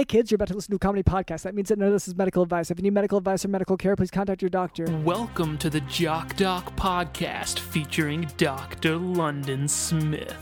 Hey 0.00 0.06
kids, 0.06 0.30
you're 0.30 0.36
about 0.36 0.48
to 0.48 0.54
listen 0.54 0.70
to 0.70 0.76
a 0.76 0.78
comedy 0.78 1.02
podcast. 1.02 1.42
That 1.42 1.54
means 1.54 1.68
that 1.68 1.78
none 1.78 1.88
of 1.88 1.92
this 1.92 2.08
is 2.08 2.16
medical 2.16 2.42
advice. 2.42 2.70
If 2.70 2.78
you 2.78 2.82
need 2.82 2.94
medical 2.94 3.18
advice 3.18 3.44
or 3.44 3.48
medical 3.48 3.76
care, 3.76 3.94
please 3.96 4.10
contact 4.10 4.40
your 4.40 4.48
doctor. 4.48 4.86
Welcome 5.04 5.58
to 5.58 5.68
the 5.68 5.82
Jock 5.82 6.36
Doc 6.36 6.74
podcast 6.74 7.58
featuring 7.58 8.26
Dr. 8.38 8.96
London 8.96 9.68
Smith. 9.68 10.34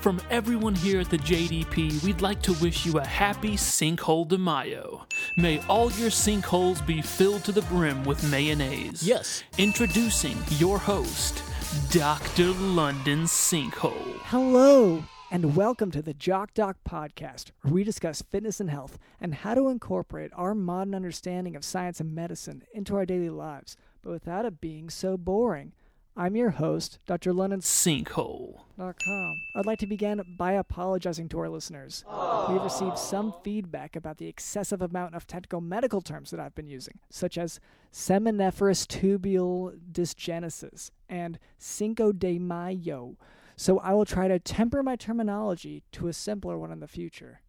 From 0.00 0.22
everyone 0.30 0.74
here 0.74 1.00
at 1.00 1.10
the 1.10 1.18
JDP, 1.18 2.02
we'd 2.02 2.22
like 2.22 2.40
to 2.44 2.54
wish 2.62 2.86
you 2.86 2.96
a 2.96 3.04
happy 3.04 3.58
Sinkhole 3.58 4.26
de 4.26 4.38
Mayo. 4.38 5.06
May 5.36 5.60
all 5.68 5.92
your 5.92 6.08
sinkholes 6.08 6.80
be 6.86 7.02
filled 7.02 7.44
to 7.44 7.52
the 7.52 7.60
brim 7.60 8.04
with 8.04 8.30
mayonnaise. 8.30 9.02
Yes. 9.02 9.44
Introducing 9.58 10.38
your 10.52 10.78
host, 10.78 11.42
Dr. 11.90 12.46
London 12.52 13.24
Sinkhole. 13.24 14.20
Hello, 14.22 15.04
and 15.34 15.56
welcome 15.56 15.90
to 15.90 16.00
the 16.00 16.14
Jock 16.14 16.54
Doc 16.54 16.76
podcast, 16.88 17.50
where 17.62 17.74
we 17.74 17.82
discuss 17.82 18.22
fitness 18.22 18.60
and 18.60 18.70
health 18.70 19.00
and 19.20 19.34
how 19.34 19.56
to 19.56 19.66
incorporate 19.66 20.30
our 20.36 20.54
modern 20.54 20.94
understanding 20.94 21.56
of 21.56 21.64
science 21.64 21.98
and 21.98 22.14
medicine 22.14 22.62
into 22.72 22.94
our 22.94 23.04
daily 23.04 23.30
lives, 23.30 23.76
but 24.00 24.12
without 24.12 24.44
it 24.44 24.60
being 24.60 24.88
so 24.88 25.16
boring. 25.16 25.72
I'm 26.16 26.36
your 26.36 26.50
host, 26.50 27.00
Dr. 27.04 27.32
London 27.32 27.62
Sinkhole. 27.62 28.60
Com. 28.78 29.42
I'd 29.56 29.66
like 29.66 29.80
to 29.80 29.88
begin 29.88 30.22
by 30.38 30.52
apologizing 30.52 31.28
to 31.30 31.40
our 31.40 31.48
listeners. 31.48 32.04
We've 32.48 32.62
received 32.62 32.96
some 32.96 33.34
feedback 33.42 33.96
about 33.96 34.18
the 34.18 34.28
excessive 34.28 34.82
amount 34.82 35.16
of 35.16 35.26
technical 35.26 35.60
medical 35.60 36.00
terms 36.00 36.30
that 36.30 36.38
I've 36.38 36.54
been 36.54 36.68
using, 36.68 37.00
such 37.10 37.36
as 37.36 37.58
seminiferous 37.92 38.86
tubule 38.86 39.76
dysgenesis 39.90 40.92
and 41.08 41.40
Cinco 41.58 42.12
de 42.12 42.38
Mayo. 42.38 43.16
So 43.56 43.78
I 43.78 43.92
will 43.92 44.04
try 44.04 44.28
to 44.28 44.38
temper 44.38 44.82
my 44.82 44.96
terminology 44.96 45.82
to 45.92 46.08
a 46.08 46.12
simpler 46.12 46.58
one 46.58 46.72
in 46.72 46.80
the 46.80 46.88
future. 46.88 47.40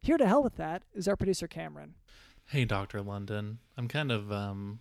Here 0.00 0.16
to 0.16 0.26
help 0.26 0.44
with 0.44 0.56
that 0.56 0.84
is 0.94 1.08
our 1.08 1.16
producer 1.16 1.46
Cameron. 1.46 1.94
Hey, 2.46 2.64
Doctor 2.64 3.02
London. 3.02 3.58
I'm 3.76 3.88
kind 3.88 4.10
of 4.10 4.32
um. 4.32 4.80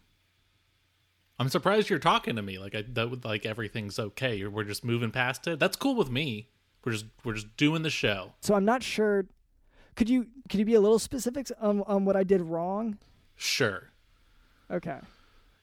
I'm 1.39 1.49
surprised 1.49 1.89
you're 1.89 1.99
talking 1.99 2.35
to 2.35 2.41
me. 2.41 2.57
Like 2.57 2.75
I 2.75 2.83
that 2.94 3.09
would 3.09 3.25
like 3.25 3.45
everything's 3.45 3.99
okay. 3.99 4.45
We're 4.45 4.63
just 4.63 4.85
moving 4.85 5.11
past 5.11 5.47
it. 5.47 5.59
That's 5.59 5.75
cool 5.75 5.95
with 5.95 6.09
me. 6.09 6.50
We're 6.83 6.94
just 6.94 7.05
we're 7.23 7.33
just 7.33 7.57
doing 7.57 7.83
the 7.83 7.89
show. 7.89 8.33
So 8.41 8.55
I'm 8.55 8.66
not 8.66 8.83
sure. 8.83 9.25
Could 9.95 10.09
you 10.09 10.27
could 10.50 10.59
you 10.59 10.66
be 10.66 10.75
a 10.75 10.81
little 10.81 11.00
specific 11.00 11.52
on 11.59 11.81
on 11.81 12.05
what 12.05 12.16
I 12.16 12.23
did 12.23 12.41
wrong? 12.41 12.97
Sure. 13.35 13.89
Okay. 14.72 15.00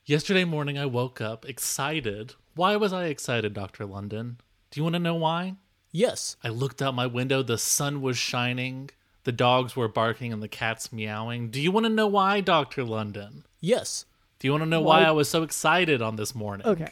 Yesterday 0.04 0.44
morning 0.44 0.76
I 0.76 0.86
woke 0.86 1.20
up 1.20 1.48
excited. 1.48 2.34
Why 2.54 2.76
was 2.76 2.92
I 2.92 3.06
excited, 3.06 3.54
Dr. 3.54 3.86
London? 3.86 4.36
Do 4.74 4.80
you 4.80 4.82
want 4.82 4.94
to 4.94 4.98
know 4.98 5.14
why? 5.14 5.54
Yes. 5.92 6.36
I 6.42 6.48
looked 6.48 6.82
out 6.82 6.96
my 6.96 7.06
window, 7.06 7.44
the 7.44 7.58
sun 7.58 8.02
was 8.02 8.18
shining, 8.18 8.90
the 9.22 9.30
dogs 9.30 9.76
were 9.76 9.86
barking 9.86 10.32
and 10.32 10.42
the 10.42 10.48
cats 10.48 10.92
meowing. 10.92 11.48
Do 11.50 11.60
you 11.60 11.70
want 11.70 11.86
to 11.86 11.90
know 11.90 12.08
why, 12.08 12.40
Dr. 12.40 12.82
London? 12.82 13.44
Yes. 13.60 14.04
Do 14.40 14.48
you 14.48 14.50
want 14.52 14.62
to 14.64 14.68
know 14.68 14.80
Why- 14.80 15.02
why 15.02 15.08
I 15.08 15.12
was 15.12 15.28
so 15.28 15.44
excited 15.44 16.02
on 16.02 16.16
this 16.16 16.34
morning? 16.34 16.66
Okay. 16.66 16.90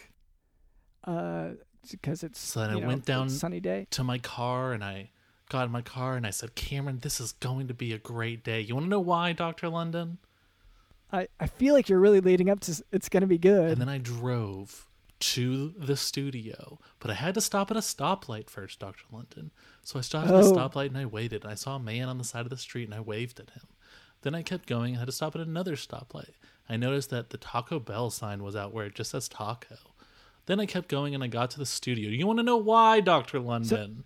Uh, 1.02 1.48
because 1.91 2.22
it's 2.22 2.39
So 2.39 2.61
then 2.61 2.70
I 2.70 2.78
know, 2.78 2.86
went 2.86 3.05
down- 3.05 3.27
it's 3.27 3.39
sunny 3.39 3.58
day. 3.58 3.89
to 3.91 4.05
my 4.05 4.19
car 4.19 4.72
and 4.72 4.84
I 4.84 5.11
got 5.48 5.67
in 5.67 5.72
my 5.72 5.83
car 5.83 6.14
and 6.17 6.24
I 6.24 6.30
said, 6.30 6.55
Cameron, 6.55 7.00
this 7.00 7.20
is 7.20 7.33
going 7.33 7.67
to 7.67 7.74
be 7.74 7.92
a 7.92 7.98
great 7.98 8.44
day. 8.44 8.61
You 8.61 8.74
want 8.77 8.86
to 8.86 8.91
know 8.91 9.00
why, 9.00 9.33
Dr. 9.33 9.69
London? 9.69 10.19
I, 11.12 11.27
I 11.41 11.48
feel 11.48 11.74
like 11.74 11.89
you're 11.89 11.98
really 11.98 12.20
leading 12.20 12.48
up 12.48 12.61
to 12.61 12.80
it's 12.92 13.08
gonna 13.08 13.27
be 13.27 13.39
good. 13.39 13.72
And 13.72 13.80
then 13.80 13.89
I 13.89 13.98
drove 13.98 14.86
to 15.23 15.73
the 15.78 15.97
studio, 15.97 16.78
but 16.98 17.11
I 17.11 17.15
had 17.15 17.34
to 17.34 17.41
stop 17.41 17.70
at 17.70 17.77
a 17.77 17.81
stoplight 17.81 18.51
first, 18.51 18.78
Dr. 18.81 19.05
London. 19.12 19.51
So 19.83 19.98
I 19.98 20.03
stopped 20.03 20.29
at 20.29 20.34
a 20.34 20.39
Oh. 20.39 20.53
stoplight 20.53 20.87
and 20.89 20.98
I 20.98 21.06
waited. 21.06 21.42
And 21.45 21.53
I 21.53 21.55
saw 21.55 21.77
a 21.77 21.81
man 21.81 22.09
on 22.09 22.19
the 22.19 22.25
side 22.25 22.45
of 22.45 22.51
the 22.51 22.56
street 22.56 22.84
and 22.84 22.95
I 22.95 23.01
waved 23.01 23.39
at 23.41 23.51
him. 23.51 23.67
Then 24.23 24.34
I 24.34 24.42
kept 24.42 24.67
going. 24.67 24.97
I 24.97 24.98
had 25.01 25.06
to 25.06 25.12
stop 25.12 25.34
at 25.34 25.41
another 25.41 25.75
stoplight. 25.77 26.31
I 26.69 26.77
noticed 26.77 27.11
that 27.11 27.31
the 27.31 27.39
Taco 27.39 27.79
Bell 27.81 28.11
sign 28.11 28.42
was 28.42 28.55
out 28.56 28.73
where 28.73 28.87
it 28.87 28.95
just 28.95 29.11
says 29.11 29.29
taco. 29.29 29.77
Then 30.47 30.59
I 30.61 30.67
kept 30.67 30.89
going 30.89 31.14
and 31.14 31.23
I 31.23 31.29
got 31.29 31.51
to 31.52 31.58
the 31.58 31.67
studio. 31.67 32.11
You 32.11 32.27
want 32.27 32.39
to 32.39 32.42
know 32.45 32.57
why, 32.57 33.01
Dr. 33.01 33.39
London? 33.41 34.05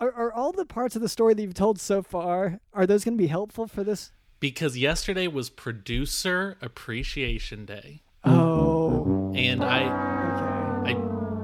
Are, 0.00 0.12
are 0.12 0.32
all 0.32 0.52
the 0.52 0.64
parts 0.64 0.96
of 0.96 1.02
the 1.02 1.08
story 1.08 1.34
that 1.34 1.42
you've 1.42 1.54
told 1.54 1.80
so 1.80 2.02
far 2.02 2.60
are 2.72 2.86
those 2.86 3.04
gonna 3.04 3.16
be 3.16 3.26
helpful 3.28 3.66
for 3.66 3.82
this? 3.84 4.12
because 4.40 4.78
yesterday 4.78 5.26
was 5.26 5.50
producer 5.50 6.56
appreciation 6.62 7.64
day 7.64 8.02
Oh, 8.24 9.32
and 9.34 9.64
i 9.64 10.17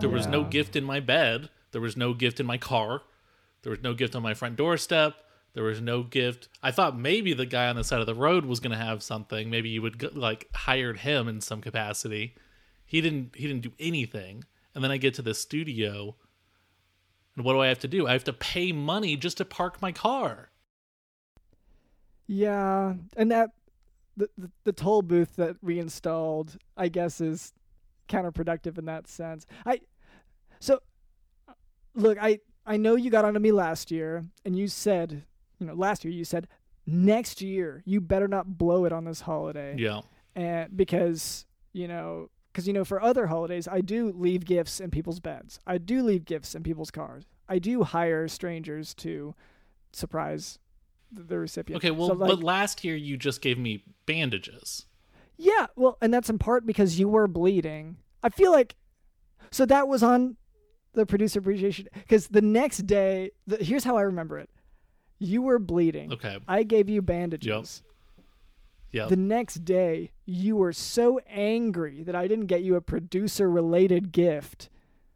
there 0.00 0.08
was 0.08 0.26
no 0.26 0.44
gift 0.44 0.76
in 0.76 0.84
my 0.84 1.00
bed. 1.00 1.50
There 1.72 1.80
was 1.80 1.96
no 1.96 2.14
gift 2.14 2.40
in 2.40 2.46
my 2.46 2.58
car. 2.58 3.02
There 3.62 3.70
was 3.70 3.82
no 3.82 3.94
gift 3.94 4.14
on 4.14 4.22
my 4.22 4.34
front 4.34 4.56
doorstep. 4.56 5.14
There 5.54 5.64
was 5.64 5.80
no 5.80 6.02
gift. 6.02 6.48
I 6.62 6.70
thought 6.72 6.98
maybe 6.98 7.32
the 7.32 7.46
guy 7.46 7.68
on 7.68 7.76
the 7.76 7.84
side 7.84 8.00
of 8.00 8.06
the 8.06 8.14
road 8.14 8.44
was 8.44 8.60
going 8.60 8.76
to 8.76 8.84
have 8.84 9.02
something. 9.02 9.48
Maybe 9.48 9.68
you 9.68 9.82
would 9.82 10.16
like 10.16 10.48
hired 10.54 10.98
him 10.98 11.28
in 11.28 11.40
some 11.40 11.60
capacity. 11.60 12.34
He 12.84 13.00
didn't 13.00 13.36
he 13.36 13.46
didn't 13.46 13.62
do 13.62 13.72
anything. 13.78 14.44
And 14.74 14.82
then 14.82 14.90
i 14.90 14.96
get 14.96 15.14
to 15.14 15.22
the 15.22 15.34
studio. 15.34 16.16
And 17.36 17.44
what 17.44 17.52
do 17.52 17.60
i 17.60 17.68
have 17.68 17.78
to 17.80 17.88
do? 17.88 18.06
I 18.06 18.12
have 18.12 18.24
to 18.24 18.32
pay 18.32 18.72
money 18.72 19.16
just 19.16 19.38
to 19.38 19.44
park 19.44 19.80
my 19.80 19.92
car. 19.92 20.50
Yeah, 22.26 22.94
and 23.16 23.30
that 23.30 23.50
the, 24.16 24.28
the 24.36 24.50
the 24.64 24.72
toll 24.72 25.02
booth 25.02 25.36
that 25.36 25.56
we 25.62 25.78
installed, 25.78 26.56
I 26.76 26.88
guess, 26.88 27.20
is 27.20 27.52
counterproductive 28.08 28.78
in 28.78 28.84
that 28.86 29.08
sense. 29.08 29.46
I 29.66 29.80
so 30.60 30.80
look, 31.94 32.18
I 32.20 32.40
I 32.66 32.76
know 32.76 32.96
you 32.96 33.10
got 33.10 33.24
onto 33.24 33.40
me 33.40 33.52
last 33.52 33.90
year, 33.90 34.24
and 34.44 34.56
you 34.56 34.68
said, 34.68 35.24
you 35.58 35.66
know, 35.66 35.74
last 35.74 36.04
year 36.04 36.12
you 36.12 36.24
said 36.24 36.48
next 36.86 37.40
year 37.40 37.82
you 37.86 38.00
better 38.00 38.28
not 38.28 38.58
blow 38.58 38.84
it 38.84 38.92
on 38.92 39.04
this 39.04 39.22
holiday. 39.22 39.74
yeah. 39.78 40.00
And 40.36 40.76
because 40.76 41.46
you 41.72 41.88
know 41.88 42.30
because 42.52 42.66
you 42.66 42.72
know 42.72 42.84
for 42.84 43.00
other 43.02 43.26
holidays 43.28 43.66
i 43.66 43.80
do 43.80 44.12
leave 44.14 44.44
gifts 44.44 44.80
in 44.80 44.90
people's 44.90 45.20
beds. 45.20 45.58
I 45.66 45.78
do 45.78 46.02
leave 46.02 46.24
gifts 46.24 46.54
in 46.54 46.62
people's 46.62 46.90
cars. 46.90 47.24
I 47.48 47.58
do 47.58 47.82
hire 47.84 48.26
strangers 48.28 48.94
to 48.94 49.34
surprise 49.92 50.58
the, 51.12 51.22
the 51.22 51.38
recipient 51.38 51.82
okay 51.82 51.90
well 51.90 52.08
So, 52.08 52.14
like, 52.14 52.28
but 52.28 52.40
last 52.42 52.84
year 52.84 52.96
you 52.96 53.16
just 53.16 53.40
gave 53.40 53.58
me 53.58 53.84
bandages 54.06 54.86
yeah 55.36 55.66
well 55.76 55.98
and 56.00 56.12
that's 56.12 56.30
in 56.30 56.38
part 56.38 56.64
because 56.66 56.98
you 56.98 57.08
were 57.08 57.26
bleeding 57.26 57.96
i 58.22 58.28
feel 58.28 58.52
like 58.52 58.76
so 59.50 59.66
that 59.66 59.88
was 59.88 60.02
on 60.02 60.36
the 60.92 61.04
producer 61.04 61.38
appreciation 61.40 61.88
because 61.94 62.28
the 62.28 62.40
next 62.42 62.86
day 62.86 63.30
the, 63.46 63.56
here's 63.56 63.84
how 63.84 63.96
i 63.96 64.02
remember 64.02 64.38
it 64.38 64.48
you 65.18 65.42
were 65.42 65.58
bleeding 65.58 66.12
okay 66.12 66.38
i 66.46 66.62
gave 66.62 66.88
you 66.88 67.02
bandages 67.02 67.82
yeah 68.92 69.06
The 69.06 69.16
next 69.16 69.64
day, 69.64 70.12
you 70.24 70.54
were 70.56 70.72
so 70.72 71.18
angry 71.28 72.04
that 72.04 72.14
I 72.14 72.28
didn't 72.28 72.46
get 72.46 72.62
you 72.62 72.76
a 72.76 72.80
producer 72.80 73.50
related 73.50 74.12
gift 74.12 74.70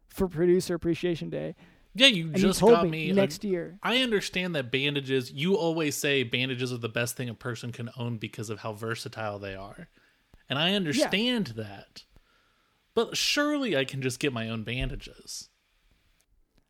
for 0.09 0.27
Producer 0.27 0.75
Appreciation 0.75 1.29
Day. 1.29 1.55
Yeah, 1.95 2.07
you 2.07 2.25
And 2.25 2.35
just 2.35 2.61
you 2.61 2.67
got 2.67 2.83
me, 2.83 3.07
me. 3.07 3.11
next 3.13 3.45
year. 3.45 3.79
I 3.81 3.99
understand 3.99 4.53
that 4.55 4.69
bandages. 4.69 5.31
You 5.31 5.55
always 5.55 5.95
say 5.95 6.23
bandages 6.23 6.73
are 6.73 6.77
the 6.77 6.89
best 6.89 7.15
thing 7.15 7.29
a 7.29 7.33
person 7.33 7.71
can 7.71 7.89
own 7.97 8.17
because 8.17 8.49
of 8.49 8.59
how 8.59 8.73
versatile 8.73 9.39
they 9.39 9.55
are, 9.55 9.87
and 10.49 10.57
I 10.59 10.73
understand 10.73 11.47
that. 11.55 12.03
But 12.95 13.15
surely 13.15 13.77
I 13.77 13.85
can 13.85 14.01
just 14.01 14.19
get 14.19 14.33
my 14.33 14.49
own 14.49 14.63
bandages. 14.63 15.49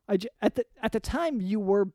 I 0.08 0.18
j- 0.18 0.30
at 0.42 0.56
the 0.56 0.66
at 0.82 0.92
the 0.92 1.00
time 1.00 1.40
you 1.42 1.60
were 1.60 1.88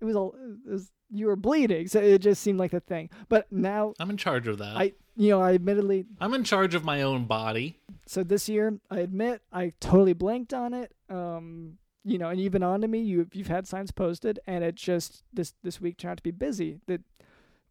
it 0.00 0.04
was 0.04 0.16
all 0.16 0.34
it 0.66 0.70
was, 0.70 0.90
you 1.10 1.26
were 1.26 1.36
bleeding, 1.36 1.86
so 1.88 2.00
it 2.00 2.18
just 2.18 2.42
seemed 2.42 2.58
like 2.58 2.70
the 2.72 2.80
thing. 2.80 3.10
But 3.28 3.50
now 3.50 3.94
I'm 3.98 4.10
in 4.10 4.16
charge 4.16 4.46
of 4.46 4.58
that. 4.58 4.76
I 4.76 4.92
you 5.16 5.30
know, 5.30 5.40
I 5.40 5.54
admittedly 5.54 6.04
I'm 6.20 6.34
in 6.34 6.44
charge 6.44 6.74
of 6.74 6.84
my 6.84 7.02
own 7.02 7.24
body. 7.24 7.78
so 8.06 8.22
this 8.22 8.48
year 8.48 8.78
I 8.90 8.98
admit 8.98 9.42
I 9.52 9.72
totally 9.80 10.12
blanked 10.12 10.52
on 10.54 10.74
it. 10.74 10.92
Um 11.08 11.78
you 12.04 12.18
know, 12.18 12.28
and 12.28 12.40
you've 12.40 12.52
been 12.52 12.62
on 12.62 12.82
to 12.82 12.88
me. 12.88 13.00
You've 13.00 13.34
you've 13.34 13.48
had 13.48 13.66
signs 13.66 13.90
posted, 13.90 14.38
and 14.46 14.62
it 14.62 14.76
just 14.76 15.24
this 15.32 15.54
this 15.64 15.80
week 15.80 15.96
turned 15.96 16.12
out 16.12 16.16
to 16.18 16.22
be 16.22 16.30
busy. 16.30 16.78
That 16.86 17.00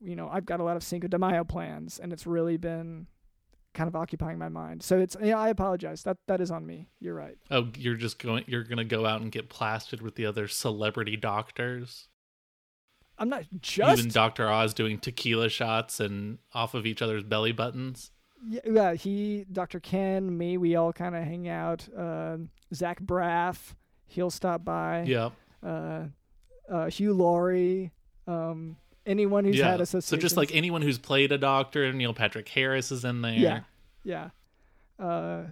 you 0.02 0.16
know 0.16 0.30
I've 0.30 0.46
got 0.46 0.60
a 0.60 0.64
lot 0.64 0.76
of 0.76 0.84
Cinco 0.84 1.08
de 1.08 1.18
Mayo 1.18 1.46
plans, 1.46 2.00
and 2.00 2.12
it's 2.12 2.28
really 2.28 2.58
been 2.58 3.08
kind 3.76 3.88
of 3.88 3.96
occupying 3.96 4.40
my 4.40 4.50
mind. 4.50 4.82
So 4.82 4.98
it's 5.00 5.16
yeah, 5.22 5.38
I 5.38 5.50
apologize. 5.50 6.02
That 6.04 6.18
that 6.28 6.42
is 6.42 6.50
on 6.50 6.66
me. 6.66 6.90
You're 7.00 7.14
right. 7.14 7.38
Oh, 7.52 7.70
you're 7.78 7.96
just 7.96 8.18
going. 8.18 8.46
You're 8.48 8.64
gonna 8.64 8.84
go 8.84 9.06
out 9.06 9.22
and 9.22 9.32
get 9.32 9.50
plastered 9.50 10.02
with 10.02 10.16
the 10.16 10.26
other 10.26 10.48
celebrity 10.48 11.16
doctors. 11.18 12.08
I'm 13.18 13.30
not 13.30 13.44
You 13.52 13.60
just 13.62 14.02
and 14.04 14.12
Doctor 14.14 14.50
Oz 14.50 14.74
doing 14.74 14.98
tequila 15.00 15.48
shots 15.50 16.00
and 16.00 16.40
off 16.54 16.74
of 16.74 16.86
each 16.86 17.02
other's 17.02 17.24
belly 17.24 17.52
buttons. 17.54 18.12
yeah, 18.46 18.60
yeah. 18.66 18.94
He, 18.94 19.46
Dr. 19.52 19.80
Ken, 19.80 20.38
me, 20.38 20.58
we 20.58 20.76
all 20.76 20.92
kind 20.92 21.16
of 21.16 21.24
hang 21.24 21.48
out. 21.48 21.88
Um 21.98 22.50
Zach 22.74 23.00
Braff, 23.02 23.76
he'll 24.08 24.32
stop 24.32 24.66
by. 24.66 25.04
Yeah, 25.04 25.30
Uh, 25.64 26.06
uh, 26.70 26.88
Hugh 26.90 27.14
Laurie. 27.14 27.92
Um, 28.28 28.78
anyone 29.06 29.46
who's 29.46 29.58
yeah. 29.58 29.72
had 29.72 29.78
So 29.80 29.84
associations. 29.84 30.22
just 30.22 30.38
like 30.38 30.54
anyone 30.54 30.82
who's 30.82 30.98
played 30.98 31.32
a 31.32 31.38
doctor, 31.38 31.92
Neil 31.94 32.14
Patrick 32.14 32.48
Harris 32.50 32.92
is 32.92 33.06
in 33.06 33.22
there. 33.22 33.34
Yeah. 33.34 33.60
Yeah. 34.04 34.30
Uh, 35.00 35.44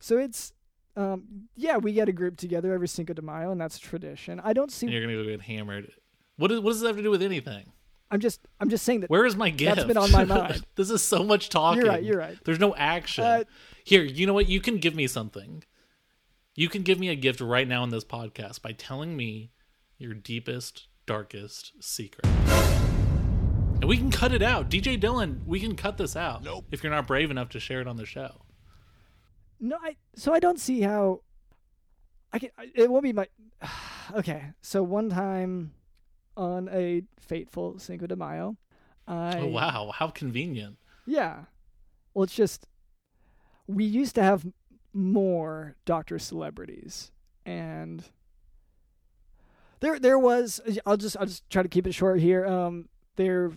so 0.00 0.18
it's 0.18 0.52
um, 0.96 1.48
yeah, 1.56 1.78
we 1.78 1.92
get 1.92 2.08
a 2.08 2.12
group 2.12 2.36
together 2.36 2.72
every 2.72 2.88
Cinco 2.88 3.14
de 3.14 3.22
Mayo, 3.22 3.50
and 3.50 3.60
that's 3.60 3.78
tradition. 3.78 4.40
I 4.44 4.52
don't 4.52 4.64
and 4.64 4.72
see. 4.72 4.88
you're 4.88 5.00
gonna 5.00 5.14
go 5.14 5.24
get 5.24 5.40
hammered. 5.42 5.90
What, 6.36 6.52
is, 6.52 6.60
what 6.60 6.72
does 6.72 6.80
that 6.80 6.88
have 6.88 6.96
to 6.96 7.02
do 7.02 7.10
with 7.10 7.22
anything? 7.22 7.72
I'm 8.10 8.20
just 8.20 8.40
I'm 8.60 8.68
just 8.68 8.84
saying 8.84 9.00
that 9.00 9.10
Where 9.10 9.24
is 9.24 9.36
my 9.36 9.48
gift? 9.48 9.76
That's 9.76 9.88
been 9.88 9.96
on 9.96 10.12
my 10.12 10.24
mind. 10.26 10.66
this 10.76 10.90
is 10.90 11.02
so 11.02 11.24
much 11.24 11.48
talking. 11.48 11.82
You're 11.82 11.90
right, 11.90 12.02
you're 12.02 12.18
right. 12.18 12.36
There's 12.44 12.58
no 12.58 12.74
action. 12.74 13.24
Uh, 13.24 13.44
Here, 13.84 14.02
you 14.02 14.26
know 14.26 14.34
what? 14.34 14.48
You 14.48 14.60
can 14.60 14.76
give 14.76 14.94
me 14.94 15.06
something. 15.06 15.64
You 16.54 16.68
can 16.68 16.82
give 16.82 17.00
me 17.00 17.08
a 17.08 17.14
gift 17.14 17.40
right 17.40 17.66
now 17.66 17.82
in 17.84 17.88
this 17.88 18.04
podcast 18.04 18.60
by 18.60 18.72
telling 18.72 19.16
me 19.16 19.50
your 19.96 20.12
deepest, 20.12 20.88
darkest 21.12 21.72
secret. 21.80 22.24
And 22.26 23.84
we 23.84 23.96
can 23.96 24.10
cut 24.10 24.32
it 24.32 24.42
out. 24.42 24.70
DJ 24.70 24.98
Dylan, 25.00 25.44
we 25.44 25.58
can 25.60 25.74
cut 25.76 25.96
this 25.98 26.14
out. 26.16 26.42
Nope. 26.44 26.66
If 26.70 26.82
you're 26.82 26.92
not 26.92 27.06
brave 27.06 27.30
enough 27.30 27.48
to 27.50 27.60
share 27.60 27.80
it 27.80 27.86
on 27.88 27.96
the 27.96 28.06
show. 28.06 28.42
No, 29.60 29.76
I 29.82 29.96
so 30.16 30.32
I 30.32 30.38
don't 30.40 30.58
see 30.60 30.80
how 30.80 31.22
I 32.32 32.38
can. 32.38 32.50
I- 32.58 32.70
It 32.74 32.90
won't 32.90 33.02
be 33.04 33.12
my. 33.12 33.26
Okay, 34.14 34.42
so 34.60 34.82
one 34.82 35.08
time 35.10 35.72
on 36.36 36.68
a 36.70 37.02
fateful 37.20 37.78
Cinco 37.78 38.06
de 38.08 38.16
Mayo, 38.16 38.56
I 39.06 39.38
oh, 39.38 39.46
wow. 39.46 39.92
How 39.94 40.08
convenient. 40.08 40.76
yeah. 41.06 41.44
Well, 42.12 42.24
it's 42.24 42.34
just 42.34 42.66
we 43.68 43.84
used 43.84 44.16
to 44.16 44.22
have 44.22 44.44
more 44.92 45.76
doctor 45.86 46.18
celebrities, 46.18 47.12
and 47.46 48.04
there 49.82 49.98
there 49.98 50.18
was. 50.18 50.60
I'll 50.86 50.96
just 50.96 51.16
I'll 51.18 51.26
just 51.26 51.48
try 51.50 51.62
to 51.62 51.68
keep 51.68 51.86
it 51.86 51.92
short 51.92 52.20
here. 52.20 52.46
Um, 52.46 52.88
there 53.16 53.52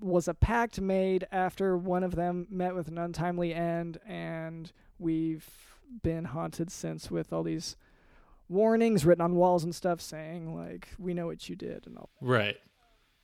was 0.00 0.28
a 0.28 0.34
pact 0.34 0.80
made 0.80 1.26
after 1.32 1.76
one 1.76 2.04
of 2.04 2.14
them 2.14 2.46
met 2.48 2.74
with 2.74 2.88
an 2.88 2.96
untimely 2.96 3.52
end, 3.52 3.98
and 4.06 4.72
we've 4.98 5.46
been 6.02 6.24
haunted 6.24 6.70
since 6.70 7.10
with 7.10 7.32
all 7.32 7.42
these 7.42 7.76
warnings 8.48 9.04
written 9.04 9.22
on 9.22 9.34
walls 9.34 9.64
and 9.64 9.74
stuff 9.74 10.00
saying 10.00 10.54
like 10.54 10.88
we 10.98 11.12
know 11.12 11.26
what 11.26 11.48
you 11.48 11.56
did 11.56 11.86
and 11.86 11.98
all 11.98 12.08
Right. 12.20 12.56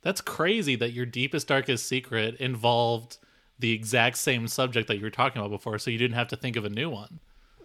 That's 0.01 0.21
crazy 0.21 0.75
that 0.75 0.91
your 0.91 1.05
deepest, 1.07 1.47
darkest 1.47 1.87
secret 1.87 2.35
involved 2.35 3.17
the 3.57 3.71
exact 3.71 4.17
same 4.17 4.47
subject 4.47 4.87
that 4.87 4.97
you 4.97 5.03
were 5.03 5.09
talking 5.09 5.39
about 5.39 5.49
before, 5.49 5.79
so 5.79 5.89
you 5.89 5.97
didn't 5.97 6.15
have 6.15 6.27
to 6.27 6.35
think 6.35 6.55
of 6.55 6.65
a 6.65 6.69
new 6.69 6.89
one. 6.89 7.19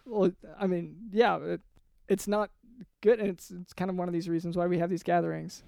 well 0.07 0.31
i 0.59 0.67
mean 0.67 0.97
yeah 1.13 1.37
it, 1.39 1.61
it's 2.09 2.27
not 2.29 2.51
good 3.01 3.19
and 3.21 3.29
it's 3.29 3.51
it's 3.51 3.73
kind 3.73 3.91
of 3.91 3.97
one 3.97 4.09
of 4.09 4.13
these 4.15 4.29
reasons 4.29 4.57
why 4.57 4.67
we 4.67 4.79
have 4.79 4.91
these 4.91 5.03
gatherings 5.03 5.63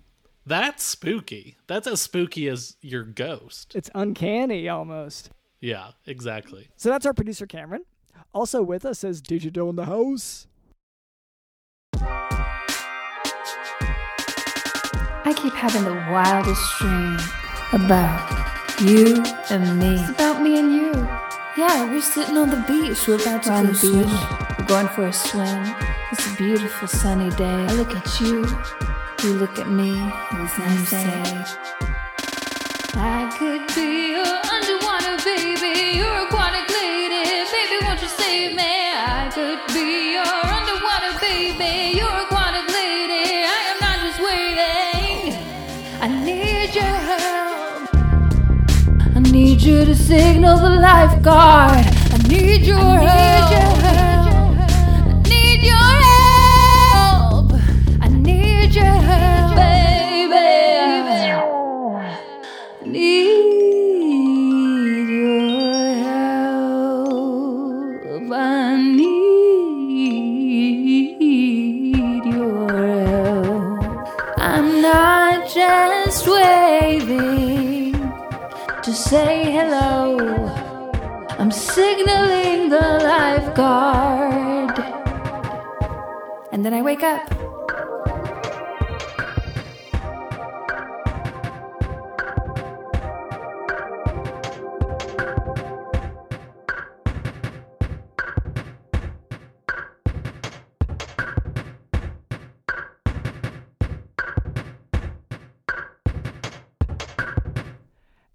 That's 0.45 0.83
spooky. 0.83 1.57
That's 1.67 1.87
as 1.87 2.01
spooky 2.03 2.49
as 2.49 2.77
your 2.81 3.05
ghost. 3.05 3.75
it's 3.75 3.91
uncanny 3.95 4.69
almost 4.69 5.31
Yeah, 5.61 5.93
exactly. 6.07 6.69
so 6.77 6.89
that's 6.91 7.07
our 7.07 7.15
producer 7.15 7.47
cameron 7.47 7.85
also 8.35 8.63
with 8.63 8.85
us 8.85 9.05
is 9.05 9.21
DJ 9.23 9.51
Dylan 9.51 9.71
in 9.71 9.77
the 9.77 9.85
house 9.87 10.47
I 15.25 15.33
keep 15.37 15.53
having 15.55 15.85
the 15.85 15.95
wildest 16.11 16.79
dream 16.79 17.17
about 17.73 18.29
you 18.81 19.23
and 19.51 19.79
me. 19.79 19.95
It's 19.95 20.11
about 20.11 20.43
me 20.43 20.59
and 20.59 20.73
you. 20.73 20.93
Yeah, 21.57 21.91
we're 21.91 22.01
sitting 22.01 22.37
on 22.37 22.51
the 22.51 22.57
beach. 22.69 23.07
We're 23.07 23.15
about 23.23 23.45
to 23.45 23.51
We're 23.51 23.57
on 23.57 23.67
go 23.67 23.73
the 23.73 23.79
swimming. 23.79 24.09
beach. 24.09 24.59
We're 24.59 24.67
going 24.67 24.89
for 24.89 25.07
a 25.07 25.13
swim. 25.13 25.75
Beautiful 26.45 26.89
sunny 26.89 27.31
day. 27.37 27.67
I 27.71 27.73
look 27.75 27.95
at 27.95 28.21
you. 28.21 28.45
You 29.23 29.35
look 29.35 29.61
at 29.61 29.69
me. 29.69 29.93
And 30.33 30.41
you 30.41 30.85
say, 30.87 31.23
I 32.95 33.31
could 33.39 33.65
be 33.77 34.11
your 34.11 34.35
underwater 34.51 35.23
baby. 35.23 35.99
You're 35.99 36.27
aquatic 36.27 36.67
lady. 36.75 37.47
Baby, 37.55 37.77
won't 37.85 38.03
you 38.03 38.09
save 38.09 38.57
me? 38.57 38.65
I 38.67 39.31
could 39.33 39.61
be 39.73 40.15
your 40.19 40.35
underwater 40.57 41.15
baby. 41.21 41.97
You're 41.97 42.19
aquatic 42.27 42.67
lady. 42.75 43.47
I 43.47 43.61
am 43.71 43.79
not 43.87 43.99
just 44.03 44.19
waiting. 44.29 45.39
I 46.03 46.09
need 46.27 46.75
your 46.75 46.97
help. 47.11 47.89
I 49.15 49.21
need 49.31 49.63
you 49.63 49.85
to 49.85 49.95
signal 49.95 50.59
the 50.59 50.71
lifeguard. 50.71 51.87
I 51.87 52.19
need 52.27 52.63
your 52.63 52.79
help. 52.79 53.13
I 53.65 53.72
And 86.63 86.67
then 86.73 86.75
I 86.75 86.83
wake 86.83 87.03
up. 87.03 87.29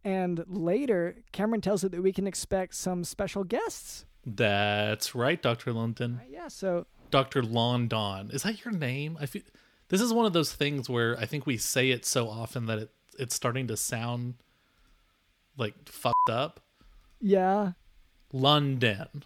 and 0.03 0.43
later 0.47 1.15
cameron 1.31 1.61
tells 1.61 1.85
it 1.85 1.93
that 1.93 2.01
we 2.01 2.11
can 2.11 2.27
expect 2.27 2.75
some 2.75 3.05
special 3.05 3.45
guests 3.45 4.05
That's 4.25 5.15
right, 5.15 5.41
Dr. 5.41 5.71
London. 5.71 6.19
Uh, 6.21 6.25
yeah 6.29 6.47
so 6.49 6.87
Dr. 7.11 7.41
London. 7.43 8.29
Is 8.31 8.43
that 8.43 8.63
your 8.65 8.73
name? 8.73 9.17
I 9.19 9.25
feel 9.25 9.41
this 9.89 10.01
is 10.01 10.13
one 10.13 10.25
of 10.25 10.33
those 10.33 10.53
things 10.53 10.89
where 10.89 11.17
I 11.17 11.25
think 11.25 11.45
we 11.45 11.57
say 11.57 11.89
it 11.91 12.05
so 12.05 12.27
often 12.29 12.65
that 12.67 12.79
it 12.79 12.91
it's 13.19 13.35
starting 13.35 13.67
to 13.67 13.77
sound 13.77 14.35
like 15.57 15.73
fucked 15.89 16.29
up. 16.29 16.59
yeah 17.19 17.71
London. 18.33 19.23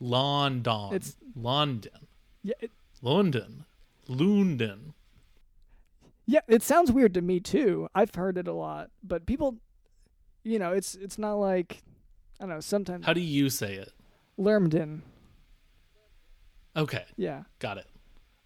London. 0.00 0.92
It's- 0.94 1.16
London. 1.36 2.06
yeah 2.42 2.54
it, 2.60 2.70
London. 3.02 3.64
London. 4.08 4.94
Yeah, 6.26 6.40
it 6.48 6.62
sounds 6.62 6.90
weird 6.90 7.12
to 7.14 7.20
me 7.20 7.38
too. 7.40 7.88
I've 7.94 8.14
heard 8.14 8.38
it 8.38 8.48
a 8.48 8.52
lot, 8.52 8.90
but 9.02 9.26
people, 9.26 9.56
you 10.42 10.58
know, 10.58 10.72
it's 10.72 10.94
it's 10.94 11.18
not 11.18 11.34
like 11.34 11.82
I 12.40 12.44
don't 12.44 12.50
know. 12.50 12.60
Sometimes 12.60 13.04
How 13.04 13.12
do 13.12 13.20
you 13.20 13.50
say 13.50 13.74
it? 13.74 13.92
Lermden, 14.38 15.00
Okay, 16.76 17.04
yeah, 17.16 17.44
got 17.58 17.78
it. 17.78 17.86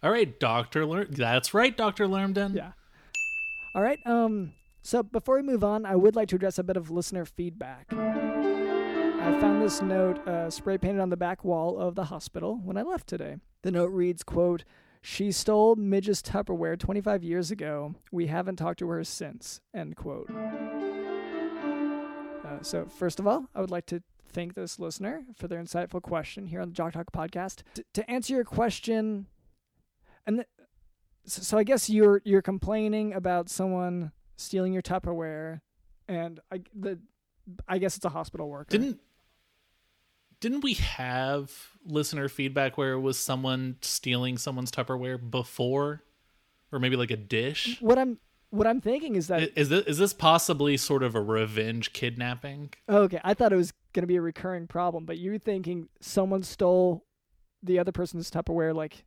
All 0.03 0.11
right, 0.11 0.39
Dr. 0.39 0.85
Ler- 0.85 1.05
That's 1.05 1.53
right, 1.53 1.75
Dr. 1.75 2.05
Lermden. 2.07 2.55
yeah. 2.55 2.71
All 3.75 3.81
right. 3.81 3.99
Um. 4.05 4.53
So 4.81 5.03
before 5.03 5.35
we 5.35 5.41
move 5.43 5.63
on, 5.63 5.85
I 5.85 5.95
would 5.95 6.15
like 6.15 6.29
to 6.29 6.35
address 6.37 6.57
a 6.57 6.63
bit 6.63 6.77
of 6.77 6.89
listener 6.89 7.25
feedback. 7.25 7.87
I 7.91 9.37
found 9.41 9.61
this 9.61 9.81
note 9.81 10.25
uh, 10.27 10.49
spray 10.49 10.77
painted 10.77 11.01
on 11.01 11.09
the 11.09 11.17
back 11.17 11.43
wall 11.43 11.77
of 11.77 11.95
the 11.95 12.05
hospital 12.05 12.59
when 12.63 12.77
I 12.77 12.83
left 12.83 13.07
today. 13.07 13.35
The 13.63 13.71
note 13.71 13.87
reads, 13.91 14.23
"quote 14.23 14.63
She 15.01 15.31
stole 15.31 15.75
Midge's 15.75 16.21
Tupperware 16.21 16.79
25 16.79 17.23
years 17.23 17.51
ago. 17.51 17.95
We 18.11 18.27
haven't 18.27 18.55
talked 18.55 18.79
to 18.79 18.87
her 18.89 19.03
since." 19.03 19.59
End 19.73 19.95
quote. 19.97 20.29
Uh, 22.45 22.61
so 22.61 22.85
first 22.85 23.19
of 23.19 23.27
all, 23.27 23.45
I 23.53 23.61
would 23.61 23.71
like 23.71 23.85
to 23.87 24.01
thank 24.31 24.55
this 24.55 24.79
listener 24.79 25.23
for 25.35 25.47
their 25.47 25.61
insightful 25.61 26.01
question 26.01 26.47
here 26.47 26.61
on 26.61 26.69
the 26.69 26.73
Jock 26.73 26.93
Doc 26.93 27.11
podcast. 27.11 27.63
T- 27.73 27.83
to 27.93 28.09
answer 28.09 28.33
your 28.33 28.43
question, 28.43 29.27
and 30.25 30.37
th- 30.37 30.47
so, 31.25 31.41
so 31.41 31.57
I 31.57 31.63
guess 31.63 31.89
you're 31.89 32.21
you're 32.23 32.41
complaining 32.41 33.13
about 33.13 33.49
someone 33.49 34.11
stealing 34.37 34.73
your 34.73 34.81
Tupperware, 34.81 35.61
and 36.07 36.39
I 36.51 36.61
the 36.73 36.99
I 37.67 37.77
guess 37.77 37.97
it's 37.97 38.05
a 38.05 38.09
hospital 38.09 38.49
worker. 38.49 38.69
Didn't 38.69 38.99
didn't 40.39 40.61
we 40.61 40.75
have 40.75 41.51
listener 41.85 42.29
feedback 42.29 42.77
where 42.77 42.93
it 42.93 42.99
was 42.99 43.19
someone 43.19 43.77
stealing 43.81 44.37
someone's 44.37 44.71
Tupperware 44.71 45.19
before, 45.29 46.03
or 46.71 46.79
maybe 46.79 46.95
like 46.95 47.11
a 47.11 47.17
dish? 47.17 47.77
what 47.81 47.97
I'm 47.97 48.19
what 48.51 48.67
I'm 48.67 48.81
thinking 48.81 49.15
is 49.15 49.27
that 49.27 49.51
is 49.55 49.69
this 49.69 49.85
is 49.85 49.97
this 49.97 50.13
possibly 50.13 50.77
sort 50.77 51.03
of 51.03 51.15
a 51.15 51.21
revenge 51.21 51.93
kidnapping? 51.93 52.73
okay, 52.87 53.19
I 53.23 53.33
thought 53.33 53.53
it 53.53 53.57
was 53.57 53.73
going 53.93 54.03
to 54.03 54.07
be 54.07 54.15
a 54.15 54.21
recurring 54.21 54.67
problem, 54.67 55.05
but 55.05 55.17
you're 55.17 55.37
thinking 55.37 55.89
someone 56.01 56.43
stole 56.43 57.05
the 57.61 57.79
other 57.79 57.91
person's 57.91 58.31
Tupperware 58.31 58.73
like 58.73 59.05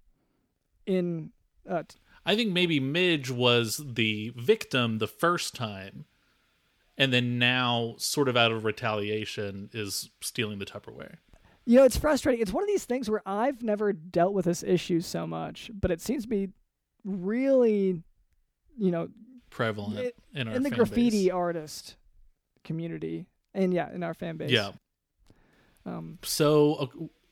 in 0.86 1.30
uh, 1.68 1.82
t- 1.88 1.96
I 2.24 2.36
think 2.36 2.52
maybe 2.52 2.78
Midge 2.80 3.30
was 3.30 3.80
the 3.84 4.32
victim 4.36 4.98
the 4.98 5.08
first 5.08 5.54
time, 5.54 6.04
and 6.96 7.12
then 7.12 7.38
now, 7.38 7.94
sort 7.98 8.28
of 8.28 8.36
out 8.36 8.52
of 8.52 8.64
retaliation, 8.64 9.70
is 9.72 10.10
stealing 10.20 10.58
the 10.58 10.64
Tupperware. 10.64 11.16
You 11.64 11.78
know, 11.78 11.84
it's 11.84 11.96
frustrating. 11.96 12.40
It's 12.40 12.52
one 12.52 12.62
of 12.62 12.68
these 12.68 12.84
things 12.84 13.10
where 13.10 13.22
I've 13.26 13.62
never 13.62 13.92
dealt 13.92 14.34
with 14.34 14.44
this 14.44 14.62
issue 14.62 15.00
so 15.00 15.26
much, 15.26 15.70
but 15.72 15.90
it 15.90 16.00
seems 16.00 16.24
to 16.24 16.28
be 16.28 16.50
really, 17.04 18.02
you 18.76 18.90
know, 18.90 19.08
prevalent 19.52 19.98
It- 19.98 20.16
in 20.34 20.48
our 20.48 20.54
in 20.54 20.62
the 20.62 20.70
graffiti 20.70 21.24
base. 21.26 21.30
artist 21.30 21.96
community, 22.64 23.26
and 23.54 23.72
yeah, 23.72 23.92
in 23.92 24.02
our 24.02 24.14
fan 24.14 24.36
base. 24.36 24.50
Yeah. 24.50 24.72
Um, 25.84 26.18
So, 26.22 26.74
uh, 26.74 26.86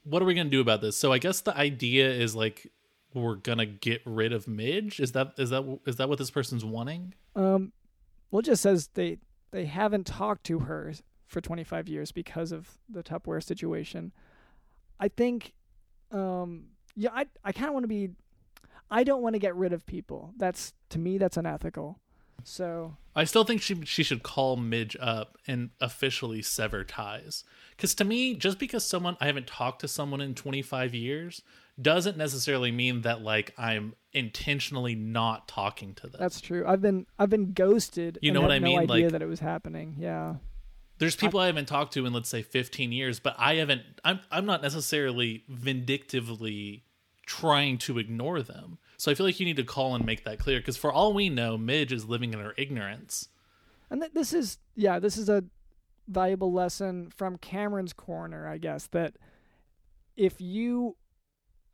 what 0.04 0.22
are 0.22 0.24
we 0.24 0.34
gonna 0.34 0.50
do 0.50 0.60
about 0.60 0.80
this? 0.80 0.96
So, 0.96 1.12
I 1.12 1.18
guess 1.18 1.40
the 1.40 1.56
idea 1.56 2.10
is 2.10 2.34
like 2.34 2.70
we're 3.14 3.36
gonna 3.36 3.66
get 3.66 4.02
rid 4.04 4.32
of 4.32 4.46
Midge. 4.46 5.00
Is 5.00 5.12
that 5.12 5.34
is 5.38 5.50
that 5.50 5.80
is 5.86 5.96
that 5.96 6.08
what 6.08 6.18
this 6.18 6.30
person's 6.30 6.64
wanting? 6.64 7.14
um, 7.36 7.72
well, 8.30 8.40
it 8.40 8.44
just 8.46 8.62
says 8.62 8.88
they 8.94 9.18
they 9.50 9.64
haven't 9.66 10.06
talked 10.06 10.44
to 10.44 10.60
her 10.60 10.92
for 11.26 11.40
25 11.40 11.88
years 11.88 12.12
because 12.12 12.52
of 12.52 12.78
the 12.88 13.02
Tupperware 13.02 13.42
situation. 13.42 14.12
I 15.00 15.08
think, 15.08 15.54
um, 16.12 16.66
yeah, 16.96 17.10
I 17.12 17.26
I 17.44 17.52
kind 17.52 17.68
of 17.68 17.72
want 17.74 17.84
to 17.84 17.88
be. 17.88 18.10
I 18.92 19.04
don't 19.04 19.22
want 19.22 19.34
to 19.34 19.38
get 19.38 19.54
rid 19.54 19.72
of 19.72 19.86
people. 19.86 20.34
That's 20.36 20.72
to 20.90 20.98
me 20.98 21.18
that's 21.18 21.36
unethical. 21.36 22.00
So 22.44 22.96
I 23.14 23.24
still 23.24 23.44
think 23.44 23.62
she 23.62 23.84
she 23.84 24.02
should 24.02 24.22
call 24.22 24.56
Midge 24.56 24.96
up 25.00 25.36
and 25.46 25.70
officially 25.80 26.42
sever 26.42 26.84
ties. 26.84 27.44
Because 27.76 27.94
to 27.96 28.04
me, 28.04 28.34
just 28.34 28.58
because 28.58 28.84
someone 28.84 29.16
I 29.20 29.26
haven't 29.26 29.46
talked 29.46 29.80
to 29.80 29.88
someone 29.88 30.20
in 30.20 30.34
25 30.34 30.94
years 30.94 31.42
doesn't 31.80 32.16
necessarily 32.16 32.70
mean 32.70 33.02
that 33.02 33.22
like 33.22 33.54
I'm 33.56 33.94
intentionally 34.12 34.94
not 34.94 35.48
talking 35.48 35.94
to 35.94 36.08
them. 36.08 36.18
that's 36.18 36.40
true. 36.40 36.64
I've 36.66 36.82
been 36.82 37.06
I've 37.18 37.30
been 37.30 37.52
ghosted. 37.52 38.18
You 38.22 38.32
know 38.32 38.40
what 38.42 38.52
I 38.52 38.58
no 38.58 38.64
mean? 38.66 38.78
idea 38.80 39.04
Like- 39.04 39.12
that 39.12 39.22
it 39.22 39.28
was 39.28 39.40
happening. 39.40 39.96
Yeah. 39.98 40.36
There's 40.98 41.16
people 41.16 41.40
I, 41.40 41.46
haven't 41.46 41.64
talked 41.66 41.94
to 41.94 42.04
in 42.04 42.12
let's 42.12 42.28
say 42.28 42.42
15 42.42 42.92
years, 42.92 43.20
but 43.20 43.34
I 43.38 43.54
haven't. 43.54 43.80
I'm 44.04 44.20
I'm 44.30 44.44
not 44.44 44.60
necessarily 44.60 45.44
vindictively 45.48 46.84
trying 47.26 47.78
to 47.78 47.98
ignore 47.98 48.42
them. 48.42 48.78
So 49.00 49.10
I 49.10 49.14
feel 49.14 49.24
like 49.24 49.40
you 49.40 49.46
need 49.46 49.56
to 49.56 49.64
call 49.64 49.94
and 49.94 50.04
make 50.04 50.24
that 50.24 50.38
clear. 50.38 50.58
Because 50.58 50.76
for 50.76 50.92
all 50.92 51.14
we 51.14 51.30
know, 51.30 51.56
Midge 51.56 51.90
is 51.90 52.04
living 52.04 52.34
in 52.34 52.38
her 52.38 52.52
ignorance. 52.58 53.30
And 53.88 54.02
th- 54.02 54.12
this 54.12 54.34
is 54.34 54.58
yeah, 54.74 54.98
this 54.98 55.16
is 55.16 55.30
a 55.30 55.42
valuable 56.06 56.52
lesson 56.52 57.10
from 57.16 57.38
Cameron's 57.38 57.94
corner, 57.94 58.46
I 58.46 58.58
guess, 58.58 58.88
that 58.88 59.14
if 60.18 60.38
you 60.38 60.96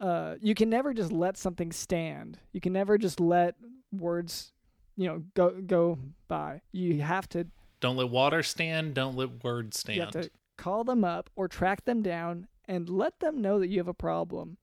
uh 0.01 0.37
you 0.41 0.55
can 0.55 0.71
never 0.71 0.95
just 0.95 1.11
let 1.11 1.37
something 1.37 1.73
stand. 1.73 2.39
You 2.53 2.61
can 2.61 2.73
never 2.73 2.97
just 2.97 3.19
let 3.19 3.57
words, 3.91 4.53
you 4.97 5.09
know, 5.09 5.25
go 5.35 5.61
go 5.67 5.99
by. 6.29 6.61
You 6.71 7.03
have 7.03 7.29
to 7.31 7.49
Don't 7.81 7.97
let 7.97 8.09
water 8.09 8.45
stand. 8.45 8.95
Don't 8.95 9.17
let 9.17 9.43
words 9.43 9.81
stand. 9.81 9.97
you 9.97 10.03
have 10.03 10.13
to 10.13 10.31
call 10.57 10.85
them 10.85 11.03
up 11.03 11.29
or 11.35 11.49
track 11.49 11.87
them 11.87 12.03
down 12.03 12.47
and 12.67 12.89
let 12.89 13.19
them 13.19 13.43
know 13.43 13.59
that 13.59 13.67
you 13.67 13.81
have 13.81 13.89
a 13.89 13.95
problem. 13.95 14.59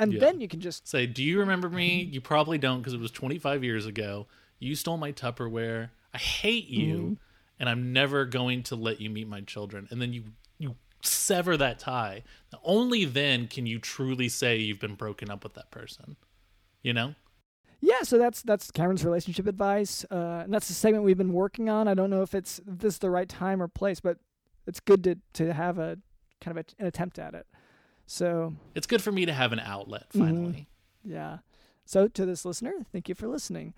And 0.00 0.12
Yeah. 0.14 0.20
then 0.20 0.40
you 0.40 0.48
can 0.48 0.60
just 0.60 0.88
Say, 0.88 1.06
do 1.06 1.22
you 1.22 1.38
remember 1.40 1.68
me? 1.70 2.02
You 2.02 2.20
probably 2.20 2.58
don't 2.58 2.78
because 2.78 2.94
it 2.94 3.00
was 3.00 3.10
25 3.12 3.62
years 3.62 3.86
ago. 3.86 4.26
You 4.58 4.74
stole 4.74 4.96
my 4.96 5.12
Tupperware. 5.12 5.90
I 6.12 6.18
hate 6.18 6.66
you, 6.68 6.96
Mm-hmm. 6.96 7.14
and 7.60 7.68
I'm 7.68 7.92
never 7.92 8.24
going 8.24 8.62
to 8.64 8.76
let 8.76 9.00
you 9.00 9.10
meet 9.10 9.28
my 9.28 9.42
children. 9.42 9.86
And 9.90 10.00
then 10.02 10.12
you 10.12 10.24
you 10.58 10.76
sever 11.02 11.56
that 11.56 11.78
tie. 11.78 12.22
Only 12.64 13.04
then 13.04 13.46
can 13.46 13.64
you 13.66 13.78
truly 13.78 14.28
say 14.28 14.56
you've 14.58 14.80
been 14.80 14.96
broken 14.96 15.30
up 15.30 15.44
with 15.44 15.54
that 15.54 15.70
person. 15.70 16.16
You 16.82 16.92
know? 16.94 17.14
Yeah, 17.82 18.02
so 18.02 18.18
that's 18.18 18.42
that's 18.42 18.70
Cameron's 18.70 19.04
relationship 19.04 19.46
advice, 19.46 20.04
uh, 20.10 20.42
and 20.44 20.52
that's 20.52 20.68
the 20.68 20.74
segment 20.74 21.04
we've 21.04 21.16
been 21.16 21.32
working 21.32 21.70
on. 21.70 21.88
I 21.88 21.94
don't 21.94 22.10
know 22.10 22.20
if 22.22 22.34
it's 22.34 22.58
if 22.58 22.78
this 22.78 22.94
is 22.94 22.98
the 22.98 23.08
right 23.10 23.28
time 23.28 23.62
or 23.62 23.68
place, 23.68 24.00
but 24.00 24.18
it's 24.66 24.80
good 24.80 25.02
to 25.04 25.16
to 25.34 25.52
have 25.54 25.78
a 25.78 25.96
kind 26.42 26.58
of 26.58 26.64
a, 26.66 26.80
an 26.82 26.86
attempt 26.86 27.18
at 27.18 27.34
it. 27.34 27.46
So 28.10 28.56
It's 28.74 28.88
good 28.88 29.02
for 29.02 29.12
me 29.12 29.24
to 29.24 29.32
have 29.32 29.52
an 29.52 29.60
outlet 29.60 30.08
Mhm. 30.12 30.18
finally. 30.18 30.68
yeah, 31.04 31.38
so 31.84 32.08
to 32.08 32.26
this 32.26 32.44
listener, 32.44 32.84
thank 32.90 33.08
you 33.08 33.14
for 33.14 33.28
listening. 33.28 33.72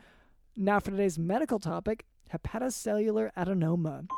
Now 0.56 0.80
for 0.80 0.90
today's 0.90 1.18
medical 1.18 1.58
topic: 1.58 2.06
hepatocellular 2.32 3.30
adenoma. 3.36 4.08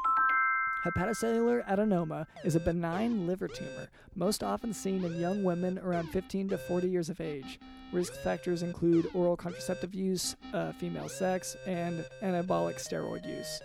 Hepatocellular 0.84 1.64
adenoma 1.66 2.26
is 2.44 2.54
a 2.54 2.60
benign 2.60 3.26
liver 3.26 3.48
tumor, 3.48 3.88
most 4.14 4.44
often 4.44 4.72
seen 4.72 5.02
in 5.04 5.18
young 5.18 5.42
women 5.42 5.80
around 5.80 6.10
15 6.10 6.48
to 6.50 6.58
40 6.58 6.88
years 6.88 7.10
of 7.10 7.20
age. 7.20 7.58
Risk 7.90 8.12
factors 8.22 8.62
include 8.62 9.10
oral 9.14 9.36
contraceptive 9.36 9.96
use, 9.96 10.36
uh, 10.52 10.70
female 10.74 11.08
sex, 11.08 11.56
and 11.66 12.04
anabolic 12.22 12.76
steroid 12.78 13.26
use. 13.26 13.60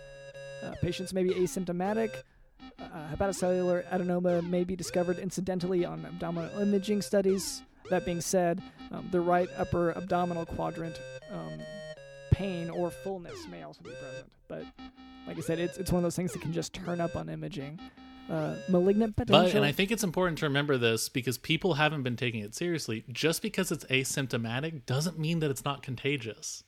Uh, 0.64 0.74
patients 0.82 1.12
may 1.12 1.22
be 1.22 1.30
asymptomatic. 1.30 2.10
Uh, 2.92 3.14
hepatocellular 3.14 3.88
adenoma 3.90 4.46
may 4.48 4.64
be 4.64 4.74
discovered 4.74 5.18
incidentally 5.18 5.84
on 5.84 6.04
abdominal 6.04 6.58
imaging 6.60 7.02
studies. 7.02 7.62
That 7.88 8.04
being 8.04 8.20
said, 8.20 8.62
um, 8.92 9.08
the 9.10 9.20
right 9.20 9.48
upper 9.56 9.96
abdominal 9.96 10.46
quadrant 10.46 11.00
um, 11.32 11.60
pain 12.30 12.70
or 12.70 12.90
fullness 12.90 13.46
may 13.48 13.62
also 13.62 13.82
be 13.82 13.90
present. 13.90 14.30
But 14.48 14.64
like 15.26 15.38
I 15.38 15.40
said, 15.40 15.58
it's 15.58 15.78
it's 15.78 15.92
one 15.92 15.98
of 15.98 16.02
those 16.04 16.16
things 16.16 16.32
that 16.32 16.42
can 16.42 16.52
just 16.52 16.72
turn 16.72 17.00
up 17.00 17.16
on 17.16 17.28
imaging. 17.28 17.78
Uh, 18.28 18.54
malignant 18.68 19.16
potential. 19.16 19.44
But 19.44 19.54
and 19.56 19.64
I 19.64 19.72
think 19.72 19.90
it's 19.90 20.04
important 20.04 20.38
to 20.38 20.46
remember 20.46 20.78
this 20.78 21.08
because 21.08 21.36
people 21.36 21.74
haven't 21.74 22.04
been 22.04 22.16
taking 22.16 22.42
it 22.42 22.54
seriously. 22.54 23.04
Just 23.10 23.42
because 23.42 23.72
it's 23.72 23.84
asymptomatic 23.86 24.86
doesn't 24.86 25.18
mean 25.18 25.40
that 25.40 25.50
it's 25.50 25.64
not 25.64 25.82
contagious. 25.82 26.62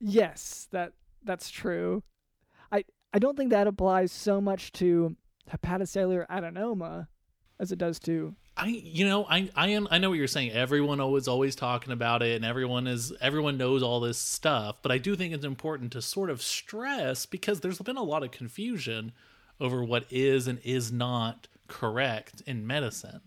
yes, 0.00 0.68
that 0.70 0.92
that's 1.24 1.50
true. 1.50 2.02
I 3.12 3.18
don't 3.18 3.36
think 3.36 3.50
that 3.50 3.66
applies 3.66 4.12
so 4.12 4.40
much 4.40 4.72
to 4.72 5.16
hepatocellular 5.50 6.26
adenoma 6.28 7.08
as 7.58 7.72
it 7.72 7.78
does 7.78 7.98
to 7.98 8.34
I 8.56 8.66
you 8.66 9.06
know 9.06 9.24
I 9.24 9.48
I 9.54 9.68
am 9.68 9.86
I 9.90 9.98
know 9.98 10.10
what 10.10 10.18
you're 10.18 10.26
saying. 10.26 10.50
Everyone 10.50 11.00
always 11.00 11.28
always 11.28 11.54
talking 11.54 11.92
about 11.92 12.22
it, 12.22 12.34
and 12.34 12.44
everyone 12.44 12.88
is 12.88 13.12
everyone 13.20 13.56
knows 13.56 13.82
all 13.84 14.00
this 14.00 14.18
stuff. 14.18 14.82
But 14.82 14.90
I 14.90 14.98
do 14.98 15.14
think 15.14 15.32
it's 15.32 15.44
important 15.44 15.92
to 15.92 16.02
sort 16.02 16.28
of 16.28 16.42
stress 16.42 17.24
because 17.24 17.60
there's 17.60 17.78
been 17.78 17.96
a 17.96 18.02
lot 18.02 18.24
of 18.24 18.32
confusion 18.32 19.12
over 19.60 19.84
what 19.84 20.06
is 20.10 20.48
and 20.48 20.58
is 20.64 20.90
not 20.90 21.46
correct 21.68 22.42
in 22.46 22.66
medicine. 22.66 23.20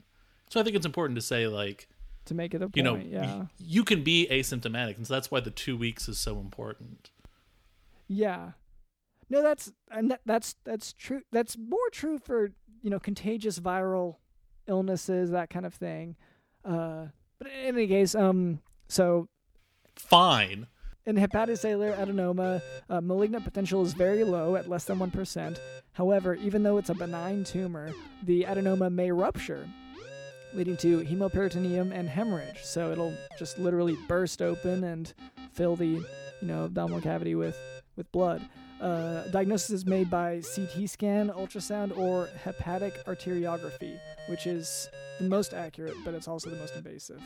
So 0.50 0.60
I 0.60 0.64
think 0.64 0.76
it's 0.76 0.86
important 0.86 1.16
to 1.16 1.22
say 1.22 1.48
like 1.48 1.88
to 2.26 2.34
make 2.34 2.54
it 2.54 2.62
a 2.62 2.66
point. 2.66 2.76
you 2.76 2.84
know 2.84 2.96
yeah. 2.98 3.46
you 3.58 3.86
can 3.86 4.04
be 4.04 4.28
asymptomatic, 4.30 4.98
and 4.98 5.08
so 5.08 5.14
that's 5.14 5.32
why 5.32 5.40
the 5.40 5.50
two 5.50 5.78
weeks 5.78 6.10
is 6.10 6.18
so 6.18 6.40
important. 6.40 7.10
Yeah. 8.10 8.52
No, 9.32 9.42
that's 9.42 9.72
and 9.90 10.12
that, 10.12 10.20
that's 10.26 10.58
that's 10.66 10.92
true. 10.92 11.22
That's 11.32 11.58
more 11.58 11.90
true 11.94 12.20
for 12.20 12.52
you 12.82 12.90
know 12.90 13.00
contagious 13.00 13.60
viral 13.62 14.18
illnesses, 14.68 15.32
that 15.32 15.50
kind 15.50 15.66
of 15.66 15.74
thing. 15.74 16.18
Uh, 16.66 17.06
but 17.40 17.48
in 17.48 17.54
any 17.78 17.88
case, 17.88 18.14
um, 18.14 18.60
so 18.90 19.30
Fine. 19.96 20.68
in 21.06 21.16
hepatocellular 21.16 21.98
adenoma, 21.98 22.62
uh, 22.90 23.00
malignant 23.00 23.46
potential 23.46 23.82
is 23.84 23.94
very 23.94 24.26
low 24.26 24.58
at 24.58 24.68
less 24.68 24.84
than 24.84 25.00
one 25.00 25.12
percent. 25.12 25.62
However, 25.94 26.36
even 26.36 26.62
though 26.64 26.78
it's 26.78 26.90
a 26.90 26.94
benign 26.94 27.46
tumor, 27.46 27.94
the 28.24 28.44
adenoma 28.44 28.92
may 28.92 29.14
rupture, 29.14 29.66
leading 30.54 30.76
to 30.78 31.06
hemoperitoneum 31.06 31.94
and 31.94 32.10
hemorrhage. 32.10 32.64
So 32.64 32.92
it'll 32.92 33.14
just 33.40 33.58
literally 33.58 33.96
burst 34.10 34.42
open 34.42 34.84
and 34.84 35.14
fill 35.54 35.78
the 35.78 35.88
you 35.88 36.06
know 36.42 36.66
abdominal 36.66 37.00
cavity 37.00 37.36
with 37.36 37.58
with 37.96 38.12
blood. 38.12 38.42
Uh, 38.82 39.28
diagnosis 39.28 39.70
is 39.70 39.86
made 39.86 40.10
by 40.10 40.42
CT 40.56 40.90
scan, 40.90 41.30
ultrasound, 41.30 41.96
or 41.96 42.30
hepatic 42.44 43.06
arteriography, 43.06 44.00
which 44.28 44.48
is 44.48 44.90
the 45.20 45.30
most 45.30 45.54
accurate, 45.54 45.94
but 46.04 46.16
it's 46.16 46.28
also 46.28 46.50
the 46.50 46.56
most 46.56 46.76
invasive. 46.76 47.22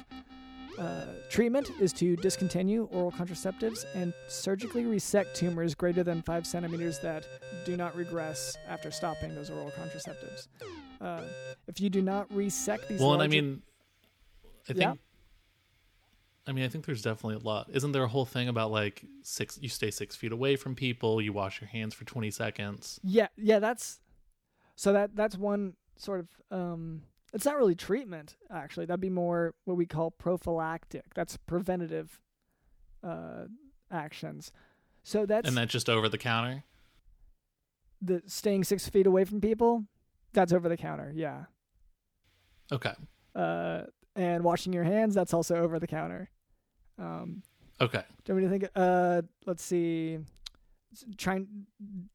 Uh, 0.77 1.05
treatment 1.29 1.71
is 1.79 1.93
to 1.93 2.17
discontinue 2.17 2.89
oral 2.91 3.09
contraceptives 3.09 3.85
and 3.95 4.13
surgically 4.27 4.85
resect 4.85 5.33
tumors 5.33 5.73
greater 5.73 6.03
than 6.03 6.21
5 6.21 6.45
centimeters 6.45 6.99
that 6.99 7.25
do 7.65 7.77
not 7.77 7.95
regress 7.95 8.57
after 8.67 8.91
stopping 8.91 9.33
those 9.33 9.49
oral 9.49 9.71
contraceptives. 9.71 10.47
Uh, 10.99 11.21
if 11.67 11.79
you 11.79 11.89
do 11.89 12.01
not 12.01 12.29
resect 12.33 12.89
these 12.89 12.99
Well, 12.99 13.13
and 13.13 13.23
I 13.23 13.27
mean, 13.27 13.61
I 14.69 14.73
think. 14.73 14.79
Yeah. 14.81 14.93
I 16.47 16.51
mean, 16.51 16.63
I 16.63 16.67
think 16.67 16.85
there's 16.85 17.01
definitely 17.01 17.35
a 17.35 17.47
lot. 17.47 17.69
Isn't 17.73 17.91
there 17.91 18.03
a 18.03 18.07
whole 18.07 18.25
thing 18.25 18.47
about 18.47 18.69
like 18.71 19.03
six? 19.23 19.57
You 19.61 19.69
stay 19.69 19.89
six 19.91 20.15
feet 20.15 20.31
away 20.31 20.55
from 20.55 20.75
people. 20.75 21.21
You 21.21 21.33
wash 21.33 21.59
your 21.59 21.67
hands 21.67 21.93
for 21.95 22.05
20 22.05 22.29
seconds. 22.31 22.99
Yeah, 23.03 23.27
yeah, 23.35 23.59
that's 23.59 23.99
so 24.75 24.93
that 24.93 25.15
that's 25.15 25.37
one 25.37 25.73
sort 25.97 26.19
of 26.19 26.27
um 26.51 27.01
it's 27.33 27.45
not 27.45 27.57
really 27.57 27.73
treatment 27.75 28.35
actually. 28.51 28.85
That'd 28.85 29.01
be 29.01 29.09
more 29.09 29.55
what 29.65 29.75
we 29.77 29.85
call 29.85 30.11
prophylactic. 30.11 31.13
That's 31.15 31.35
preventative 31.37 32.21
uh 33.03 33.45
actions. 33.91 34.51
So 35.03 35.25
that's 35.25 35.47
and 35.47 35.57
that's 35.57 35.71
just 35.71 35.89
over 35.89 36.09
the 36.09 36.17
counter. 36.17 36.63
the 38.01 38.21
staying 38.27 38.65
6 38.65 38.87
feet 38.89 39.07
away 39.07 39.23
from 39.25 39.41
people. 39.41 39.85
That's 40.33 40.53
over 40.53 40.69
the 40.69 40.77
counter. 40.77 41.11
Yeah. 41.15 41.45
Okay. 42.71 42.93
Uh 43.33 43.83
and 44.15 44.43
washing 44.43 44.71
your 44.73 44.83
hands, 44.85 45.13
that's 45.15 45.33
also 45.33 45.55
over 45.57 45.77
the 45.79 45.87
counter. 45.87 46.29
Um 46.97 47.43
Okay. 47.81 48.03
do 48.23 48.33
you 48.33 48.35
want 48.39 48.51
me 48.53 48.59
to 48.59 48.59
think 48.67 48.71
uh 48.75 49.21
let's 49.45 49.63
see 49.63 50.19
trying 51.17 51.47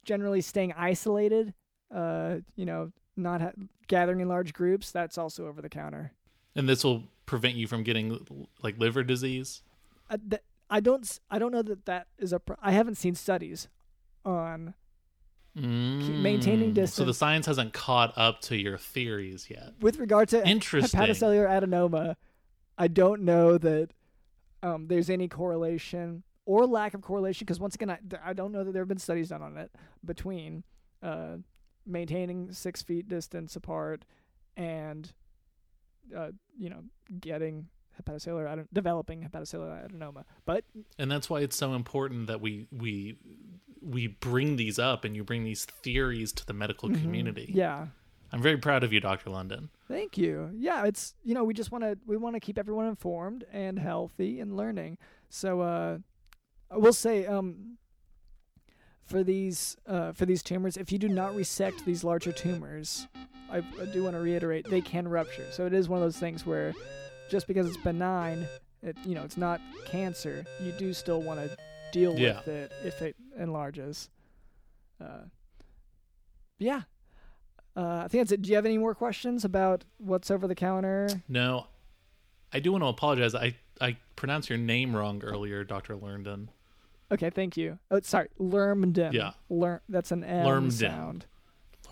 generally 0.04 0.40
staying 0.40 0.72
isolated 0.72 1.52
uh 1.94 2.36
you 2.56 2.64
know 2.64 2.90
not 3.16 3.40
ha- 3.42 3.52
gathering 3.88 4.20
in 4.20 4.28
large 4.28 4.54
groups 4.54 4.90
that's 4.90 5.18
also 5.18 5.46
over 5.46 5.60
the 5.60 5.68
counter 5.68 6.12
And 6.56 6.66
this 6.68 6.82
will 6.82 7.04
prevent 7.26 7.56
you 7.56 7.66
from 7.66 7.82
getting 7.82 8.26
like 8.62 8.78
liver 8.78 9.02
disease. 9.04 9.60
uh, 10.08 10.16
th- 10.30 10.42
I 10.70 10.80
don't 10.80 11.18
I 11.30 11.38
don't 11.38 11.52
know 11.52 11.62
that 11.62 11.84
that 11.86 12.06
is 12.18 12.32
a 12.32 12.40
pro- 12.40 12.56
I 12.62 12.72
haven't 12.72 12.94
seen 12.94 13.14
studies 13.14 13.68
on 14.24 14.72
maintaining 15.54 16.72
Mm. 16.74 16.88
So 16.88 17.04
the 17.04 17.12
science 17.14 17.46
hasn't 17.46 17.72
caught 17.72 18.16
up 18.16 18.40
to 18.42 18.56
your 18.56 18.78
theories 18.78 19.48
yet. 19.50 19.74
with 19.80 19.98
regard 19.98 20.28
to 20.30 20.46
Interesting. 20.46 20.98
hepatocellular 20.98 21.48
adenoma. 21.48 22.16
I 22.78 22.88
don't 22.88 23.22
know 23.22 23.58
that 23.58 23.90
um, 24.62 24.86
there's 24.88 25.10
any 25.10 25.28
correlation 25.28 26.22
or 26.46 26.66
lack 26.66 26.94
of 26.94 27.02
correlation 27.02 27.44
because 27.44 27.60
once 27.60 27.74
again 27.74 27.90
I, 27.90 27.98
I 28.24 28.32
don't 28.32 28.52
know 28.52 28.64
that 28.64 28.72
there 28.72 28.82
have 28.82 28.88
been 28.88 28.98
studies 28.98 29.28
done 29.28 29.42
on 29.42 29.56
it 29.56 29.70
between 30.04 30.64
uh, 31.02 31.36
maintaining 31.86 32.52
six 32.52 32.82
feet 32.82 33.08
distance 33.08 33.56
apart 33.56 34.04
and 34.56 35.12
uh, 36.16 36.30
you 36.58 36.70
know 36.70 36.82
getting 37.20 37.68
hepatocellular 38.00 38.50
aden- 38.52 38.68
developing 38.72 39.28
hepatocellular 39.28 39.90
adenoma. 39.90 40.24
But 40.44 40.64
and 40.98 41.10
that's 41.10 41.30
why 41.30 41.40
it's 41.40 41.56
so 41.56 41.74
important 41.74 42.26
that 42.26 42.40
we 42.40 42.66
we 42.70 43.18
we 43.82 44.08
bring 44.08 44.56
these 44.56 44.78
up 44.78 45.04
and 45.04 45.16
you 45.16 45.24
bring 45.24 45.44
these 45.44 45.64
theories 45.64 46.32
to 46.32 46.46
the 46.46 46.52
medical 46.52 46.88
community. 46.88 47.46
Mm-hmm. 47.48 47.58
yeah, 47.58 47.86
I'm 48.32 48.42
very 48.42 48.58
proud 48.58 48.84
of 48.84 48.92
you, 48.92 49.00
Dr. 49.00 49.30
London. 49.30 49.70
Thank 49.90 50.16
you. 50.16 50.50
Yeah, 50.56 50.84
it's 50.84 51.14
you 51.24 51.34
know 51.34 51.42
we 51.42 51.52
just 51.52 51.72
want 51.72 51.82
to 51.82 51.98
we 52.06 52.16
want 52.16 52.36
to 52.36 52.40
keep 52.40 52.58
everyone 52.58 52.86
informed 52.86 53.44
and 53.52 53.76
healthy 53.78 54.38
and 54.40 54.56
learning. 54.56 54.98
So 55.28 55.60
uh, 55.60 55.98
I 56.70 56.76
will 56.76 56.92
say 56.92 57.26
um 57.26 57.76
for 59.04 59.24
these 59.24 59.76
uh 59.86 60.12
for 60.12 60.26
these 60.26 60.42
tumors, 60.44 60.76
if 60.76 60.92
you 60.92 60.98
do 60.98 61.08
not 61.08 61.34
resect 61.34 61.84
these 61.84 62.04
larger 62.04 62.30
tumors, 62.32 63.08
I, 63.50 63.58
I 63.58 63.84
do 63.92 64.04
want 64.04 64.14
to 64.14 64.20
reiterate 64.20 64.70
they 64.70 64.80
can 64.80 65.08
rupture. 65.08 65.46
So 65.50 65.66
it 65.66 65.72
is 65.74 65.88
one 65.88 65.98
of 65.98 66.04
those 66.04 66.18
things 66.18 66.46
where 66.46 66.72
just 67.28 67.48
because 67.48 67.66
it's 67.66 67.76
benign, 67.78 68.46
it 68.82 68.96
you 69.04 69.16
know 69.16 69.22
it's 69.24 69.36
not 69.36 69.60
cancer, 69.86 70.44
you 70.62 70.70
do 70.78 70.92
still 70.92 71.20
want 71.20 71.40
to 71.40 71.56
deal 71.92 72.16
Yeah. 72.16 72.36
with 72.36 72.48
it 72.48 72.72
if 72.84 73.02
it 73.02 73.16
enlarges. 73.36 74.08
Uh, 75.00 75.24
yeah. 76.60 76.82
Uh, 77.80 78.02
I 78.04 78.08
think 78.08 78.22
that's 78.22 78.32
it. 78.32 78.42
Do 78.42 78.50
you 78.50 78.56
have 78.56 78.66
any 78.66 78.76
more 78.78 78.94
questions 78.94 79.44
about 79.44 79.84
what's 79.98 80.30
over 80.30 80.46
the 80.46 80.54
counter? 80.54 81.08
No, 81.28 81.66
I 82.52 82.60
do 82.60 82.72
want 82.72 82.82
to 82.84 82.88
apologize. 82.88 83.34
I 83.34 83.54
I 83.80 83.96
pronounced 84.16 84.50
your 84.50 84.58
name 84.58 84.94
wrong 84.94 85.22
earlier, 85.24 85.64
Dr. 85.64 85.96
Lurndon. 85.96 86.48
Okay, 87.12 87.30
thank 87.30 87.56
you. 87.56 87.78
Oh, 87.90 88.00
sorry, 88.02 88.28
Lermden. 88.38 89.12
Yeah. 89.12 89.32
Ler- 89.48 89.82
that's 89.88 90.12
an 90.12 90.22
M 90.24 90.46
Lermden. 90.46 90.72
sound. 90.72 91.26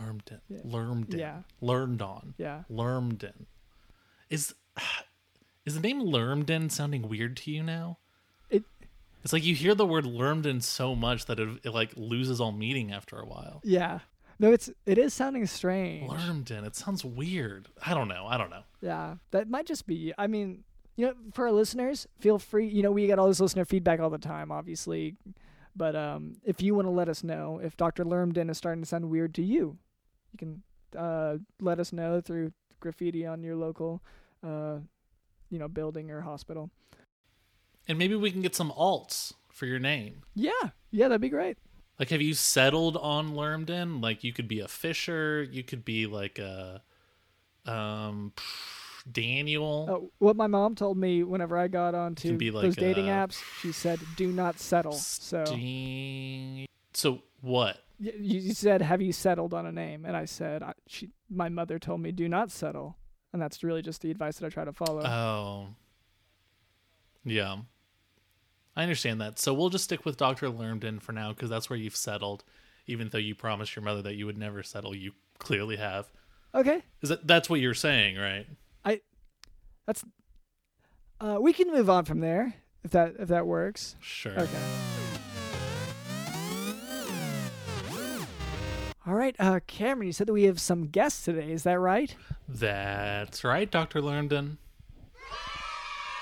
Lurmden. 0.01 0.41
Yeah. 0.49 0.59
Lurmden. 0.65 1.19
Yeah. 1.19 1.43
Learned 1.61 2.03
on. 2.03 2.35
Yeah. 2.39 2.63
Lurmden. 2.71 3.47
Is 4.31 4.55
is 5.65 5.75
the 5.75 5.81
name 5.81 6.01
Lurmden 6.03 6.71
sounding 6.71 7.09
weird 7.09 7.37
to 7.39 7.51
you 7.51 7.63
now? 7.63 7.99
It 8.51 8.65
It's 9.25 9.33
like 9.33 9.45
you 9.45 9.55
hear 9.55 9.75
the 9.75 9.87
word 9.87 10.05
Lurmden 10.05 10.63
so 10.63 10.95
much 10.95 11.25
that 11.27 11.41
it, 11.41 11.49
it 11.65 11.71
like 11.71 11.93
loses 11.97 12.41
all 12.41 12.53
meaning 12.53 12.93
after 12.93 13.17
a 13.19 13.25
while. 13.27 13.61
yeah. 13.65 14.01
No, 14.39 14.53
it's 14.53 14.71
it 14.87 14.99
is 14.99 15.13
sounding 15.13 15.47
strange. 15.47 16.09
Lurmden. 16.09 16.65
It 16.65 16.77
sounds 16.77 17.05
weird. 17.05 17.69
I 17.85 17.95
don't 17.95 18.09
know. 18.09 18.27
I 18.27 18.37
don't 18.39 18.51
know. 18.51 18.63
Yeah, 18.81 19.17
that 19.33 19.49
might 19.49 19.67
just 19.67 19.87
be. 19.87 20.13
I 20.17 20.27
mean, 20.29 20.63
you 20.97 21.07
know, 21.07 21.15
for 21.33 21.47
our 21.47 21.53
listeners, 21.53 22.07
feel 22.21 22.39
free. 22.39 22.69
You 22.69 22.83
know, 22.83 22.93
we 22.93 23.07
get 23.07 23.19
all 23.19 23.27
this 23.29 23.41
listener 23.41 23.65
feedback 23.65 24.01
all 24.01 24.11
the 24.11 24.19
time, 24.19 24.53
obviously. 24.53 25.17
But 25.75 25.95
um, 25.97 26.35
if 26.45 26.61
you 26.61 26.75
want 26.75 26.87
to 26.87 26.91
let 26.91 27.09
us 27.09 27.23
know 27.23 27.61
if 27.63 27.77
Dr. 27.77 28.05
Lermden 28.05 28.51
is 28.51 28.59
starting 28.59 28.83
to 28.83 28.89
sound 28.89 29.11
weird 29.11 29.35
to 29.37 29.43
you, 29.43 29.79
you 30.33 30.39
can 30.39 30.63
uh, 30.97 31.39
let 31.61 31.79
us 31.79 31.93
know 31.93 32.21
through 32.21 32.53
graffiti 32.81 33.27
on 33.27 33.43
your 33.43 33.57
local, 33.57 34.03
uh, 34.45 34.79
you 35.51 35.59
know, 35.59 35.69
building 35.69 36.11
or 36.11 36.21
hospital. 36.21 36.71
And 37.87 37.99
maybe 37.99 38.15
we 38.15 38.31
can 38.31 38.43
get 38.43 38.55
some 38.55 38.73
alts 38.73 39.33
for 39.53 39.67
your 39.67 39.79
name. 39.79 40.23
Yeah, 40.35 40.51
yeah, 40.91 41.09
that'd 41.09 41.21
be 41.21 41.29
great. 41.29 41.59
Like, 41.99 42.11
have 42.11 42.23
you 42.23 42.35
settled 42.35 42.97
on 42.97 43.33
Lurmden? 43.33 44.01
Like, 44.03 44.23
you 44.23 44.33
could 44.33 44.47
be 44.49 44.61
a 44.61 44.69
Fisher. 44.69 45.43
You 45.43 45.63
could 45.65 45.85
be 45.85 46.07
like 46.07 46.39
a 46.39 46.83
um 47.67 48.33
Daniel. 49.11 49.87
Oh, 49.91 50.11
what 50.19 50.37
my 50.37 50.47
mom 50.47 50.75
told 50.75 50.97
me 50.97 51.23
whenever 51.23 51.57
I 51.57 51.69
got 51.69 51.95
onto 51.95 52.33
like 52.39 52.53
those 52.63 52.77
dating 52.77 53.09
a- 53.09 53.13
apps, 53.13 53.43
she 53.61 53.73
said, 53.73 53.99
"Do 54.17 54.31
not 54.33 54.59
settle." 54.59 54.93
So 54.93 55.45
Sting- 55.45 56.67
So 56.93 57.23
what? 57.41 57.83
You 57.99 58.13
you 58.17 58.55
said, 58.55 58.81
"Have 58.83 59.03
you 59.03 59.13
settled 59.13 59.53
on 59.55 59.67
a 59.67 59.73
name?" 59.73 60.05
And 60.05 60.17
I 60.17 60.25
said, 60.25 60.63
I, 60.63 60.75
"She, 60.87 61.11
my 61.29 61.49
mother 61.49 61.79
told 61.79 62.01
me 62.01 62.13
do 62.13 62.29
not 62.29 62.51
settle," 62.51 62.97
and 63.33 63.41
that's 63.43 63.65
really 63.65 63.83
just 63.83 64.03
the 64.03 64.11
advice 64.11 64.39
that 64.39 64.47
I 64.47 64.51
try 64.51 64.65
to 64.65 64.73
follow. 64.73 65.03
Oh. 65.05 65.69
Yeah. 67.25 67.57
I 68.79 68.83
understand 68.83 69.21
that. 69.21 69.41
So 69.41 69.53
we'll 69.53 69.71
just 69.71 69.83
stick 69.83 70.05
with 70.05 70.17
Dr. 70.17 70.47
Lurmden 70.47 71.03
for 71.03 71.11
now 71.11 71.33
because 71.33 71.51
that's 71.51 71.69
where 71.69 71.77
you've 71.77 71.97
settled. 71.97 72.45
Even 72.87 73.09
though 73.09 73.19
you 73.19 73.35
promised 73.35 73.75
your 73.75 73.85
mother 73.85 74.03
that 74.03 74.15
you 74.15 74.25
would 74.25 74.39
never 74.39 74.63
settle, 74.63 74.95
you 74.95 75.13
clearly 75.39 75.77
have. 75.77 76.09
okay, 76.55 76.83
Is 77.03 77.09
that 77.09 77.27
that's 77.27 77.51
what 77.51 77.59
you're 77.59 77.75
saying, 77.75 78.17
right? 78.17 78.47
I, 78.85 79.01
that's, 79.85 80.05
uh, 81.21 81.39
we 81.41 81.53
can 81.53 81.73
move 81.73 81.91
on 81.91 82.05
from 82.05 82.21
there 82.21 82.55
if 82.85 82.93
that 82.93 83.17
if 83.19 83.27
that 83.29 83.49
works. 83.49 83.97
Sure. 83.99 84.39
Okay. 84.39 84.63
All 89.05 89.15
right, 89.15 89.35
uh, 89.41 89.59
Cameron, 89.67 90.07
you 90.07 90.13
said 90.13 90.29
that 90.29 90.33
we 90.35 90.45
have 90.45 90.61
some 90.61 90.87
guests 90.87 91.25
today. 91.25 91.51
Is 91.51 91.65
that 91.65 91.81
right? 91.81 92.15
That's 92.49 93.43
right, 93.43 93.69
Dr. 93.69 94.01
Lurmden. 94.03 94.59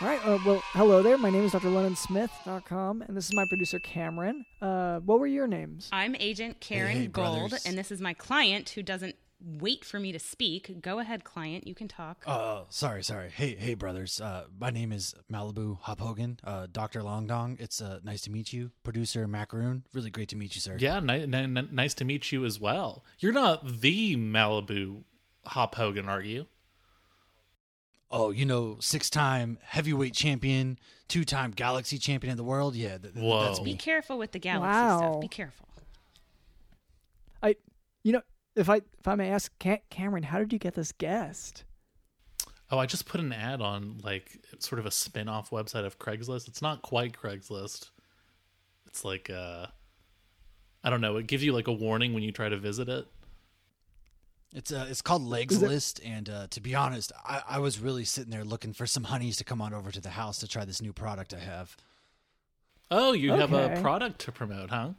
All 0.01 0.09
right. 0.09 0.21
Uh, 0.27 0.39
well, 0.45 0.63
hello 0.73 1.03
there. 1.03 1.17
My 1.17 1.31
name 1.31 1.45
is 1.45 1.53
Dr. 1.53 1.69
LondonSmith.com, 1.69 3.01
and 3.03 3.17
this 3.17 3.27
is 3.31 3.35
my 3.35 3.47
producer 3.49 3.79
Cameron. 3.79 4.45
Uh, 4.61 4.99
what 5.01 5.19
were 5.19 5.27
your 5.27 5.47
names? 5.47 5.89
I'm 5.91 6.15
Agent 6.17 6.61
Karen 6.61 6.97
hey, 6.97 7.07
Gold, 7.07 7.51
brothers. 7.51 7.65
and 7.65 7.79
this 7.79 7.91
is 7.91 7.99
my 8.01 8.13
client 8.13 8.69
who 8.71 8.83
doesn't 8.83 9.17
wait 9.41 9.87
for 9.87 9.99
me 9.99 10.13
to 10.13 10.19
speak. 10.19 10.83
Go 10.83 10.99
ahead, 10.99 11.25
client. 11.25 11.67
You 11.67 11.75
can 11.75 11.89
talk. 11.89 12.25
Uh, 12.27 12.65
sorry, 12.69 13.03
sorry. 13.03 13.31
Hey, 13.31 13.55
hey, 13.55 13.73
brothers. 13.73 14.21
Uh, 14.21 14.45
my 14.61 14.69
name 14.69 14.93
is 14.93 15.15
Malibu 15.33 15.79
Hop 15.81 16.01
Hogan. 16.01 16.41
Uh, 16.45 16.67
Doctor 16.71 17.01
Longdong. 17.01 17.59
It's 17.59 17.81
uh, 17.81 18.01
nice 18.05 18.21
to 18.23 18.31
meet 18.31 18.53
you. 18.53 18.73
Producer 18.83 19.27
Macaroon. 19.27 19.85
Really 19.95 20.11
great 20.11 20.29
to 20.29 20.37
meet 20.37 20.55
you, 20.55 20.61
sir. 20.61 20.77
Yeah, 20.79 21.01
ni- 21.01 21.25
ni- 21.25 21.47
ni- 21.47 21.69
nice 21.73 21.95
to 21.95 22.05
meet 22.05 22.31
you 22.33 22.45
as 22.45 22.61
well. 22.61 23.03
You're 23.19 23.33
not 23.33 23.81
the 23.81 24.17
Malibu 24.17 25.05
Hop 25.47 25.75
Hogan, 25.77 26.07
are 26.07 26.23
you? 26.23 26.49
Oh, 28.11 28.31
you 28.31 28.45
know, 28.47 28.77
six-time 28.81 29.59
heavyweight 29.63 30.15
champion, 30.15 30.79
two-time 31.09 31.51
Galaxy 31.51 31.99
champion 31.99 32.31
of 32.31 32.37
the 32.37 32.45
world. 32.45 32.77
Yeah, 32.77 32.99
th- 32.99 33.15
th- 33.15 33.17
Whoa. 33.17 33.45
that's 33.45 33.59
Be 33.59 33.73
me. 33.73 33.77
careful 33.77 34.17
with 34.17 34.31
the 34.33 34.39
galaxy 34.39 34.69
Wow. 34.69 34.99
stuff. 34.99 35.21
Be 35.21 35.29
careful. 35.29 35.69
I, 37.43 37.57
you 38.05 38.13
know, 38.13 38.23
if 38.55 38.69
I 38.71 38.77
if 38.99 39.07
I 39.09 39.15
may 39.17 39.31
ask, 39.31 39.53
Ca- 39.61 39.83
Cameron, 39.91 40.23
how 40.23 40.39
did 40.39 40.53
you 40.53 40.59
get 40.59 40.75
this 40.75 40.93
guest? 40.93 41.65
Oh, 42.71 42.79
I 42.79 42.87
just 42.87 43.07
put 43.07 43.21
an 43.21 43.33
ad 43.33 43.61
on 43.61 43.99
like 44.03 44.39
sort 44.59 44.79
of 44.79 44.87
a 44.87 44.91
spin-off 44.91 45.51
website 45.51 45.85
of 45.85 45.99
Craigslist. 45.99 46.49
It's 46.49 46.63
not 46.63 46.83
quite 46.83 47.13
Craigslist. 47.13 47.91
It's 48.87 49.05
like 49.05 49.31
uh 49.31 49.67
I 50.85 50.91
don't 50.91 51.01
know, 51.01 51.17
it 51.17 51.27
gives 51.27 51.43
you 51.45 51.53
like 51.53 51.67
a 51.67 51.73
warning 51.73 52.15
when 52.15 52.23
you 52.23 52.31
try 52.33 52.49
to 52.49 52.57
visit 52.57 52.89
it. 52.89 53.07
It's 54.57 54.73
uh, 54.73 54.87
it's 54.89 55.03
called 55.03 55.23
Legs 55.23 55.57
Is 55.57 55.63
it- 55.63 55.69
List, 55.69 56.01
and 56.03 56.31
uh, 56.31 56.47
to 56.49 56.61
be 56.63 56.75
honest, 56.75 57.13
I, 57.27 57.43
I 57.47 57.59
was 57.59 57.79
really 57.79 58.05
sitting 58.07 58.31
there 58.31 58.43
looking 58.43 58.73
for 58.73 58.87
some 58.87 59.05
honeys 59.05 59.37
to 59.37 59.45
come 59.45 59.61
on 59.61 59.75
over 59.75 59.91
to 59.93 60.01
the 60.01 60.09
house 60.09 60.39
to 60.39 60.49
try 60.49 60.65
this 60.65 60.81
new 60.81 60.95
product 60.95 61.35
I 61.35 61.41
have. 61.41 61.77
Oh, 62.91 63.13
you 63.13 63.33
have 63.33 63.53
a 63.53 63.79
product 63.83 64.21
to 64.21 64.33
promote, 64.33 64.71
huh? 64.71 64.91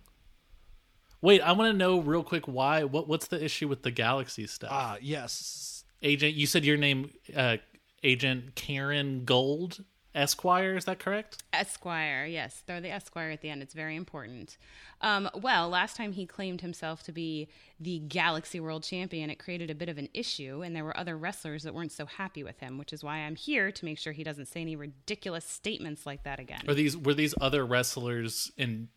Wait, 1.22 1.42
I 1.42 1.54
want 1.54 1.72
to 1.74 1.78
know 1.78 2.00
real 2.00 2.22
quick 2.24 2.48
why 2.48 2.84
what 2.84 3.08
what's 3.08 3.28
the 3.28 3.44
issue 3.44 3.68
with 3.68 3.82
the 3.82 3.90
Galaxy 3.90 4.46
stuff? 4.46 4.70
Ah, 4.72 4.98
yes. 5.02 5.84
Agent, 6.04 6.36
you 6.36 6.46
said 6.46 6.64
your 6.64 6.78
name 6.78 7.12
uh 7.36 7.58
Agent 8.04 8.54
Karen 8.54 9.26
Gold 9.26 9.84
Esquire, 10.18 10.76
is 10.76 10.86
that 10.86 10.98
correct? 10.98 11.44
Esquire, 11.54 12.26
yes, 12.26 12.64
throw 12.66 12.82
the 12.82 12.90
Esquire 12.92 13.30
at 13.30 13.42
the 13.42 13.50
end. 13.50 13.62
It's 13.62 13.76
very 13.76 13.96
important. 13.96 14.58
Um, 15.02 15.30
well, 15.36 15.70
last 15.70 15.96
time 15.96 16.12
he 16.12 16.26
claimed 16.26 16.62
himself 16.62 17.04
to 17.04 17.12
be 17.12 17.48
the 17.80 18.00
Galaxy 18.00 18.60
World 18.60 18.82
Champion, 18.82 19.30
it 19.30 19.38
created 19.38 19.70
a 19.70 19.76
bit 19.76 19.90
of 19.90 20.00
an 20.00 20.10
issue, 20.16 20.64
and 20.64 20.76
there 20.76 20.84
were 20.84 20.98
other 20.98 21.16
wrestlers 21.16 21.64
that 21.64 21.74
weren't 21.76 21.92
so 21.92 22.08
happy 22.08 22.44
with 22.44 22.60
him, 22.60 22.80
which 22.80 22.92
is 22.92 23.04
why 23.04 23.18
I'm 23.18 23.36
here 23.36 23.72
to 23.72 23.86
make 23.86 24.00
sure 24.00 24.12
he 24.12 24.24
doesn't 24.24 24.48
say 24.48 24.62
any 24.62 24.76
ridiculous 24.76 25.46
statements 25.46 26.08
like 26.08 26.24
that 26.24 26.40
again. 26.40 26.62
Are 26.68 26.74
these 26.74 26.98
were 26.98 27.14
these 27.14 27.36
other 27.40 27.64
wrestlers 27.64 28.52
in 28.58 28.90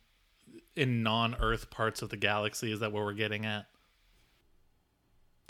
in 0.74 1.02
non-Earth 1.02 1.68
parts 1.68 2.00
of 2.00 2.08
the 2.08 2.16
galaxy? 2.16 2.72
Is 2.72 2.80
that 2.80 2.92
what 2.92 3.04
we're 3.04 3.12
getting 3.12 3.44
at? 3.44 3.66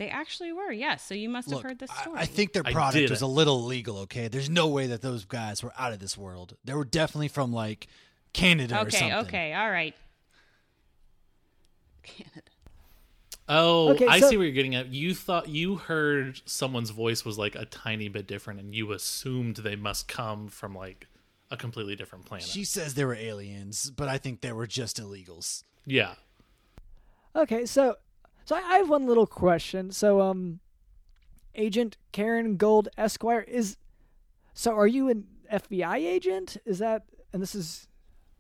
They 0.01 0.09
actually 0.09 0.51
were, 0.55 0.73
yes. 0.73 1.05
So 1.05 1.13
you 1.15 1.29
must 1.29 1.49
Look, 1.49 1.59
have 1.59 1.73
heard 1.73 1.79
this 1.79 1.91
story. 1.91 2.19
I, 2.19 2.25
think 2.25 2.55
their 2.55 2.63
I 2.65 2.73
product 2.73 3.11
was 3.11 3.21
a 3.21 3.27
little 3.27 3.59
illegal. 3.67 3.99
Okay, 3.99 4.29
there's 4.29 4.49
no 4.49 4.67
way 4.67 4.87
that 4.87 5.03
those 5.03 5.27
guys 5.27 5.63
were 5.63 5.75
out 5.79 5.93
of 5.93 5.99
this 5.99 6.17
world. 6.17 6.57
They 6.65 6.73
were 6.73 6.87
definitely 6.87 7.29
from 7.29 7.53
like 7.53 7.87
Canada 8.33 8.79
or 8.79 8.87
Okay, 8.87 8.97
something. 8.97 9.13
okay, 9.29 9.53
all 9.53 9.71
right. 9.71 9.95
Canada. 12.03 12.41
Oh, 13.47 13.91
Okay, 13.91 14.07
I 14.07 14.21
so- 14.21 14.31
see 14.31 14.39
where 14.39 14.47
you're 14.47 14.55
getting 14.55 14.75
at. 14.75 14.87
You 14.89 15.15
thought 15.15 15.51
you 15.51 15.77
heard 15.77 16.41
someone's 16.47 16.89
voice 16.91 17.23
was 17.23 17.37
like 17.37 17.55
a 17.55 17.67
tiny 17.67 18.09
bit 18.09 18.27
different, 18.27 18.59
and 18.59 18.75
you 18.75 18.93
assumed 18.93 19.57
they 19.57 19.77
must 19.77 20.09
come 20.09 20.49
from 20.49 20.75
like 20.75 21.09
a 21.51 21.59
completely 21.59 21.95
different 21.95 22.25
planet. 22.25 22.47
She 22.47 22.65
says 22.65 22.95
they 22.95 23.05
were 23.05 23.15
aliens, 23.15 23.91
but 23.91 24.09
I 24.09 24.17
think 24.17 24.41
they 24.41 24.53
were 24.53 24.67
just 24.67 24.99
illegals. 24.99 25.65
yeah. 25.85 26.15
Okay, 27.37 27.67
so 27.67 27.97
so 28.51 28.57
I 28.57 28.63
I 28.63 28.77
have 28.79 28.89
one 28.89 29.07
little 29.07 29.29
question. 29.29 29.93
So 29.93 30.21
um 30.21 30.59
Agent 31.55 31.97
Karen 32.11 32.57
Gold 32.57 32.89
Esquire 32.99 33.43
is 33.43 33.77
so 34.55 34.75
are 34.75 34.89
you 34.89 35.09
an 35.09 35.25
FBI 35.53 35.97
agent? 35.99 36.57
Is 36.65 36.81
that 36.81 37.05
and 37.33 37.41
this 37.41 37.55
is 37.55 37.87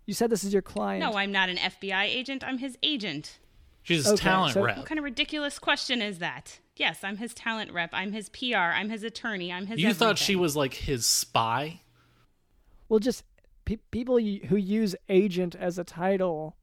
you 0.07 0.15
said 0.15 0.29
this 0.29 0.43
is 0.43 0.53
your 0.53 0.63
client. 0.63 1.01
No, 1.05 1.17
I'm 1.17 1.31
not 1.31 1.49
an 1.49 1.59
FBI 1.59 2.03
agent. 2.07 2.43
I'm 2.43 2.59
his 2.59 2.77
agent. 2.83 3.39
She's 3.85 3.99
his 4.05 4.15
Okay, 4.15 4.25
talent 4.25 4.55
so- 4.55 4.65
rep. 4.65 4.79
What 4.79 4.87
kind 4.87 4.99
of 4.99 5.05
ridiculous 5.05 5.61
question 5.61 6.03
is 6.03 6.19
that? 6.19 6.59
Yes, 6.75 7.05
I'm 7.05 7.19
his 7.19 7.33
talent 7.33 7.73
rep. 7.73 7.91
I'm 7.93 8.11
his 8.11 8.29
PR. 8.31 8.57
I'm 8.75 8.91
his 8.91 9.05
attorney. 9.05 9.53
I'm 9.53 9.67
his. 9.67 9.79
You 9.79 9.95
thought 9.95 10.19
she 10.19 10.35
was 10.35 10.57
like 10.57 10.75
his 10.75 11.07
spy? 11.07 11.83
Well, 12.89 12.99
just 12.99 13.23
pe- 13.65 13.79
people 13.93 14.17
who 14.19 14.57
use 14.57 14.97
agent 15.09 15.55
as 15.55 15.79
a 15.79 15.85
title, 15.85 16.57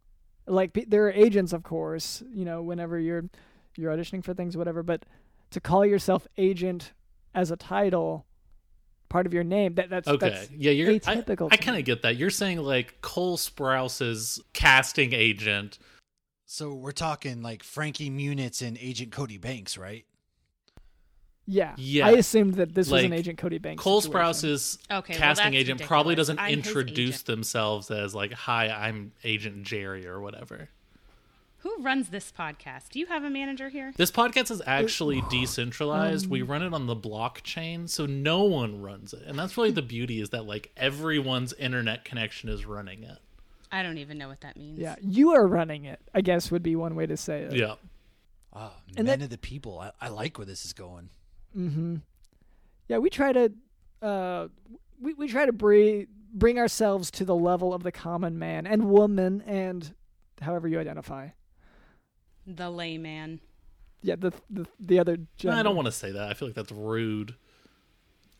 like 0.48 0.86
there 0.88 1.06
are 1.08 1.12
agents, 1.12 1.54
of 1.54 1.64
course. 1.64 2.24
You 2.34 2.46
know, 2.46 2.62
whenever 2.62 3.00
you're 3.00 3.26
you're 3.76 3.96
auditioning 3.96 4.24
for 4.24 4.34
things, 4.34 4.58
whatever. 4.58 4.84
But 4.84 5.04
to 5.52 5.60
call 5.60 5.86
yourself 5.86 6.28
agent 6.38 6.94
as 7.36 7.52
a 7.52 7.56
title, 7.56 8.26
part 9.10 9.26
of 9.26 9.34
your 9.34 9.44
name, 9.44 9.76
that 9.76 9.90
that's 9.90 10.08
Okay. 10.08 10.30
That's 10.30 10.52
yeah, 10.52 10.72
you're 10.72 10.92
I, 10.92 11.00
atypical. 11.00 11.50
I 11.52 11.58
to 11.58 11.64
kind 11.64 11.78
of 11.78 11.86
get 11.86 12.02
that. 12.02 12.18
You're 12.18 12.30
saying 12.30 12.60
like 12.60 13.02
Cole 13.02 13.38
Sprouse's 13.38 14.42
casting 14.54 15.14
agent. 15.14 15.80
So 16.46 16.74
we're 16.74 16.92
talking 16.94 17.42
like 17.42 17.62
Frankie 17.62 18.10
Muniz 18.10 18.66
and 18.66 18.78
Agent 18.80 19.12
Cody 19.12 19.38
Banks, 19.38 19.78
right? 19.78 20.06
Yeah. 21.48 21.74
Yeah. 21.78 22.08
I 22.08 22.12
assumed 22.12 22.56
that 22.56 22.74
this 22.76 22.90
was 22.90 23.04
an 23.04 23.14
Agent 23.14 23.38
Cody 23.38 23.58
Banks. 23.58 23.82
Cole 23.82 24.02
situation. 24.02 24.12
Sprouse's 24.12 24.80
Okay, 24.92 25.14
casting 25.16 25.46
that's 25.54 25.56
agent 25.56 25.82
probably 25.84 26.14
doesn't 26.16 26.40
I'm 26.40 26.54
introduce 26.54 27.16
agent. 27.16 27.26
themselves 27.26 27.90
as 27.90 28.14
like, 28.14 28.34
"Hi, 28.34 28.70
I'm 28.70 29.14
Agent 29.24 29.64
Jerry" 29.64 30.06
or 30.08 30.20
whatever. 30.22 30.70
Who 31.62 31.76
runs 31.82 32.10
this 32.10 32.32
podcast? 32.38 32.90
Do 32.92 33.00
you 33.00 33.08
have 33.08 33.24
a 33.24 33.30
manager 33.30 33.70
here? 33.70 33.92
This 33.98 34.12
podcast 34.12 34.52
is 34.52 34.62
actually 34.66 35.24
decentralized. 35.30 36.26
Um, 36.26 36.30
we 36.32 36.42
run 36.44 36.62
it 36.62 36.74
on 36.74 36.86
the 36.86 36.96
blockchain, 36.96 37.90
so 37.90 38.06
no 38.06 38.44
one 38.44 38.82
runs 38.82 39.12
it. 39.14 39.24
And 39.26 39.38
that's 39.40 39.58
really 39.58 39.72
the 39.72 39.82
beauty 39.82 40.22
is 40.22 40.30
that 40.30 40.46
like 40.46 40.72
everyone's 40.78 41.54
internet 41.54 42.06
connection 42.06 42.48
is 42.50 42.66
running 42.66 43.04
it. 43.04 43.18
I 43.72 43.84
don't 43.84 43.98
even 43.98 44.18
know 44.18 44.30
what 44.30 44.42
that 44.42 44.56
means. 44.56 44.80
Yeah, 44.80 44.96
you 45.02 45.32
are 45.32 45.46
running 45.46 45.86
it. 45.86 46.00
I 46.14 46.22
guess 46.22 46.52
would 46.52 46.64
be 46.64 46.76
one 46.76 46.96
way 46.96 47.06
to 47.08 47.18
say 47.18 47.42
it. 47.42 47.54
Yeah. 47.54 47.76
Oh, 48.54 48.72
And 48.96 49.06
men 49.08 49.20
that- 49.20 49.26
of 49.26 49.30
the 49.32 49.38
people. 49.38 49.80
I, 49.80 49.92
I 50.00 50.10
like 50.10 50.38
where 50.38 50.46
this 50.46 50.64
is 50.64 50.74
going. 50.74 51.10
Mm-hmm. 51.56 51.96
Yeah, 52.88 52.98
we 53.00 53.10
try 53.10 53.32
to 53.34 53.52
uh, 54.02 54.48
we 55.00 55.14
we 55.14 55.28
try 55.28 55.46
to 55.46 55.52
bring 55.54 56.08
bring 56.34 56.58
ourselves 56.60 57.12
to 57.12 57.26
the 57.26 57.36
level 57.36 57.74
of 57.74 57.84
the 57.84 57.92
common 57.92 58.38
man 58.40 58.66
and 58.68 58.86
woman 58.90 59.42
and 59.46 59.94
however 60.42 60.68
you 60.68 60.80
identify. 60.80 61.30
The 62.46 62.70
layman. 62.70 63.40
Yeah, 64.02 64.16
the 64.18 64.32
the 64.50 64.66
the 64.80 65.00
other. 65.00 65.18
Gender. 65.38 65.58
I 65.58 65.64
don't 65.64 65.76
want 65.76 65.88
to 65.88 65.92
say 65.92 66.12
that. 66.12 66.30
I 66.30 66.34
feel 66.34 66.48
like 66.48 66.56
that's 66.56 66.72
rude. 66.72 67.36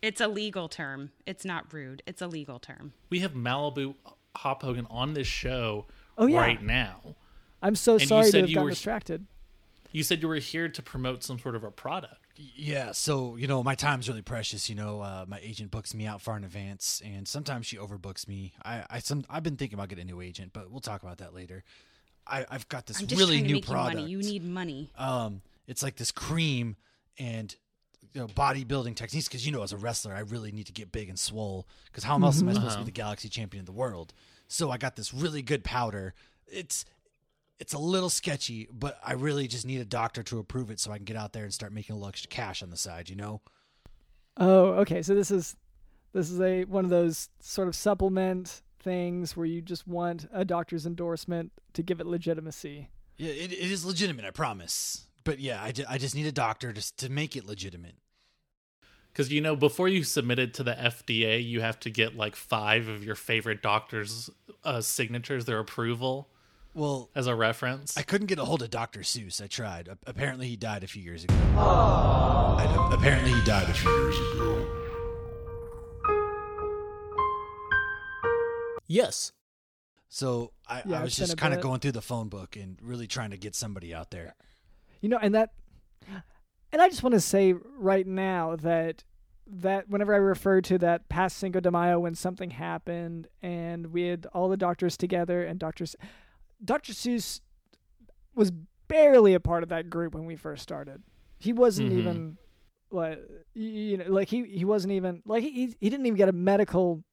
It's 0.02 0.22
a 0.22 0.28
legal 0.28 0.70
term. 0.70 1.12
It's 1.26 1.44
not 1.44 1.74
rude. 1.74 2.04
It's 2.06 2.22
a 2.22 2.28
legal 2.28 2.60
term. 2.60 2.94
We 3.10 3.20
have 3.22 3.32
Malibu 3.34 3.96
Hop 4.36 4.62
Hogan 4.62 4.86
on 4.92 5.14
this 5.16 5.26
show 5.28 5.88
Oh, 6.20 6.28
yeah. 6.28 6.40
right 6.40 6.62
now. 6.62 7.16
I'm 7.64 7.76
so 7.76 7.94
And 7.94 8.02
you 8.02 8.08
sorry 8.08 8.26
to 8.26 8.32
said 8.32 8.42
have 8.42 8.50
you 8.50 8.56
gotten 8.56 8.66
were- 8.66 8.70
distracted. 8.70 9.26
You 9.92 10.04
said 10.04 10.22
you 10.22 10.28
were 10.28 10.36
here 10.36 10.70
to 10.70 10.82
promote 10.84 11.24
some 11.24 11.40
sort 11.40 11.56
of 11.56 11.64
a 11.64 11.72
product. 11.72 12.27
Yeah, 12.38 12.92
so 12.92 13.36
you 13.36 13.48
know 13.48 13.64
my 13.64 13.76
time's 13.76 14.08
really 14.08 14.22
precious. 14.22 14.70
You 14.70 14.76
know, 14.76 15.02
uh, 15.02 15.26
my 15.28 15.40
agent 15.42 15.72
books 15.72 15.94
me 15.94 16.06
out 16.06 16.22
far 16.22 16.38
in 16.38 16.44
advance, 16.44 17.02
and 17.04 17.28
sometimes 17.28 17.66
she 17.66 17.78
overbooks 17.78 18.28
me. 18.28 18.54
I, 18.64 18.84
I 18.90 19.00
some 19.00 19.26
I've 19.30 19.44
been 19.44 19.58
thinking 19.58 19.78
about 19.78 19.90
getting 19.90 20.10
a 20.10 20.14
new 20.14 20.22
agent, 20.22 20.52
but 20.54 20.70
we'll 20.70 20.80
talk 20.80 21.02
about 21.02 21.18
that 21.18 21.34
later. 21.34 21.64
I, 22.28 22.46
I've 22.50 22.68
got 22.70 22.86
this 22.86 23.00
I'm 23.00 23.08
just 23.08 23.20
really 23.20 23.38
trying 23.38 23.44
to 23.44 23.48
new 23.48 23.56
make 23.56 23.66
product. 23.66 23.96
you 23.96 24.02
money. 24.02 24.12
You 24.12 24.18
need 24.20 24.44
money. 24.44 24.92
um, 24.98 25.42
it's 25.68 25.82
like 25.84 25.96
this 25.96 26.12
cream 26.12 26.76
and 27.18 27.56
you 28.14 28.22
know, 28.22 28.28
bodybuilding 28.28 28.96
techniques. 28.96 29.28
Because 29.28 29.46
you 29.46 29.52
know, 29.52 29.64
as 29.64 29.74
a 29.74 29.78
wrestler, 29.78 30.14
I 30.14 30.20
really 30.20 30.52
need 30.52 30.68
to 30.68 30.74
get 30.74 30.92
big 30.92 31.10
and 31.10 31.18
swole. 31.18 31.68
Because 31.86 32.04
how 32.04 32.22
else 32.22 32.42
am 32.42 32.50
I 32.50 32.54
supposed 32.54 32.74
to 32.74 32.80
be 32.80 32.86
the 32.86 32.92
galaxy 32.92 33.30
champion 33.30 33.62
of 33.62 33.66
the 33.66 33.72
world? 33.72 34.14
So 34.48 34.72
I 34.72 34.78
got 34.78 34.96
this 34.96 35.14
really 35.14 35.42
good 35.42 35.64
powder. 35.64 36.14
It's 36.48 36.86
it's 37.60 37.74
a 37.74 37.80
little 37.80 38.10
sketchy, 38.10 38.68
but 38.72 39.00
I 39.04 39.14
really 39.14 39.48
just 39.48 39.66
need 39.66 39.82
a 39.82 39.86
doctor 39.86 40.24
to 40.24 40.40
approve 40.40 40.70
it 40.70 40.80
so 40.80 40.92
I 40.92 40.98
can 40.98 41.06
get 41.06 41.18
out 41.18 41.34
there 41.34 41.44
and 41.44 41.54
start 41.54 41.74
making 41.74 41.94
a 41.94 41.98
little 41.98 42.10
extra 42.10 42.30
cash 42.30 42.62
on 42.62 42.70
the 42.70 42.78
side. 42.78 43.10
You 43.10 43.16
know. 43.16 43.42
Oh, 44.38 44.74
okay. 44.82 45.02
So 45.02 45.16
this 45.16 45.32
is 45.32 45.56
this 46.14 46.30
is 46.30 46.40
a 46.40 46.66
one 46.66 46.84
of 46.86 46.92
those 46.92 47.30
sort 47.40 47.68
of 47.68 47.76
supplement 47.76 48.62
things 48.80 49.36
where 49.36 49.46
you 49.46 49.62
just 49.62 49.88
want 49.88 50.28
a 50.32 50.46
doctor's 50.46 50.86
endorsement 50.86 51.52
to 51.74 51.84
give 51.84 52.00
it 52.00 52.08
legitimacy. 52.08 52.90
Yeah, 53.18 53.32
it, 53.32 53.52
it 53.52 53.72
is 53.72 53.84
legitimate, 53.84 54.26
I 54.26 54.32
promise. 54.32 55.08
But 55.24 55.40
yeah, 55.40 55.62
I, 55.62 55.72
ju- 55.72 55.86
I 55.90 55.98
just 55.98 56.16
need 56.16 56.28
a 56.28 56.32
doctor 56.32 56.72
just 56.72 56.98
to 57.00 57.10
make 57.10 57.36
it 57.36 57.46
legitimate. 57.46 57.96
Because 59.12 59.32
you 59.32 59.42
know, 59.42 59.56
before 59.56 59.88
you 59.88 60.04
submit 60.04 60.38
it 60.38 60.54
to 60.56 60.64
the 60.64 60.74
FDA, 60.74 61.44
you 61.44 61.62
have 61.62 61.80
to 61.82 61.90
get 61.90 62.16
like 62.16 62.36
five 62.36 62.88
of 62.88 63.04
your 63.04 63.16
favorite 63.16 63.64
doctors' 63.64 64.30
uh, 64.64 64.80
signatures, 64.80 65.46
their 65.46 65.60
approval 65.60 66.30
Well, 66.78 67.10
as 67.16 67.26
a 67.26 67.34
reference. 67.34 67.98
I 67.98 68.04
couldn't 68.04 68.28
get 68.28 68.38
a 68.38 68.46
hold 68.46 68.62
of 68.62 68.70
Dr. 68.70 69.00
Seuss. 69.00 69.42
I 69.44 69.48
tried. 69.48 69.88
A- 69.88 69.98
apparently, 70.06 70.48
he 70.48 70.56
died 70.56 70.84
a 70.84 70.88
few 70.88 71.02
years 71.02 71.24
ago. 71.24 71.34
I- 71.58 72.90
apparently, 72.94 73.32
he 73.34 73.44
died 73.46 73.68
a 73.68 73.74
few 73.74 73.90
years 73.90 74.16
ago. 74.16 74.68
yes. 78.88 79.32
So 80.10 80.54
I, 80.68 80.84
Yeah, 80.86 81.00
I 81.00 81.04
was 81.04 81.14
it's 81.14 81.18
been 81.20 81.24
a 81.24 81.28
just 81.30 81.38
kind 81.38 81.54
of 81.54 81.58
bit. 81.60 81.64
going 81.64 81.80
through 81.80 81.92
the 81.94 82.02
phone 82.02 82.30
book 82.30 82.56
and 82.56 82.78
really 82.82 83.08
trying 83.08 83.32
to 83.32 83.38
get 83.38 83.56
somebody 83.56 83.94
out 83.94 84.12
there. 84.12 84.36
You 85.02 85.10
know, 85.10 85.18
and 85.20 85.34
that 85.36 85.52
and 86.72 86.82
I 86.82 86.90
just 86.90 87.02
want 87.04 87.14
to 87.14 87.20
say 87.22 87.54
right 87.54 88.06
now 88.08 88.56
that 88.58 89.04
that 89.48 89.90
whenever 89.90 90.14
I 90.14 90.18
refer 90.18 90.62
to 90.62 90.78
that 90.80 91.10
past 91.10 91.38
Cinco 91.38 91.60
de 91.60 91.72
Mayo 91.72 92.00
when 92.00 92.14
something 92.16 92.52
happened 92.52 93.28
and 93.42 93.88
we 93.88 94.04
had 94.04 94.28
all 94.34 94.48
the 94.50 94.58
doctors 94.58 94.96
together 94.96 95.44
and 95.44 95.60
doctors 95.60 95.96
Dr. 96.64 96.94
Seuss 96.94 97.42
was 98.36 98.52
barely 98.88 99.34
a 99.34 99.40
part 99.40 99.64
of 99.64 99.70
that 99.70 99.90
group 99.90 100.14
when 100.16 100.26
we 100.26 100.36
first 100.36 100.64
started. 100.64 101.04
He 101.40 101.54
wasn't 101.54 101.92
Mhm. 101.92 101.98
even 101.98 102.38
like 102.90 103.20
you 103.54 103.98
know 103.98 104.06
like 104.08 104.30
he 104.30 104.46
he 104.46 104.64
wasn't 104.66 104.94
even 104.94 105.22
like 105.26 105.44
he 105.44 105.76
he 105.80 105.90
didn't 105.90 106.06
even 106.06 106.18
get 106.18 106.30
a 106.30 106.34
medical 106.34 107.04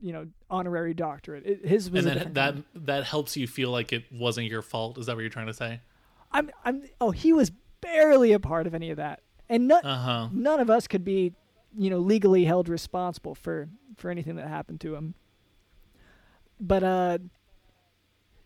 you 0.00 0.12
know 0.12 0.26
honorary 0.50 0.92
doctorate. 0.94 1.46
It, 1.46 1.64
his 1.64 1.90
was 1.90 2.04
And 2.04 2.14
then 2.16 2.32
that 2.34 2.86
that 2.86 3.04
helps 3.04 3.36
you 3.36 3.46
feel 3.46 3.70
like 3.70 3.92
it 3.92 4.04
wasn't 4.12 4.48
your 4.48 4.62
fault. 4.62 4.98
Is 4.98 5.06
that 5.06 5.14
what 5.16 5.20
you're 5.20 5.30
trying 5.30 5.46
to 5.46 5.54
say? 5.54 5.80
I'm 6.32 6.50
I'm 6.64 6.82
oh 7.00 7.10
he 7.12 7.32
was 7.32 7.50
barely 7.80 8.32
a 8.32 8.40
part 8.40 8.66
of 8.66 8.74
any 8.74 8.90
of 8.90 8.96
that. 8.96 9.22
And 9.48 9.66
not 9.68 9.84
Uh 9.84 9.96
huh. 9.96 10.28
none 10.32 10.60
of 10.60 10.68
us 10.70 10.86
could 10.86 11.04
be, 11.04 11.32
you 11.76 11.90
know, 11.90 11.98
legally 11.98 12.44
held 12.44 12.68
responsible 12.68 13.34
for 13.34 13.68
for 13.96 14.10
anything 14.10 14.36
that 14.36 14.48
happened 14.48 14.80
to 14.82 14.94
him. 14.94 15.14
But 16.60 16.82
uh, 16.82 17.18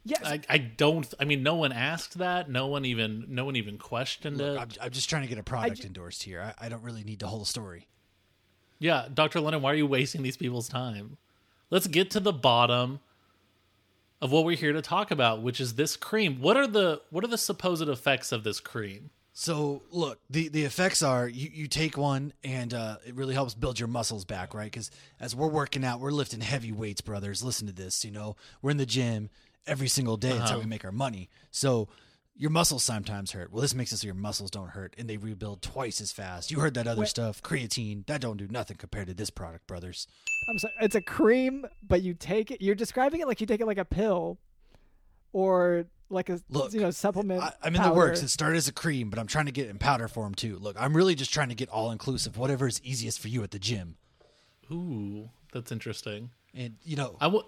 yes, 0.05 0.23
I, 0.25 0.41
I 0.49 0.59
don't. 0.59 1.13
I 1.19 1.25
mean, 1.25 1.43
no 1.43 1.55
one 1.57 1.73
asked 1.73 2.19
that. 2.19 2.51
No 2.51 2.67
one 2.67 2.85
even. 2.85 3.27
No 3.29 3.45
one 3.45 3.57
even 3.57 3.79
questioned 3.79 4.39
Look, 4.39 4.57
it. 4.57 4.61
I'm, 4.61 4.87
I'm 4.87 4.91
just 4.91 5.11
trying 5.11 5.23
to 5.23 5.29
get 5.29 5.39
a 5.39 5.43
product 5.43 5.81
ju- 5.81 5.87
endorsed 5.87 6.23
here. 6.23 6.41
I, 6.41 6.67
I 6.67 6.69
don't 6.69 6.83
really 6.83 7.05
need 7.05 7.19
the 7.19 7.29
whole 7.29 7.45
story. 7.45 7.89
Yeah, 8.79 9.09
Dr. 9.13 9.41
Lennon, 9.41 9.63
why 9.63 9.73
are 9.73 9.77
you 9.77 9.87
wasting 9.87 10.23
these 10.23 10.37
people's 10.37 10.69
time? 10.69 11.17
Let's 11.71 11.87
get 11.87 12.11
to 12.13 12.21
the 12.21 12.33
bottom 12.33 13.01
of 14.21 14.31
what 14.33 14.45
we're 14.45 14.57
here 14.57 14.73
to 14.73 14.83
talk 14.83 15.11
about, 15.11 15.43
which 15.43 15.61
is 15.61 15.75
this 15.75 15.97
cream. 15.97 16.41
What 16.41 16.57
are 16.57 16.67
the 16.67 17.03
what 17.11 17.25
are 17.25 17.29
the 17.29 17.39
supposed 17.39 17.89
effects 17.89 18.33
of 18.33 18.45
this 18.45 18.61
cream? 18.61 19.11
So 19.33 19.83
look, 19.91 20.21
the 20.31 20.49
the 20.49 20.65
effects 20.65 21.03
are 21.03 21.29
you, 21.29 21.51
you 21.53 21.67
take 21.67 21.97
one 21.97 22.33
and 22.45 22.73
uh, 22.73 22.99
it 23.05 23.15
really 23.17 23.35
helps 23.35 23.53
build 23.55 23.79
your 23.79 23.89
muscles 23.89 24.25
back, 24.25 24.55
right? 24.55 24.71
Because 24.71 24.91
as 25.19 25.35
we're 25.35 25.49
working 25.49 25.85
out, 25.85 25.99
we're 26.01 26.13
lifting 26.13 26.41
heavy 26.41 26.71
weights, 26.73 27.01
brothers. 27.01 27.43
Listen 27.43 27.67
to 27.67 27.73
this, 27.73 28.05
you 28.05 28.11
know, 28.11 28.37
we're 28.63 28.71
in 28.71 28.77
the 28.77 28.87
gym 28.87 29.31
every 29.67 29.89
single 29.89 30.17
day. 30.17 30.31
That's 30.31 30.51
how 30.51 30.57
uh-huh. 30.57 30.61
we 30.61 30.67
make 30.67 30.85
our 30.85 30.93
money. 30.93 31.29
So 31.51 31.89
your 32.37 32.51
muscles 32.51 32.83
sometimes 32.83 33.33
hurt. 33.33 33.53
Well, 33.53 33.63
this 33.63 33.75
makes 33.75 33.93
it 33.93 33.99
so 33.99 34.07
your 34.07 34.15
muscles 34.15 34.51
don't 34.51 34.71
hurt 34.71 34.95
and 34.99 35.09
they 35.09 35.17
rebuild 35.17 35.63
twice 35.63 36.01
as 36.01 36.13
fast. 36.13 36.51
You 36.51 36.61
heard 36.61 36.75
that 36.75 36.87
other 36.87 37.03
Wait. 37.03 37.09
stuff, 37.09 37.43
creatine. 37.43 38.07
That 38.07 38.21
don't 38.21 38.37
do 38.37 38.49
nothing 38.49 38.77
compared 38.77 39.07
to 39.07 39.15
this 39.15 39.31
product, 39.31 39.67
brothers. 39.67 40.09
I'm 40.51 40.59
sorry, 40.59 40.75
it's 40.81 40.95
a 40.95 41.01
cream, 41.01 41.67
but 41.87 42.03
you 42.03 42.15
take 42.15 42.51
it. 42.51 42.61
You're 42.61 42.75
describing 42.75 43.21
it 43.21 43.29
like 43.29 43.41
you 43.41 43.47
take 43.47 43.61
it 43.61 43.67
like 43.67 43.79
a 43.79 43.85
pill, 43.85 44.39
or 45.33 45.87
like 46.11 46.29
a 46.29 46.41
Look, 46.51 46.73
you 46.73 46.81
know 46.81 46.91
supplement. 46.91 47.43
I, 47.43 47.53
I'm 47.63 47.75
in 47.75 47.83
the 47.83 47.93
works. 47.93 48.23
It 48.23 48.29
started 48.29 48.57
as 48.57 48.69
a 48.69 48.73
cream, 48.73 49.11
but 49.11 49.19
I'm 49.19 49.27
trying 49.27 49.47
to 49.47 49.53
get 49.53 49.67
it 49.67 49.71
in 49.71 49.79
powder 49.79 50.09
form 50.09 50.35
too. 50.35 50.59
Look, 50.59 50.77
I'm 50.79 50.97
really 50.97 51.15
just 51.15 51.33
trying 51.33 51.49
to 51.49 51.55
get 51.55 51.69
all 51.69 51.91
inclusive, 51.91 52.37
whatever 52.37 52.67
is 52.67 52.81
easiest 52.83 53.21
for 53.21 53.29
you 53.29 53.43
at 53.43 53.53
the 53.53 53.59
gym. 53.59 53.97
Ooh, 54.71 55.31
that's 55.53 55.73
interesting. 55.73 56.31
And 56.55 56.77
you 56.83 56.97
know, 56.97 57.17
I 57.21 57.27
w- 57.27 57.45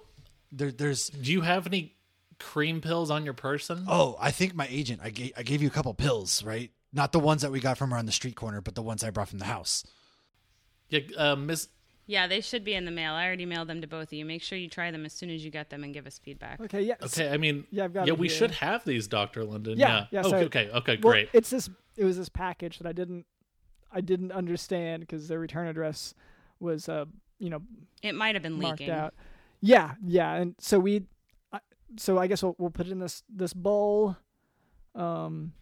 there, 0.53 0.71
there's 0.73 1.09
do 1.09 1.33
you 1.33 1.41
have 1.43 1.67
any 1.67 1.96
cream 2.38 2.81
pills 2.81 3.11
on 3.11 3.25
your 3.25 3.35
person? 3.35 3.85
Oh, 3.88 4.16
I 4.20 4.31
think 4.31 4.55
my 4.55 4.66
agent. 4.70 5.01
I 5.03 5.11
gave 5.11 5.33
I 5.37 5.42
gave 5.42 5.62
you 5.62 5.68
a 5.68 5.70
couple 5.70 5.92
pills, 5.94 6.42
right? 6.44 6.70
Not 6.92 7.12
the 7.12 7.18
ones 7.18 7.42
that 7.42 7.51
we 7.53 7.61
got 7.61 7.77
from 7.79 7.92
around 7.92 8.07
the 8.07 8.12
street 8.12 8.37
corner, 8.37 8.61
but 8.61 8.75
the 8.75 8.83
ones 8.83 9.03
I 9.05 9.11
brought 9.11 9.29
from 9.29 9.38
the 9.38 9.44
house. 9.46 9.85
Yeah, 10.88 11.01
uh, 11.16 11.37
Miss 11.37 11.68
Yeah, 12.07 12.27
they 12.27 12.40
should 12.40 12.64
be 12.64 12.75
in 12.75 12.85
the 12.85 12.90
mail. 12.90 13.12
I 13.14 13.27
already 13.27 13.44
mailed 13.46 13.68
them 13.68 13.81
to 13.81 13.87
both 13.87 14.09
of 14.09 14.12
you. 14.12 14.25
Make 14.25 14.42
sure 14.42 14.57
you 14.57 14.68
try 14.68 14.90
them 14.90 15.05
as 15.05 15.12
soon 15.12 15.31
as 15.31 15.44
you 15.44 15.51
get 15.51 15.70
them 15.70 15.83
and 15.85 15.92
give 15.92 16.07
us 16.07 16.18
feedback. 16.18 16.61
Okay, 16.61 16.83
yeah. 16.83 16.94
Okay, 17.03 17.29
I 17.31 17.37
mean, 17.37 17.66
Yeah, 17.70 17.85
I've 17.85 17.92
got 17.92 18.07
yeah, 18.07 18.12
we 18.12 18.29
here. 18.29 18.37
should 18.37 18.51
have 18.53 18.85
these, 18.85 19.09
Doctor 19.09 19.44
London. 19.44 19.79
Yeah, 19.79 20.07
yeah, 20.12 20.20
okay, 20.20 20.31
sorry. 20.31 20.44
okay, 20.44 20.70
okay, 20.70 20.99
Well, 21.03 21.12
great. 21.12 21.29
it's 21.33 21.51
this. 21.51 21.68
It 21.96 22.05
was 22.05 22.16
this 22.16 22.29
package 22.29 22.79
that 22.79 22.87
I 22.87 22.92
didn't. 22.92 23.27
I 23.92 24.01
didn't 24.01 24.31
understand 24.33 25.01
because 25.01 25.29
the 25.29 25.38
return 25.38 25.66
address 25.68 26.14
was, 26.61 26.88
uh, 26.88 27.07
you 27.38 27.49
know, 27.51 27.62
It 28.03 28.14
might 28.14 28.35
have 28.35 28.42
been 28.42 28.61
marked 28.61 28.81
leaking. 28.81 28.94
out. 28.94 29.14
Yeah, 29.61 29.94
yeah, 30.05 30.35
and 30.35 30.55
so 30.59 30.79
we, 30.79 30.96
I 30.96 31.01
so 31.96 32.18
I 32.18 32.27
guess 32.27 32.42
we'll 32.42 32.57
we'll 32.59 32.70
put 32.70 32.87
it 32.87 32.92
in 32.92 32.99
this 32.99 33.22
this 33.29 33.53
bowl. 33.53 34.16
Um, 34.94 35.53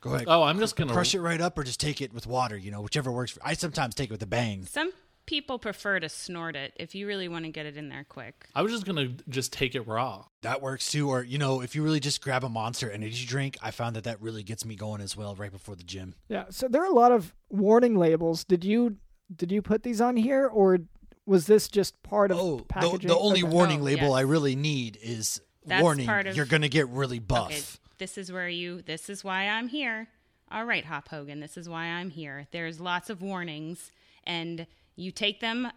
Go 0.00 0.14
ahead. 0.14 0.24
oh, 0.26 0.42
I'm 0.42 0.58
just 0.58 0.74
gonna 0.76 0.92
crush 0.92 1.14
it 1.14 1.20
right 1.20 1.40
up 1.40 1.56
or 1.56 1.62
just 1.64 1.78
take 1.80 2.00
it 2.00 2.12
with 2.12 2.26
water, 2.26 2.56
you 2.56 2.70
know, 2.70 2.80
whichever 2.80 3.12
works. 3.12 3.32
For, 3.32 3.40
I 3.44 3.54
sometimes 3.54 3.94
take 3.94 4.10
it 4.10 4.12
with 4.12 4.22
a 4.22 4.26
bang. 4.26 4.64
Some 4.66 4.90
people 5.24 5.60
prefer 5.60 6.00
to 6.00 6.08
snort 6.08 6.56
it 6.56 6.72
if 6.76 6.96
you 6.96 7.06
really 7.06 7.28
want 7.28 7.44
to 7.44 7.50
get 7.52 7.64
it 7.64 7.76
in 7.76 7.88
there 7.88 8.04
quick. 8.08 8.48
I 8.56 8.62
was 8.62 8.72
just 8.72 8.84
gonna 8.84 9.10
just 9.28 9.52
take 9.52 9.76
it 9.76 9.86
raw. 9.86 10.24
That 10.42 10.60
works 10.60 10.90
too. 10.90 11.08
Or, 11.08 11.22
you 11.22 11.38
know, 11.38 11.60
if 11.60 11.76
you 11.76 11.84
really 11.84 12.00
just 12.00 12.20
grab 12.20 12.42
a 12.42 12.48
monster 12.48 12.90
energy 12.90 13.24
drink, 13.24 13.56
I 13.62 13.70
found 13.70 13.94
that 13.94 14.02
that 14.04 14.20
really 14.20 14.42
gets 14.42 14.64
me 14.64 14.74
going 14.74 15.00
as 15.00 15.16
well 15.16 15.36
right 15.36 15.52
before 15.52 15.76
the 15.76 15.84
gym. 15.84 16.16
yeah, 16.28 16.46
so 16.50 16.66
there 16.66 16.82
are 16.82 16.90
a 16.90 16.94
lot 16.94 17.12
of 17.12 17.32
warning 17.48 17.94
labels. 17.96 18.42
Did 18.44 18.64
you 18.64 18.96
did 19.34 19.52
you 19.52 19.62
put 19.62 19.84
these 19.84 20.00
on 20.00 20.16
here, 20.16 20.48
or 20.48 20.78
was 21.24 21.46
this 21.46 21.68
just 21.68 22.02
part 22.02 22.32
of 22.32 22.38
Oh, 22.40 22.56
the, 22.56 22.64
packaging? 22.64 23.06
the 23.08 23.16
only 23.16 23.44
Okay. 23.44 23.52
warning 23.52 23.80
Oh, 23.80 23.84
label 23.84 24.08
yes. 24.08 24.12
I 24.14 24.20
really 24.22 24.56
need 24.56 24.98
is 25.00 25.40
That's 25.66 25.82
warning. 25.82 26.06
part 26.06 26.26
of- 26.26 26.36
you're 26.36 26.46
going 26.46 26.62
to 26.62 26.68
get 26.68 26.88
really 26.88 27.18
buff. 27.18 27.46
Okay, 27.50 27.62
this 27.98 28.18
is 28.18 28.30
where 28.32 28.48
you. 28.48 28.82
This 28.82 29.08
is 29.08 29.22
why 29.24 29.48
I'm 29.48 29.68
here. 29.68 30.08
All 30.50 30.64
right, 30.64 30.84
Hop 30.84 31.08
Hogan. 31.08 31.40
This 31.40 31.56
is 31.56 31.68
why 31.68 31.84
I'm 31.86 32.10
here. 32.10 32.46
There's 32.50 32.78
lots 32.80 33.08
of 33.10 33.22
warnings, 33.22 33.90
and 34.24 34.66
you 34.96 35.10
take 35.10 35.40
them 35.40 35.70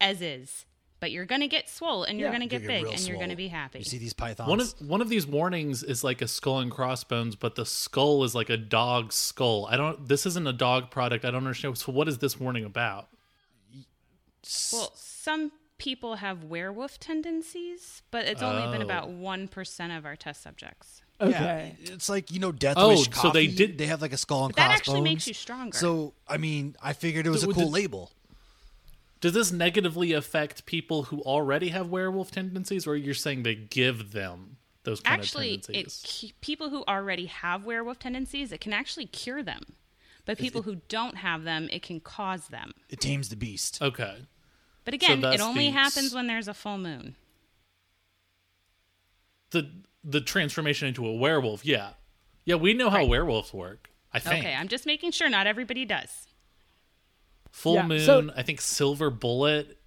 as 0.00 0.22
is. 0.22 0.64
But 1.00 1.12
you're 1.12 1.26
gonna 1.26 1.46
get 1.46 1.68
swole, 1.68 2.02
and 2.02 2.18
you're 2.18 2.28
Yeah. 2.28 2.32
gonna 2.32 2.46
You're 2.46 2.58
get 2.60 2.66
big, 2.66 2.82
real 2.84 2.92
and 2.92 3.00
you're 3.06 3.18
gonna 3.18 3.36
be 3.36 3.46
happy. 3.46 3.78
You 3.78 3.84
see 3.84 3.98
these 3.98 4.12
pythons? 4.14 4.48
One 4.48 4.60
of 4.60 4.74
one 4.80 5.00
of 5.00 5.08
these 5.08 5.28
warnings 5.28 5.84
is 5.84 6.02
like 6.02 6.20
a 6.22 6.26
skull 6.26 6.58
and 6.58 6.72
crossbones, 6.72 7.36
but 7.36 7.54
the 7.54 7.64
skull 7.64 8.24
is 8.24 8.34
like 8.34 8.50
a 8.50 8.56
dog's 8.56 9.14
skull. 9.14 9.66
I 9.70 9.76
don't. 9.76 10.08
This 10.08 10.26
isn't 10.26 10.44
a 10.48 10.52
dog 10.52 10.90
product. 10.90 11.24
I 11.24 11.30
don't 11.30 11.42
understand. 11.44 11.78
So 11.78 11.92
what 11.92 12.08
is 12.08 12.18
this 12.18 12.40
warning 12.40 12.64
about? 12.64 13.08
Well, 14.72 14.92
some 14.96 15.52
people 15.78 16.16
have 16.16 16.44
werewolf 16.44 16.98
tendencies, 17.00 18.02
but 18.10 18.26
it's 18.26 18.42
only 18.42 18.70
been 18.72 18.82
Oh. 18.82 18.84
about 18.84 19.08
one 19.10 19.48
percent 19.48 19.92
of 19.92 20.04
our 20.04 20.16
test 20.16 20.42
subjects. 20.42 21.02
Okay. 21.20 21.76
Yeah, 21.82 21.92
it's 21.94 22.08
like 22.08 22.30
you 22.30 22.38
know, 22.38 22.52
Death 22.52 22.76
Oh, 22.78 22.90
Wish 22.90 23.10
so 23.12 23.30
they 23.30 23.46
did- 23.48 23.78
They 23.78 23.86
have 23.86 24.00
like 24.02 24.12
a 24.12 24.16
skull 24.16 24.44
and 24.46 24.54
But 24.54 24.56
that 24.62 24.68
crossbones. 24.68 24.88
actually 24.88 25.00
makes 25.02 25.26
you 25.26 25.34
stronger. 25.34 25.76
So 25.76 26.14
I 26.28 26.36
mean, 26.36 26.76
I 26.82 26.92
figured 26.92 27.26
it 27.26 27.30
was 27.30 27.42
So 27.42 27.50
a 27.50 27.54
cool 27.54 27.64
did- 27.64 27.72
label. 27.72 28.12
Does 29.20 29.32
this 29.32 29.50
negatively 29.50 30.12
affect 30.12 30.64
people 30.64 31.04
who 31.04 31.20
already 31.22 31.70
have 31.70 31.88
werewolf 31.88 32.30
tendencies, 32.30 32.86
or 32.86 32.94
you're 32.96 33.14
saying 33.14 33.42
they 33.42 33.56
give 33.56 34.12
them 34.12 34.58
those 34.84 35.00
kind 35.00 35.20
actually, 35.20 35.56
of 35.56 35.62
tendencies? 35.62 36.20
cu- 36.30 36.34
people 36.40 36.70
who 36.70 36.84
already 36.86 37.26
have 37.26 37.64
werewolf 37.64 37.98
tendencies, 37.98 38.52
it 38.52 38.60
can 38.60 38.72
actually 38.72 39.06
cure 39.06 39.42
them. 39.42 39.74
But 40.24 40.38
people 40.38 40.62
who 40.62 40.82
don't 40.88 41.16
have 41.16 41.42
them, 41.42 41.68
it 41.72 41.82
can 41.82 41.98
cause 41.98 42.46
them. 42.48 42.74
It 42.90 43.00
tames 43.00 43.28
the 43.30 43.34
beast. 43.36 43.82
okay. 43.82 44.18
But 44.88 44.94
again, 44.94 45.20
thus 45.20 45.34
it 45.34 45.40
only 45.42 45.66
the- 45.66 45.72
happens 45.72 46.14
when 46.14 46.26
there's 46.26 46.48
a 46.48 46.54
full 46.54 46.78
moon. 46.78 47.14
The 49.50 49.70
the 50.04 50.20
transformation 50.20 50.88
into 50.88 51.06
a 51.06 51.14
werewolf. 51.14 51.64
Yeah, 51.64 51.90
yeah. 52.44 52.54
We 52.56 52.74
know 52.74 52.90
how 52.90 53.04
werewolves 53.04 53.52
work. 53.52 53.90
I 54.12 54.18
think. 54.18 54.44
Okay, 54.44 54.54
I'm 54.54 54.68
just 54.68 54.86
making 54.86 55.10
sure 55.12 55.28
not 55.28 55.46
everybody 55.46 55.84
does. 55.84 56.08
Full 57.50 57.74
Yeah, 57.74 57.86
moon. 57.86 58.00
so- 58.00 58.30
I 58.36 58.42
think 58.42 58.60
silver 58.60 59.10
bullet. 59.10 59.78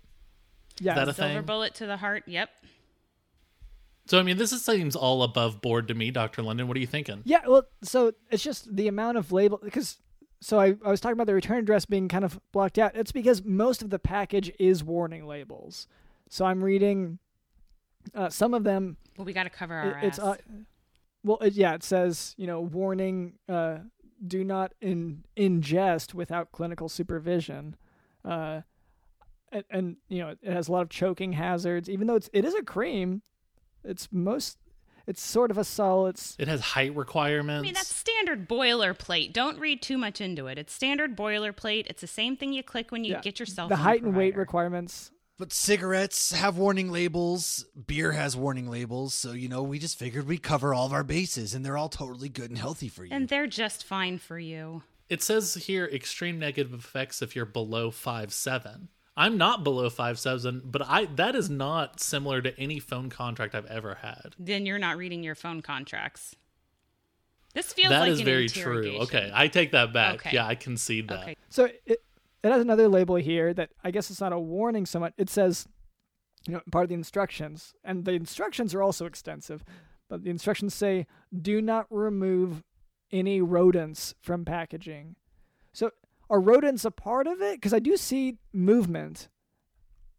Yeah. 0.79 0.95
that 0.95 1.07
a 1.09 1.13
Silver 1.13 1.33
thing? 1.35 1.45
bullet 1.45 1.75
to 1.75 1.85
the 1.85 1.97
heart. 1.97 2.23
Yep. 2.27 2.49
So 4.07 4.19
I 4.19 4.23
mean, 4.23 4.37
this 4.37 4.51
is, 4.51 4.65
seems 4.65 4.95
all 4.95 5.21
above 5.21 5.61
board 5.61 5.87
to 5.89 5.93
me, 5.93 6.09
Doctor 6.09 6.41
London. 6.41 6.67
What 6.67 6.75
are 6.75 6.79
you 6.79 6.87
thinking? 6.87 7.21
Yeah, 7.23 7.41
well, 7.47 7.63
so 7.83 8.13
it's 8.31 8.43
just 8.43 8.75
the 8.75 8.87
amount 8.87 9.17
of 9.17 9.31
label 9.31 9.59
because 9.63 9.97
so 10.41 10.59
I, 10.59 10.75
I 10.83 10.89
was 10.89 10.99
talking 10.99 11.13
about 11.13 11.27
the 11.27 11.33
return 11.35 11.57
address 11.59 11.85
being 11.85 12.07
kind 12.07 12.25
of 12.25 12.39
blocked 12.51 12.77
out. 12.79 12.95
It's 12.95 13.11
because 13.11 13.43
most 13.45 13.81
of 13.81 13.89
the 13.91 13.99
package 13.99 14.51
is 14.59 14.83
warning 14.83 15.25
labels. 15.27 15.87
So 16.29 16.45
I'm 16.45 16.63
reading 16.63 17.19
uh, 18.15 18.29
some 18.29 18.53
of 18.53 18.63
them. 18.63 18.97
Well, 19.17 19.25
we 19.25 19.33
got 19.33 19.43
to 19.43 19.49
cover 19.49 19.79
it- 19.81 19.93
our 19.95 19.99
it's 20.03 20.19
ass. 20.19 20.25
uh, 20.25 20.35
well, 21.23 21.37
it, 21.39 21.53
yeah, 21.53 21.73
it 21.75 21.83
says 21.83 22.33
you 22.37 22.47
know 22.47 22.59
warning: 22.61 23.33
uh, 23.47 23.77
do 24.25 24.43
not 24.43 24.73
in, 24.81 25.23
ingest 25.37 26.13
without 26.13 26.51
clinical 26.51 26.89
supervision. 26.89 27.75
Uh, 28.25 28.61
and, 29.51 29.63
and 29.69 29.95
you 30.09 30.19
know 30.19 30.29
it 30.41 30.51
has 30.53 30.67
a 30.67 30.71
lot 30.71 30.81
of 30.81 30.89
choking 30.89 31.33
hazards. 31.33 31.89
Even 31.89 32.07
though 32.07 32.15
it's 32.15 32.29
it 32.33 32.43
is 32.45 32.55
a 32.55 32.63
cream, 32.63 33.21
it's 33.83 34.07
most 34.11 34.57
it's 35.07 35.21
sort 35.21 35.51
of 35.51 35.57
a 35.57 35.63
solid. 35.63 36.19
It 36.37 36.47
has 36.47 36.61
height 36.61 36.95
requirements. 36.95 37.59
I 37.59 37.63
mean, 37.63 37.73
that's 37.73 37.93
standard 37.95 38.47
boilerplate. 38.47 39.33
Don't 39.33 39.59
read 39.59 39.81
too 39.81 39.97
much 39.97 40.21
into 40.21 40.47
it. 40.47 40.57
It's 40.57 40.73
standard 40.73 41.15
boilerplate. 41.17 41.85
It's 41.87 42.01
the 42.01 42.07
same 42.07 42.37
thing 42.37 42.53
you 42.53 42.63
click 42.63 42.91
when 42.91 43.03
you 43.03 43.13
Yeah. 43.13 43.21
get 43.21 43.39
yourself 43.39 43.69
the 43.69 43.77
height 43.77 44.03
and 44.03 44.15
weight 44.15 44.35
requirements. 44.35 45.11
But 45.37 45.51
cigarettes 45.51 46.31
have 46.33 46.57
warning 46.57 46.91
labels. 46.91 47.65
Beer 47.87 48.11
has 48.11 48.37
warning 48.37 48.69
labels. 48.69 49.13
So 49.15 49.31
you 49.31 49.49
know, 49.49 49.63
we 49.63 49.79
just 49.79 49.97
figured 49.97 50.27
we'd 50.27 50.43
cover 50.43 50.73
all 50.73 50.85
of 50.85 50.93
our 50.93 51.03
bases, 51.03 51.55
and 51.55 51.65
they're 51.65 51.77
all 51.77 51.89
totally 51.89 52.29
good 52.29 52.49
and 52.51 52.59
healthy 52.59 52.89
for 52.89 53.03
you. 53.05 53.11
And 53.13 53.27
they're 53.27 53.47
just 53.47 53.83
fine 53.83 54.19
for 54.19 54.37
you. 54.37 54.83
It 55.09 55.23
says 55.23 55.55
here 55.55 55.85
extreme 55.85 56.37
negative 56.39 56.73
effects 56.73 57.21
if 57.21 57.35
you're 57.35 57.45
below 57.45 57.91
five 57.91 58.31
seven. 58.31 58.89
I'm 59.15 59.37
not 59.37 59.63
below 59.63 59.89
five 59.89 60.17
seven, 60.19 60.61
but 60.63 60.81
I 60.87 61.05
that 61.05 61.35
is 61.35 61.49
not 61.49 61.99
similar 61.99 62.41
to 62.41 62.57
any 62.59 62.79
phone 62.79 63.09
contract 63.09 63.55
I've 63.55 63.65
ever 63.65 63.95
had. 63.95 64.35
Then 64.39 64.65
you're 64.65 64.79
not 64.79 64.97
reading 64.97 65.23
your 65.23 65.35
phone 65.35 65.61
contracts. 65.61 66.35
This 67.53 67.73
feels 67.73 67.89
That 67.89 67.99
like 68.01 68.11
is 68.11 68.19
an 68.19 68.25
very 68.25 68.47
true. 68.47 68.99
Okay, 69.01 69.29
I 69.33 69.47
take 69.47 69.71
that 69.71 69.91
back. 69.91 70.15
Okay. 70.15 70.31
Yeah, 70.33 70.47
I 70.47 70.55
concede 70.55 71.09
that. 71.09 71.23
Okay. 71.23 71.37
So 71.49 71.65
it 71.85 71.99
it 72.43 72.51
has 72.51 72.61
another 72.61 72.87
label 72.87 73.15
here 73.15 73.53
that 73.53 73.71
I 73.83 73.91
guess 73.91 74.09
it's 74.09 74.21
not 74.21 74.33
a 74.33 74.39
warning 74.39 74.85
so 74.85 74.99
much. 74.99 75.13
It 75.17 75.29
says, 75.29 75.67
you 76.47 76.53
know, 76.53 76.61
part 76.71 76.83
of 76.83 76.89
the 76.89 76.95
instructions, 76.95 77.73
and 77.83 78.05
the 78.05 78.13
instructions 78.13 78.73
are 78.73 78.81
also 78.81 79.05
extensive, 79.05 79.63
but 80.09 80.23
the 80.23 80.29
instructions 80.29 80.73
say 80.73 81.05
do 81.39 81.61
not 81.61 81.85
remove 81.89 82.63
any 83.11 83.41
rodents 83.41 84.15
from 84.21 84.45
packaging. 84.45 85.15
So 86.31 86.35
are 86.35 86.39
rodents 86.41 86.85
a 86.85 86.91
part 86.91 87.27
of 87.27 87.41
it? 87.41 87.55
Because 87.57 87.73
I 87.73 87.79
do 87.79 87.97
see 87.97 88.37
movement. 88.53 89.27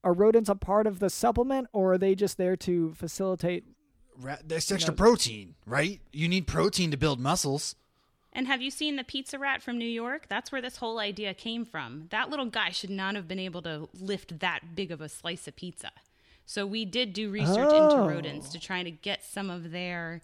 Are 0.05 0.12
rodents 0.12 0.48
a 0.51 0.55
part 0.55 0.87
of 0.87 0.98
the 0.98 1.09
supplement, 1.11 1.68
or 1.72 1.94
are 1.94 1.98
they 1.98 2.14
just 2.14 2.37
there 2.37 2.57
to 2.57 2.92
facilitate? 2.94 3.64
Ra- 4.20 4.37
There's 4.44 4.70
extra 4.70 4.92
know- 4.92 4.96
protein, 4.96 5.55
right? 5.64 6.01
You 6.12 6.29
need 6.29 6.46
protein 6.46 6.90
to 6.90 6.96
build 6.96 7.18
muscles. 7.20 7.77
And 8.35 8.46
have 8.46 8.62
you 8.62 8.70
seen 8.70 8.96
the 8.96 9.05
pizza 9.05 9.38
rat 9.38 9.62
from 9.62 9.79
New 9.79 9.85
York? 9.88 10.27
That's 10.29 10.51
where 10.51 10.62
this 10.62 10.79
whole 10.79 10.98
idea 10.98 11.35
came 11.35 11.64
from. 11.66 12.09
That 12.11 12.31
little 12.31 12.46
guy 12.46 12.70
should 12.70 12.90
not 12.90 13.14
have 13.14 13.29
been 13.29 13.38
able 13.38 13.62
to 13.62 13.88
lift 13.98 14.40
that 14.40 14.75
big 14.75 14.90
of 14.90 15.01
a 15.03 15.09
slice 15.09 15.46
of 15.46 15.55
pizza. 15.57 15.90
So 16.46 16.66
we 16.66 16.85
did 16.87 17.12
do 17.12 17.31
research 17.31 17.72
into 17.72 17.96
Oh. 17.96 18.09
rodents 18.09 18.48
to 18.51 18.59
try 18.59 18.83
to 18.83 18.90
get 18.90 19.22
some 19.22 19.51
of 19.51 19.70
their 19.70 20.22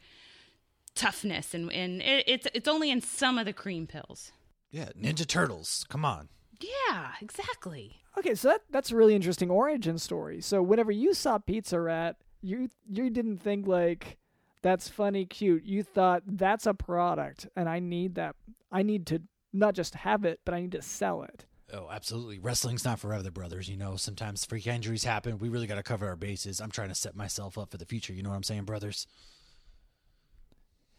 toughness, 0.95 1.55
and 1.55 1.71
and 1.73 2.01
it, 2.03 2.25
it's 2.27 2.47
it's 2.55 2.67
only 2.69 2.91
in 2.91 3.01
some 3.01 3.39
of 3.39 3.45
the 3.47 3.53
cream 3.53 3.87
pills. 3.87 4.33
Yeah, 4.71 4.91
Ninja 4.99 5.27
Turtles. 5.27 5.85
Come 5.89 6.05
on. 6.05 6.29
Yeah, 6.61 7.13
exactly. 7.21 7.97
Okay, 8.19 8.35
so 8.35 8.49
that 8.49 8.63
that's 8.71 8.91
a 8.91 8.97
really 8.97 9.15
interesting 9.15 9.51
origin 9.51 9.99
story. 9.99 10.41
So 10.41 10.61
whenever 10.63 10.91
you 10.91 11.15
saw 11.15 11.39
Pizza 11.39 11.81
Rat, 11.81 12.17
you 12.43 12.69
you 12.89 13.11
didn't 13.11 13.39
think 13.39 13.67
like 13.67 14.19
that's 14.63 14.89
funny, 14.89 15.25
cute. 15.25 15.65
You 15.65 15.83
thought 15.83 16.23
that's 16.27 16.67
a 16.67 16.75
product, 16.75 17.49
and 17.57 17.69
I 17.69 17.79
need 17.79 18.17
that. 18.17 18.35
I 18.73 18.83
need 18.83 19.07
to 19.07 19.23
not 19.53 19.75
just 19.75 19.95
have 19.95 20.25
it, 20.25 20.41
but 20.45 20.55
I 20.55 20.61
need 20.61 20.73
to 20.73 20.83
sell 20.83 21.23
it. 21.23 21.47
Oh, 21.73 21.89
absolutely. 21.91 22.39
Wrestling's 22.39 22.85
not 22.85 22.99
forever, 22.99 23.31
brothers. 23.31 23.69
You 23.69 23.77
know, 23.77 23.97
sometimes 23.97 24.45
freak 24.45 24.67
injuries 24.67 25.05
happen. 25.05 25.39
We 25.39 25.49
really 25.49 25.67
got 25.67 25.75
to 25.75 25.83
cover 25.83 26.09
our 26.09 26.17
bases. 26.17 26.61
I'm 26.61 26.71
trying 26.71 26.89
to 26.89 26.95
set 26.95 27.15
myself 27.15 27.59
up 27.59 27.71
for 27.71 27.77
the 27.77 27.85
future. 27.85 28.13
You 28.13 28.23
know 28.23 28.31
what 28.31 28.37
I'm 28.37 28.43
saying, 28.43 28.65
brothers? 28.65 29.07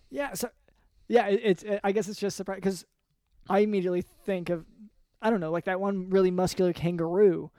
Yeah. 0.10 0.34
So 0.34 0.50
yeah, 1.08 1.28
it's 1.28 1.64
it, 1.64 1.80
I 1.84 1.92
guess 1.92 2.08
it's 2.08 2.20
just 2.20 2.38
surprising 2.38 2.62
because 2.62 2.86
I 3.50 3.60
immediately 3.60 4.04
think 4.26 4.50
of 4.50 4.66
I 5.22 5.30
don't 5.30 5.40
know 5.42 5.52
like 5.52 5.66
that 5.66 5.80
one 5.82 6.10
really 6.10 6.32
muscular 6.32 6.72
kangaroo. 6.74 7.52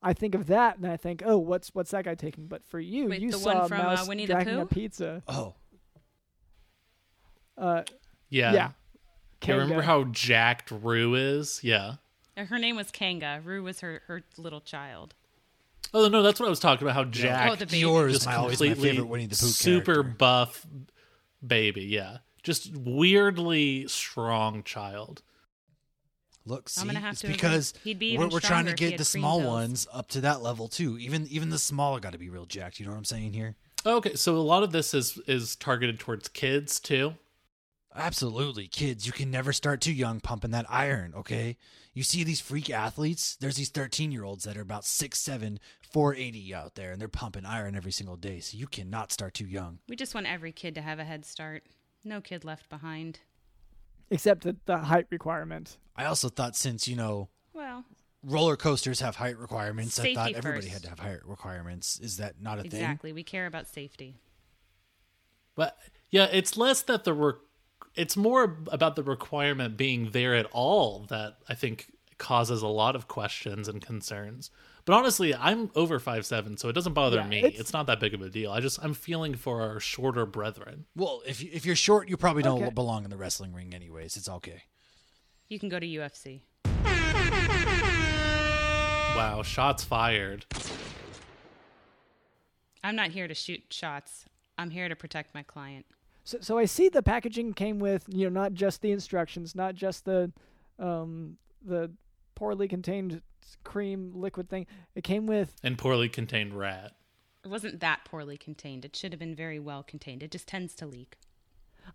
I 0.00 0.12
think 0.12 0.34
of 0.36 0.46
that 0.46 0.76
and 0.78 0.86
I 0.86 0.96
think, 0.96 1.22
oh, 1.26 1.38
what's 1.38 1.70
what's 1.74 1.90
that 1.90 2.04
guy 2.04 2.14
taking? 2.14 2.46
But 2.46 2.64
for 2.66 2.78
you, 2.78 3.06
Wait, 3.06 3.20
you 3.20 3.32
the 3.32 3.38
saw 3.38 3.54
one 3.54 3.64
a 3.64 3.68
from, 3.68 3.80
uh, 3.80 4.04
Winnie 4.06 4.26
the 4.26 4.34
dragging 4.34 4.54
a 4.60 4.66
Pooh? 4.66 4.74
pizza. 4.74 5.22
Oh, 5.26 5.54
Uh, 7.56 7.82
Yeah. 8.30 8.52
yeah. 8.52 8.70
Yeah, 9.44 9.54
remember 9.54 9.82
how 9.82 10.04
jacked 10.04 10.70
Roo 10.70 11.14
is? 11.14 11.60
Yeah. 11.62 11.94
Uh, 12.36 12.44
Her 12.46 12.58
name 12.58 12.76
was 12.76 12.90
Kanga. 12.90 13.40
Roo 13.44 13.62
was 13.62 13.80
her 13.80 14.02
her 14.08 14.22
little 14.36 14.60
child. 14.60 15.14
Oh 15.94 16.08
no, 16.08 16.22
that's 16.22 16.38
what 16.40 16.46
I 16.46 16.50
was 16.50 16.58
talking 16.60 16.86
about. 16.86 16.94
How 16.94 17.04
jacked 17.04 17.52
Oh, 17.52 17.54
the 17.54 17.66
baby. 17.66 17.82
Eeyore 17.82 18.08
is 18.08 18.14
just 18.14 18.26
my, 18.26 18.34
always 18.34 18.60
my 18.60 18.74
favorite 18.74 19.06
Winnie 19.06 19.26
the 19.26 19.30
Pooh 19.36 19.46
super 19.46 19.94
character. 19.94 20.02
buff 20.18 20.66
baby. 21.46 21.82
Yeah, 21.84 22.18
just 22.42 22.76
weirdly 22.76 23.86
strong 23.88 24.62
child. 24.64 25.22
Look, 26.48 26.68
see, 26.68 26.80
I'm 26.80 26.86
gonna 26.86 27.00
have 27.00 27.12
it's 27.12 27.20
to 27.20 27.26
agree. 27.28 27.34
because 27.36 27.74
He'd 27.84 27.98
be 27.98 28.16
we're, 28.16 28.28
we're 28.28 28.40
trying 28.40 28.64
to 28.64 28.70
stronger 28.70 28.72
if 28.72 28.78
he 28.78 28.88
get 28.90 28.98
the 28.98 29.04
small 29.04 29.38
pills. 29.40 29.48
ones 29.50 29.86
up 29.92 30.08
to 30.10 30.20
that 30.22 30.42
level 30.42 30.68
too. 30.68 30.98
Even 30.98 31.26
even 31.28 31.50
the 31.50 31.58
small 31.58 31.98
got 31.98 32.12
to 32.12 32.18
be 32.18 32.30
real 32.30 32.46
jacked. 32.46 32.80
You 32.80 32.86
know 32.86 32.92
what 32.92 32.98
I'm 32.98 33.04
saying 33.04 33.32
here? 33.34 33.56
Okay, 33.86 34.14
so 34.14 34.36
a 34.36 34.38
lot 34.38 34.62
of 34.62 34.72
this 34.72 34.94
is 34.94 35.18
is 35.26 35.54
targeted 35.56 36.00
towards 36.00 36.28
kids 36.28 36.80
too. 36.80 37.14
Absolutely, 37.94 38.68
kids. 38.68 39.06
You 39.06 39.12
can 39.12 39.30
never 39.30 39.52
start 39.52 39.80
too 39.80 39.92
young 39.92 40.20
pumping 40.20 40.50
that 40.52 40.66
iron. 40.68 41.12
Okay, 41.16 41.56
you 41.94 42.02
see 42.02 42.22
these 42.22 42.40
freak 42.40 42.70
athletes. 42.70 43.36
There's 43.40 43.56
these 43.56 43.70
13 43.70 44.12
year 44.12 44.24
olds 44.24 44.44
that 44.44 44.56
are 44.56 44.62
about 44.62 44.84
six 44.84 45.18
seven, 45.18 45.58
480 45.90 46.54
out 46.54 46.74
there, 46.74 46.92
and 46.92 47.00
they're 47.00 47.08
pumping 47.08 47.44
iron 47.44 47.74
every 47.74 47.92
single 47.92 48.16
day. 48.16 48.40
So 48.40 48.56
you 48.56 48.66
cannot 48.66 49.10
start 49.10 49.34
too 49.34 49.46
young. 49.46 49.78
We 49.88 49.96
just 49.96 50.14
want 50.14 50.26
every 50.26 50.52
kid 50.52 50.74
to 50.76 50.82
have 50.82 50.98
a 50.98 51.04
head 51.04 51.24
start. 51.24 51.64
No 52.04 52.20
kid 52.20 52.44
left 52.44 52.68
behind. 52.68 53.20
Except 54.10 54.42
the, 54.44 54.56
the 54.66 54.78
height 54.78 55.06
requirement. 55.10 55.76
I 55.96 56.04
also 56.06 56.28
thought 56.28 56.56
since 56.56 56.86
you 56.88 56.96
know 56.96 57.28
Well, 57.52 57.84
roller 58.22 58.56
coasters 58.56 59.00
have 59.00 59.16
height 59.16 59.38
requirements, 59.38 59.98
I 59.98 60.02
Safety 60.02 60.14
thought 60.14 60.32
everybody 60.34 60.62
first. 60.66 60.72
had 60.72 60.82
to 60.84 60.88
have 60.90 60.98
height 61.00 61.26
requirements. 61.26 61.98
Is 62.00 62.16
that 62.18 62.40
not 62.40 62.58
a 62.58 62.62
thing? 62.62 62.72
exactly. 62.72 63.12
We 63.12 63.22
care 63.22 63.46
about 63.46 63.66
safety. 63.68 64.14
But 65.54 65.76
yeah, 66.10 66.28
it's 66.30 66.56
less 66.56 66.82
that 66.82 67.04
the 67.04 67.12
re- 67.12 67.32
it's 67.94 68.16
more 68.16 68.58
about 68.70 68.94
the 68.96 69.02
requirement 69.02 69.76
being 69.76 70.10
there 70.12 70.34
at 70.34 70.46
all 70.52 71.00
that 71.08 71.38
I 71.48 71.54
think 71.54 71.92
causes 72.16 72.62
a 72.62 72.68
lot 72.68 72.94
of 72.96 73.08
questions 73.08 73.68
and 73.68 73.84
concerns. 73.84 74.50
But 74.88 74.94
honestly, 74.94 75.34
I'm 75.34 75.70
over 75.76 75.98
five 75.98 76.24
seven, 76.24 76.56
so 76.56 76.70
it 76.70 76.72
doesn't 76.72 76.94
bother 76.94 77.18
Yeah, 77.18 77.26
me. 77.26 77.38
it's- 77.40 77.60
It's, 77.60 77.74
not 77.74 77.84
that 77.88 78.00
big 78.00 78.14
of 78.14 78.22
a 78.22 78.30
deal. 78.30 78.50
I 78.50 78.60
just 78.60 78.82
I'm 78.82 78.94
feeling 78.94 79.34
for 79.34 79.60
our 79.60 79.78
shorter 79.80 80.24
brethren. 80.24 80.86
Well, 80.96 81.20
if 81.26 81.42
you, 81.42 81.50
if 81.52 81.66
you're 81.66 81.76
short, 81.76 82.08
you 82.08 82.16
probably 82.16 82.42
don't 82.42 82.62
Okay. 82.62 82.70
belong 82.72 83.04
in 83.04 83.10
the 83.10 83.18
wrestling 83.18 83.52
ring, 83.52 83.74
anyways. 83.74 84.16
It's 84.16 84.30
okay. 84.30 84.62
You 85.50 85.58
can 85.58 85.68
go 85.68 85.78
to 85.78 85.86
UFC. 85.86 86.40
Wow, 89.14 89.42
shots 89.44 89.84
fired. 89.84 90.46
I'm 92.82 92.96
not 92.96 93.10
here 93.10 93.28
to 93.28 93.34
shoot 93.34 93.64
shots. 93.68 94.24
I'm 94.56 94.70
here 94.70 94.88
to 94.88 94.96
protect 94.96 95.34
my 95.34 95.42
client. 95.42 95.84
So, 96.24 96.38
so 96.40 96.56
I 96.56 96.64
see 96.64 96.88
the 96.88 97.02
packaging 97.02 97.52
came 97.52 97.78
with 97.78 98.04
you 98.08 98.30
know 98.30 98.40
not 98.40 98.54
just 98.54 98.80
the 98.80 98.92
instructions, 98.92 99.54
not 99.54 99.74
just 99.74 100.06
the 100.06 100.32
um, 100.78 101.36
the 101.62 101.90
poorly 102.34 102.68
contained 102.68 103.20
cream 103.64 104.12
liquid 104.14 104.48
thing. 104.48 104.66
It 104.94 105.04
came 105.04 105.26
with 105.26 105.56
And 105.62 105.78
poorly 105.78 106.08
contained 106.08 106.54
rat. 106.54 106.92
It 107.44 107.48
wasn't 107.48 107.80
that 107.80 108.04
poorly 108.04 108.36
contained. 108.36 108.84
It 108.84 108.96
should 108.96 109.12
have 109.12 109.20
been 109.20 109.34
very 109.34 109.58
well 109.58 109.82
contained. 109.82 110.22
It 110.22 110.30
just 110.30 110.48
tends 110.48 110.74
to 110.76 110.86
leak. 110.86 111.16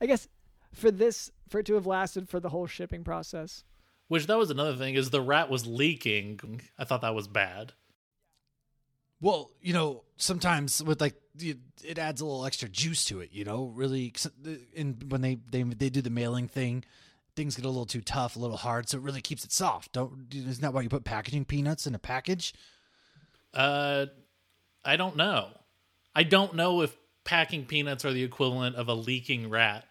I 0.01 0.05
guess 0.05 0.27
for 0.73 0.91
this 0.91 1.31
for 1.47 1.59
it 1.59 1.65
to 1.67 1.75
have 1.75 1.85
lasted 1.85 2.29
for 2.29 2.39
the 2.39 2.49
whole 2.49 2.67
shipping 2.67 3.03
process. 3.03 3.63
Which 4.07 4.27
that 4.27 4.37
was 4.37 4.51
another 4.51 4.75
thing 4.75 4.95
is 4.95 5.09
the 5.09 5.21
rat 5.21 5.49
was 5.49 5.65
leaking. 5.65 6.61
I 6.77 6.83
thought 6.83 7.01
that 7.01 7.15
was 7.15 7.27
bad. 7.27 7.73
Well, 9.21 9.51
you 9.61 9.73
know, 9.73 10.03
sometimes 10.17 10.83
with 10.83 10.99
like 10.99 11.15
it 11.39 11.97
adds 11.97 12.19
a 12.19 12.25
little 12.25 12.45
extra 12.45 12.67
juice 12.67 13.05
to 13.05 13.21
it. 13.21 13.29
You 13.31 13.45
know, 13.45 13.71
really, 13.73 14.13
and 14.75 15.11
when 15.11 15.21
they 15.21 15.37
they 15.49 15.63
they 15.63 15.89
do 15.89 16.01
the 16.01 16.09
mailing 16.09 16.47
thing, 16.47 16.83
things 17.36 17.56
get 17.56 17.65
a 17.65 17.67
little 17.69 17.86
too 17.86 18.02
tough, 18.02 18.36
a 18.36 18.39
little 18.39 18.58
hard, 18.58 18.88
so 18.89 18.98
it 18.98 19.04
really 19.04 19.22
keeps 19.22 19.43
it 19.43 19.52
soft. 19.52 19.91
Don't 19.93 20.28
isn't 20.34 20.62
that 20.62 20.74
why 20.74 20.82
you 20.82 20.89
put 20.89 21.04
packaging 21.04 21.46
peanuts 21.46 21.88
in 21.88 21.96
a 21.96 22.00
package? 22.00 22.54
Uh, 23.54 24.08
I 24.84 24.96
don't 24.98 25.15
know. 25.15 25.50
I 26.15 26.24
don't 26.24 26.56
know 26.56 26.82
if 26.82 26.96
packing 27.24 27.65
peanuts 27.65 28.06
are 28.06 28.12
the 28.13 28.24
equivalent 28.24 28.76
of 28.76 28.88
a 28.88 28.93
leaking 28.93 29.50
rat. 29.50 29.86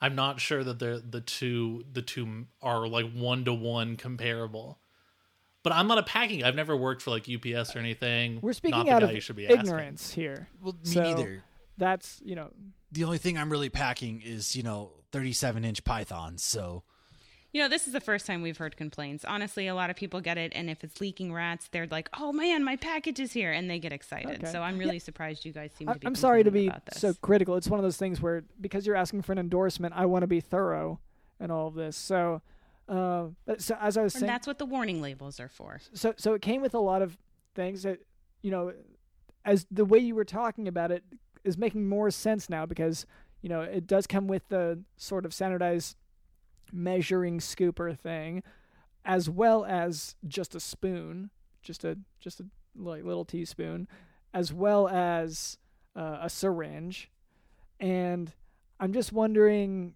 I'm 0.00 0.14
not 0.14 0.40
sure 0.40 0.62
that 0.62 0.78
they're 0.78 0.98
the 1.00 1.20
two 1.20 1.84
the 1.92 2.02
two 2.02 2.46
are 2.62 2.86
like 2.86 3.12
one 3.12 3.44
to 3.46 3.52
one 3.54 3.96
comparable. 3.96 4.78
But 5.64 5.72
I'm 5.72 5.88
not 5.88 5.98
a 5.98 6.04
packing. 6.04 6.44
I've 6.44 6.54
never 6.54 6.76
worked 6.76 7.02
for 7.02 7.10
like 7.10 7.28
UPS 7.28 7.74
or 7.74 7.80
anything. 7.80 8.38
We're 8.40 8.52
speaking 8.52 8.78
not 8.78 8.86
the 8.86 8.92
out 8.92 9.00
guy 9.02 9.08
of 9.08 9.14
you 9.14 9.20
should 9.20 9.34
be 9.36 9.46
asking. 9.46 9.60
ignorance 9.60 10.12
here. 10.12 10.48
Well, 10.62 10.74
me 10.74 10.90
So- 10.90 11.02
neither. 11.02 11.42
That's 11.78 12.20
you 12.24 12.34
know 12.34 12.50
The 12.92 13.04
only 13.04 13.18
thing 13.18 13.38
I'm 13.38 13.50
really 13.50 13.70
packing 13.70 14.20
is 14.20 14.54
you 14.54 14.62
know 14.62 14.92
37 15.12 15.64
inch 15.64 15.84
pythons. 15.84 16.42
So 16.44 16.82
You 17.52 17.62
know, 17.62 17.68
this 17.68 17.86
is 17.86 17.94
the 17.94 18.00
first 18.00 18.26
time 18.26 18.42
we've 18.42 18.58
heard 18.58 18.76
complaints. 18.76 19.24
Honestly, 19.24 19.68
a 19.68 19.74
lot 19.74 19.88
of 19.88 19.96
people 19.96 20.20
get 20.20 20.36
it, 20.36 20.52
and 20.54 20.68
if 20.68 20.84
it's 20.84 21.00
leaking 21.00 21.32
rats, 21.32 21.68
they're 21.72 21.86
like, 21.86 22.10
"Oh 22.18 22.30
man, 22.32 22.62
my 22.62 22.76
package 22.76 23.20
is 23.20 23.32
here," 23.32 23.52
and 23.52 23.70
they 23.70 23.78
get 23.78 23.92
excited. 23.92 24.42
Okay. 24.42 24.52
So 24.52 24.60
I'm 24.60 24.76
really 24.76 24.98
surprised 24.98 25.46
you 25.46 25.52
guys 25.52 25.70
seem 25.72 25.88
I, 25.88 25.94
to 25.94 25.98
be. 25.98 26.06
I'm 26.06 26.14
sorry 26.14 26.44
to 26.44 26.50
be 26.50 26.70
so 26.92 27.14
critical. 27.22 27.56
It's 27.56 27.68
one 27.68 27.80
of 27.80 27.84
those 27.84 27.96
things 27.96 28.20
where 28.20 28.44
because 28.60 28.86
you're 28.86 28.96
asking 28.96 29.22
for 29.22 29.32
an 29.32 29.38
endorsement, 29.38 29.94
I 29.96 30.04
want 30.06 30.24
to 30.24 30.26
be 30.26 30.40
thorough 30.40 31.00
and 31.40 31.50
all 31.50 31.68
of 31.68 31.74
this. 31.74 31.96
So, 31.96 32.42
uh, 32.88 33.28
but 33.46 33.62
so 33.62 33.76
as 33.80 33.96
I 33.96 34.02
was 34.02 34.14
And 34.14 34.20
saying, 34.20 34.28
that's 34.28 34.46
what 34.46 34.58
the 34.58 34.66
warning 34.66 35.00
labels 35.00 35.40
are 35.40 35.48
for. 35.48 35.80
so 35.94 36.12
so 36.18 36.34
it 36.34 36.42
came 36.42 36.60
with 36.60 36.74
a 36.74 36.80
lot 36.80 37.00
of 37.00 37.16
things 37.54 37.82
that 37.84 38.00
you 38.42 38.50
know 38.50 38.72
as 39.44 39.66
the 39.70 39.84
way 39.86 39.98
you 39.98 40.14
were 40.14 40.24
talking 40.24 40.68
about 40.68 40.90
it 40.90 41.02
is 41.48 41.58
making 41.58 41.88
more 41.88 42.10
sense 42.10 42.48
now 42.48 42.64
because 42.66 43.06
you 43.42 43.48
know 43.48 43.62
it 43.62 43.86
does 43.86 44.06
come 44.06 44.26
with 44.28 44.46
the 44.48 44.80
sort 44.96 45.24
of 45.24 45.34
standardized 45.34 45.96
measuring 46.72 47.38
scooper 47.38 47.96
thing 47.98 48.42
as 49.04 49.30
well 49.30 49.64
as 49.64 50.14
just 50.26 50.54
a 50.54 50.60
spoon 50.60 51.30
just 51.62 51.84
a 51.84 51.98
just 52.20 52.40
a 52.40 52.46
like 52.76 53.04
little 53.04 53.24
teaspoon 53.24 53.88
as 54.34 54.52
well 54.52 54.88
as 54.88 55.58
uh, 55.96 56.18
a 56.22 56.30
syringe. 56.30 57.10
And 57.80 58.32
i'm 58.80 58.92
just 58.92 59.12
wondering 59.12 59.94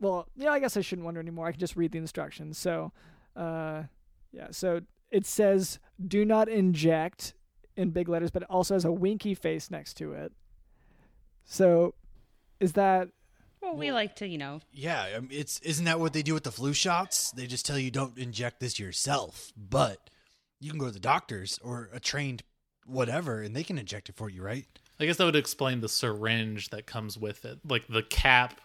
well 0.00 0.28
yeah 0.36 0.50
i 0.50 0.60
guess 0.60 0.76
i 0.76 0.80
shouldn't 0.80 1.04
wonder 1.04 1.20
anymore. 1.20 1.48
I 1.48 1.50
can 1.50 1.60
just 1.60 1.76
read 1.76 1.92
the 1.92 1.98
instructions. 1.98 2.58
So 2.58 2.92
uh 3.36 3.84
yeah, 4.32 4.48
so 4.50 4.80
it 5.10 5.26
says 5.26 5.78
do 6.04 6.24
not 6.24 6.48
inject 6.48 7.34
in 7.76 7.90
big 7.90 8.08
letters, 8.08 8.30
but 8.30 8.42
it 8.42 8.50
also 8.50 8.74
has 8.74 8.84
a 8.84 8.92
winky 8.92 9.34
face 9.34 9.70
next 9.70 9.94
to 9.94 10.12
it. 10.12 10.32
So 11.44 11.94
is 12.60 12.74
that 12.74 13.08
Well, 13.60 13.76
we 13.76 13.92
like 13.92 14.16
to, 14.16 14.28
you 14.28 14.38
know, 14.38 14.60
yeah, 14.72 15.06
I 15.16 15.20
mean, 15.20 15.30
it's 15.32 15.60
isn't 15.60 15.84
that 15.84 16.00
what 16.00 16.12
they 16.12 16.22
do 16.22 16.34
with 16.34 16.44
the 16.44 16.52
flu 16.52 16.72
shots? 16.72 17.30
They 17.32 17.46
just 17.46 17.66
tell 17.66 17.78
you 17.78 17.90
don't 17.90 18.16
inject 18.18 18.60
this 18.60 18.78
yourself, 18.78 19.52
but 19.56 20.10
you 20.60 20.70
can 20.70 20.78
go 20.78 20.86
to 20.86 20.92
the 20.92 21.00
doctors 21.00 21.58
or 21.62 21.88
a 21.92 22.00
trained 22.00 22.42
whatever, 22.86 23.42
and 23.42 23.54
they 23.54 23.64
can 23.64 23.78
inject 23.78 24.08
it 24.08 24.16
for 24.16 24.28
you, 24.28 24.42
right? 24.42 24.66
I 24.98 25.06
guess 25.06 25.16
that 25.16 25.24
would 25.24 25.36
explain 25.36 25.80
the 25.80 25.88
syringe 25.88 26.70
that 26.70 26.86
comes 26.86 27.16
with 27.16 27.44
it. 27.44 27.58
Like 27.66 27.86
the 27.88 28.02
cap 28.02 28.60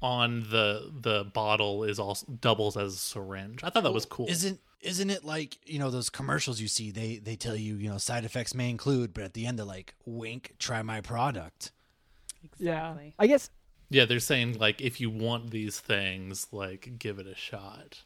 on 0.00 0.42
the 0.50 0.92
the 1.00 1.24
bottle 1.24 1.84
is 1.84 1.98
also 1.98 2.26
doubles 2.40 2.76
as 2.76 2.94
a 2.94 2.98
syringe. 2.98 3.64
I 3.64 3.70
thought 3.70 3.82
that 3.84 3.92
was 3.92 4.04
cool. 4.06 4.28
Isn't 4.28 4.60
isn't 4.80 5.10
it 5.10 5.24
like 5.24 5.58
you 5.64 5.78
know 5.78 5.90
those 5.90 6.10
commercials 6.10 6.60
you 6.60 6.68
see? 6.68 6.90
They 6.90 7.16
they 7.16 7.36
tell 7.36 7.56
you 7.56 7.76
you 7.76 7.88
know 7.88 7.98
side 7.98 8.24
effects 8.24 8.54
may 8.54 8.70
include, 8.70 9.14
but 9.14 9.24
at 9.24 9.34
the 9.34 9.46
end 9.46 9.58
they're 9.58 9.66
like, 9.66 9.94
wink, 10.04 10.54
try 10.58 10.82
my 10.82 11.00
product. 11.00 11.72
Exactly. 12.44 13.06
yeah? 13.06 13.12
I 13.18 13.26
guess 13.26 13.50
Yeah, 13.90 14.04
they're 14.04 14.20
saying 14.20 14.58
like 14.58 14.80
if 14.80 15.00
you 15.00 15.10
want 15.10 15.50
these 15.50 15.80
things, 15.80 16.46
like 16.52 16.98
give 16.98 17.18
it 17.18 17.26
a 17.26 17.34
shot. 17.34 18.04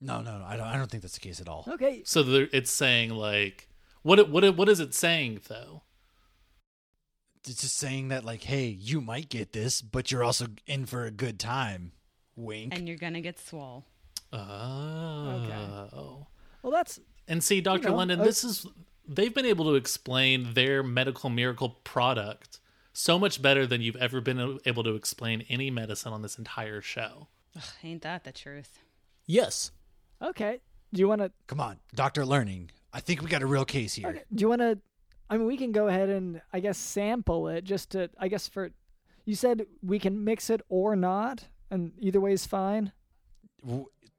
No, 0.00 0.20
no, 0.20 0.38
no. 0.38 0.44
I 0.44 0.56
don't. 0.56 0.66
I 0.66 0.76
don't 0.76 0.90
think 0.90 1.02
that's 1.02 1.14
the 1.14 1.20
case 1.20 1.40
at 1.40 1.48
all. 1.48 1.64
okay. 1.68 2.02
So 2.04 2.22
there, 2.22 2.48
it's 2.52 2.70
saying 2.70 3.10
like 3.10 3.68
what 4.02 4.18
it- 4.18 4.28
what 4.28 4.44
it- 4.44 4.56
what 4.56 4.68
is 4.68 4.78
it 4.80 4.94
saying 4.94 5.40
though? 5.48 5.82
It's 7.48 7.60
just 7.62 7.76
saying 7.76 8.08
that 8.08 8.24
like, 8.24 8.42
hey, 8.42 8.66
you 8.66 9.00
might 9.00 9.28
get 9.28 9.52
this, 9.52 9.80
but 9.80 10.10
you're 10.10 10.24
also 10.24 10.48
in 10.66 10.84
for 10.86 11.04
a 11.06 11.10
good 11.10 11.38
time. 11.38 11.92
Wink. 12.34 12.74
And 12.76 12.86
you're 12.88 12.98
gonna 12.98 13.20
get 13.20 13.38
swole. 13.38 13.86
Oh. 14.32 15.42
Okay. 15.44 16.26
Well, 16.62 16.72
that's 16.72 17.00
And 17.28 17.42
see, 17.42 17.60
Dr. 17.60 17.88
know, 17.88 17.96
London, 17.96 18.20
uh, 18.20 18.24
this 18.24 18.44
is 18.44 18.66
they've 19.08 19.34
been 19.34 19.46
able 19.46 19.64
to 19.66 19.74
explain 19.74 20.54
their 20.54 20.82
medical 20.82 21.30
miracle 21.30 21.70
product 21.84 22.60
so 22.92 23.18
much 23.18 23.42
better 23.42 23.66
than 23.66 23.82
you've 23.82 23.96
ever 23.96 24.20
been 24.20 24.58
able 24.64 24.82
to 24.82 24.94
explain 24.94 25.44
any 25.48 25.70
medicine 25.70 26.12
on 26.12 26.22
this 26.22 26.38
entire 26.38 26.80
show. 26.80 27.28
Ugh, 27.56 27.62
ain't 27.84 28.02
that 28.02 28.24
the 28.24 28.32
truth? 28.32 28.78
yes. 29.26 29.70
okay. 30.22 30.60
Do 30.94 31.00
you 31.00 31.08
want 31.08 31.20
to? 31.20 31.32
Come 31.46 31.60
on, 31.60 31.78
Doctor 31.94 32.24
Learning. 32.24 32.70
I 32.92 33.00
think 33.00 33.20
we 33.20 33.28
got 33.28 33.42
a 33.42 33.46
real 33.46 33.64
case 33.64 33.94
here. 33.94 34.08
Okay. 34.08 34.22
Do 34.32 34.42
you 34.42 34.48
want 34.48 34.60
to? 34.60 34.78
I 35.28 35.36
mean, 35.36 35.46
we 35.46 35.56
can 35.56 35.72
go 35.72 35.88
ahead 35.88 36.08
and 36.08 36.40
I 36.52 36.60
guess 36.60 36.78
sample 36.78 37.48
it 37.48 37.64
just 37.64 37.90
to. 37.90 38.08
I 38.18 38.28
guess 38.28 38.46
for, 38.48 38.70
you 39.24 39.34
said 39.34 39.66
we 39.82 39.98
can 39.98 40.24
mix 40.24 40.48
it 40.48 40.62
or 40.68 40.94
not, 40.94 41.44
and 41.70 41.92
either 41.98 42.20
way 42.20 42.32
is 42.32 42.46
fine. 42.46 42.92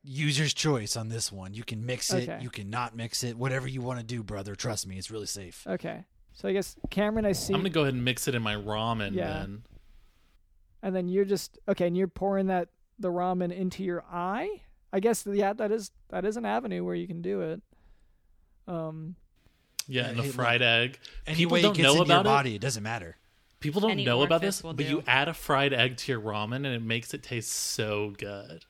W- 0.08 0.26
User's 0.26 0.54
choice 0.54 0.96
on 0.96 1.10
this 1.10 1.32
one. 1.32 1.54
You 1.54 1.64
can 1.64 1.86
mix 1.86 2.12
it. 2.14 2.30
Okay. 2.30 2.40
You 2.42 2.50
can 2.50 2.70
not 2.70 2.96
mix 2.96 3.24
it. 3.24 3.38
Whatever 3.38 3.68
you 3.68 3.82
want 3.82 4.00
to 4.00 4.06
do, 4.06 4.24
brother. 4.24 4.56
Trust 4.56 4.88
me, 4.88 4.98
it's 4.98 5.12
really 5.12 5.26
safe. 5.28 5.66
Okay. 5.68 6.04
So 6.34 6.48
I 6.48 6.54
guess 6.54 6.76
Cameron, 6.92 7.26
I 7.26 7.32
see, 7.32 7.54
I'm 7.54 7.60
gonna 7.62 7.70
go 7.70 7.82
ahead 7.82 7.94
and 7.96 8.06
mix 8.06 8.28
it 8.28 8.36
in 8.36 8.42
my 8.44 8.56
ramen 8.56 9.14
Yeah. 9.14 9.28
then. 9.40 9.64
and 10.84 10.96
then 10.96 11.08
you're 11.10 11.26
just 11.26 11.58
okay, 11.68 11.88
and 11.88 11.98
you're 11.98 12.08
pouring 12.08 12.48
that 12.48 12.70
the 13.00 13.10
ramen 13.10 13.52
into 13.52 13.84
your 13.84 14.04
eye. 14.12 14.62
I 14.94 15.00
guess 15.00 15.26
yeah, 15.26 15.54
that 15.54 15.72
is 15.72 15.92
that 16.10 16.26
is 16.26 16.38
an 16.38 16.46
avenue 16.46 16.84
where 16.84 16.96
you 16.96 17.08
can 17.08 17.22
do 17.22 17.42
it. 17.42 17.62
Um, 18.68 19.16
Yeah, 19.88 20.04
Yeah, 20.04 20.10
and 20.10 20.20
a 20.20 20.24
hey, 20.24 20.30
fried 20.30 20.62
egg. 20.62 21.00
Any 21.26 21.38
People 21.38 21.54
way 21.54 21.62
don't 21.64 21.72
it 21.72 21.78
gets 21.78 21.84
know 21.86 21.92
into 21.94 22.04
about 22.04 22.14
your 22.26 22.34
it. 22.34 22.36
body, 22.36 22.56
it 22.56 22.62
doesn't 22.62 22.84
matter. 22.84 23.18
People 23.60 23.82
don't 23.82 23.92
Any 23.92 24.06
know 24.06 24.22
about 24.22 24.42
this, 24.42 24.62
but 24.62 24.76
do. 24.76 24.84
you 24.84 25.04
add 25.08 25.28
a 25.28 25.34
fried 25.34 25.74
egg 25.74 25.98
to 25.98 26.12
your 26.12 26.22
ramen 26.22 26.58
and 26.58 26.68
it 26.68 26.82
makes 26.84 27.14
it 27.16 27.24
taste 27.24 27.52
so 27.52 28.14
good. 28.18 28.66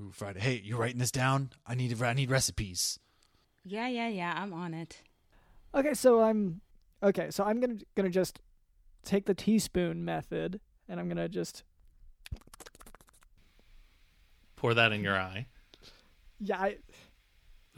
Ooh, 0.00 0.10
Friday. 0.12 0.40
Hey, 0.40 0.60
you 0.64 0.76
writing 0.76 0.98
this 0.98 1.10
down? 1.10 1.50
I 1.66 1.74
need 1.74 2.00
I 2.00 2.12
need 2.12 2.30
recipes. 2.30 2.98
Yeah, 3.64 3.88
yeah, 3.88 4.08
yeah. 4.08 4.34
I'm 4.36 4.52
on 4.52 4.72
it. 4.72 5.02
Okay, 5.74 5.94
so 5.94 6.22
I'm 6.22 6.60
okay. 7.02 7.30
So 7.30 7.44
I'm 7.44 7.60
gonna 7.60 7.78
gonna 7.96 8.08
just 8.08 8.40
take 9.04 9.26
the 9.26 9.34
teaspoon 9.34 10.04
method, 10.04 10.60
and 10.88 11.00
I'm 11.00 11.08
gonna 11.08 11.28
just 11.28 11.64
Pour 14.56 14.74
that 14.74 14.92
in 14.92 15.02
your 15.02 15.16
eye. 15.16 15.46
yeah. 16.40 16.58
I, 16.60 16.76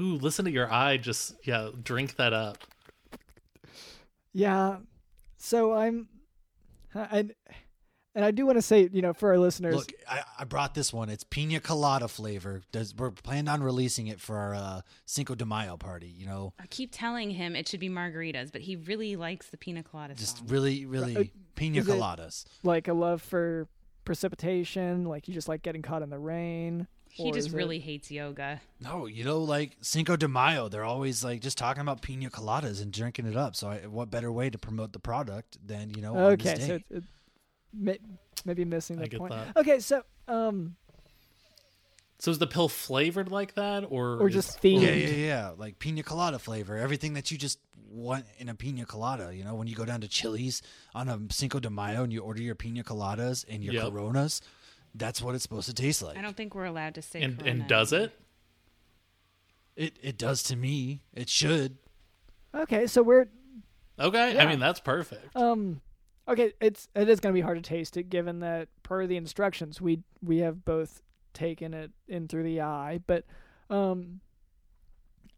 Ooh, 0.00 0.16
listen 0.16 0.44
to 0.46 0.50
your 0.50 0.70
eye. 0.72 0.96
Just 0.96 1.34
yeah, 1.44 1.70
drink 1.82 2.16
that 2.16 2.32
up. 2.32 2.58
Yeah. 4.32 4.78
So 5.36 5.72
I'm 5.72 6.08
and 6.94 7.34
and 8.14 8.24
I 8.24 8.30
do 8.30 8.44
want 8.46 8.58
to 8.58 8.62
say, 8.62 8.88
you 8.92 9.02
know, 9.02 9.12
for 9.12 9.30
our 9.30 9.38
listeners, 9.38 9.76
Look, 9.76 9.92
I, 10.08 10.22
I 10.40 10.44
brought 10.44 10.74
this 10.74 10.92
one. 10.92 11.08
It's 11.08 11.24
pina 11.24 11.60
colada 11.60 12.08
flavor. 12.08 12.62
Does 12.72 12.94
we're 12.94 13.10
planning 13.10 13.48
on 13.48 13.62
releasing 13.62 14.06
it 14.08 14.20
for 14.20 14.36
our 14.36 14.54
uh, 14.54 14.80
Cinco 15.06 15.34
de 15.34 15.44
Mayo 15.44 15.76
party. 15.76 16.08
You 16.08 16.26
know, 16.26 16.52
I 16.58 16.66
keep 16.66 16.90
telling 16.92 17.30
him 17.30 17.54
it 17.54 17.68
should 17.68 17.80
be 17.80 17.88
margaritas, 17.88 18.50
but 18.52 18.62
he 18.62 18.76
really 18.76 19.16
likes 19.16 19.48
the 19.48 19.56
pina 19.56 19.82
colada 19.82 20.14
just 20.14 20.38
song. 20.38 20.46
really, 20.48 20.86
really 20.86 21.14
Right. 21.14 21.32
pina 21.54 21.82
coladas. 21.82 22.44
like 22.64 22.88
a 22.88 22.92
love 22.94 23.22
for 23.22 23.68
precipitation, 24.04 25.04
like 25.04 25.28
you 25.28 25.34
just 25.34 25.48
like 25.48 25.62
getting 25.62 25.82
caught 25.82 26.02
in 26.02 26.10
the 26.10 26.18
rain. 26.18 26.86
he 27.08 27.30
just 27.32 27.48
is 27.48 27.54
it- 27.54 27.56
really 27.56 27.78
hates 27.80 28.10
yoga. 28.10 28.60
No, 28.80 29.06
you 29.06 29.24
know, 29.24 29.38
like 29.38 29.76
Cinco 29.82 30.16
de 30.16 30.26
Mayo, 30.28 30.68
they're 30.68 30.84
always 30.84 31.22
like 31.24 31.40
just 31.40 31.56
talking 31.58 31.80
about 31.80 32.02
pina 32.02 32.28
coladas 32.30 32.82
and 32.82 32.92
drinking 32.92 33.26
it 33.26 33.36
up. 33.36 33.54
So, 33.56 33.68
I, 33.68 33.86
what 33.86 34.10
better 34.10 34.30
way 34.32 34.50
to 34.50 34.58
promote 34.58 34.92
the 34.92 34.98
product 35.00 35.58
than 35.64 35.90
you 35.94 36.02
know? 36.02 36.16
on 36.16 36.36
this 36.38 36.46
Okay, 36.48 36.54
day? 36.58 36.66
so 36.66 36.74
it, 36.74 36.84
it, 36.90 37.04
may, 37.72 37.98
maybe 38.44 38.64
missing 38.64 38.98
I 38.98 39.02
the 39.02 39.08
get 39.08 39.18
point. 39.20 39.32
that. 39.32 39.56
Okay, 39.56 39.78
so 39.80 40.02
um, 40.28 40.76
So 42.18 42.30
is 42.30 42.38
the 42.38 42.46
pill 42.46 42.68
flavored 42.68 43.30
like 43.30 43.54
that, 43.54 43.84
or 43.88 44.18
or 44.20 44.28
is- 44.28 44.34
just 44.34 44.62
themed. 44.62 44.82
Yeah, 44.82 44.92
yeah, 44.92 45.08
yeah. 45.26 45.50
Like 45.56 45.78
pina 45.78 46.02
colada 46.02 46.38
flavor. 46.38 46.76
Everything 46.76 47.14
that 47.14 47.30
you 47.30 47.38
just 47.38 47.58
want 47.88 48.24
in 48.38 48.48
a 48.48 48.54
pina 48.54 48.84
colada. 48.86 49.34
You 49.34 49.42
know, 49.44 49.54
when 49.54 49.66
you 49.66 49.74
go 49.74 49.84
down 49.84 50.00
to 50.02 50.08
Chili's 50.08 50.62
on 50.94 51.08
a 51.08 51.18
Cinco 51.30 51.58
de 51.60 51.70
Mayo 51.70 52.02
and 52.04 52.12
you 52.12 52.20
order 52.20 52.40
your 52.42 52.54
pina 52.54 52.84
coladas 52.84 53.44
and 53.48 53.64
your 53.64 53.74
Yep. 53.74 53.82
Coronas, 53.90 54.40
that's 54.94 55.20
what 55.22 55.34
it's 55.34 55.42
supposed 55.42 55.66
to 55.68 55.74
taste 55.74 56.02
like. 56.02 56.16
I 56.16 56.22
don't 56.22 56.36
think 56.36 56.54
we're 56.54 56.64
allowed 56.66 56.94
to 56.96 57.02
say. 57.02 57.22
and 57.22 57.38
Corona 57.38 57.50
and 57.60 57.68
does 57.68 57.92
it? 57.92 58.12
It 59.76 59.96
it 60.02 60.18
does 60.18 60.42
to 60.44 60.56
me. 60.56 61.02
It 61.14 61.28
should. 61.28 61.78
Okay, 62.54 62.86
so 62.86 63.02
we're 63.02 63.28
Okay, 63.98 64.34
Yeah. 64.34 64.42
I 64.42 64.46
mean 64.46 64.58
that's 64.60 64.80
perfect. 64.80 65.34
um, 65.36 65.80
okay, 66.28 66.52
it's 66.60 66.88
it 66.94 67.08
is 67.08 67.20
gonna 67.20 67.34
be 67.34 67.40
hard 67.40 67.62
to 67.62 67.68
taste 67.68 67.96
it 67.96 68.10
given 68.10 68.40
that 68.40 68.68
per 68.82 69.06
the 69.06 69.16
instructions 69.16 69.80
we 69.80 70.02
we 70.22 70.38
have 70.38 70.64
both 70.64 71.02
taken 71.32 71.74
it 71.74 71.90
in 72.08 72.28
through 72.28 72.44
the 72.44 72.60
eye, 72.60 73.00
but 73.06 73.24
um, 73.68 74.20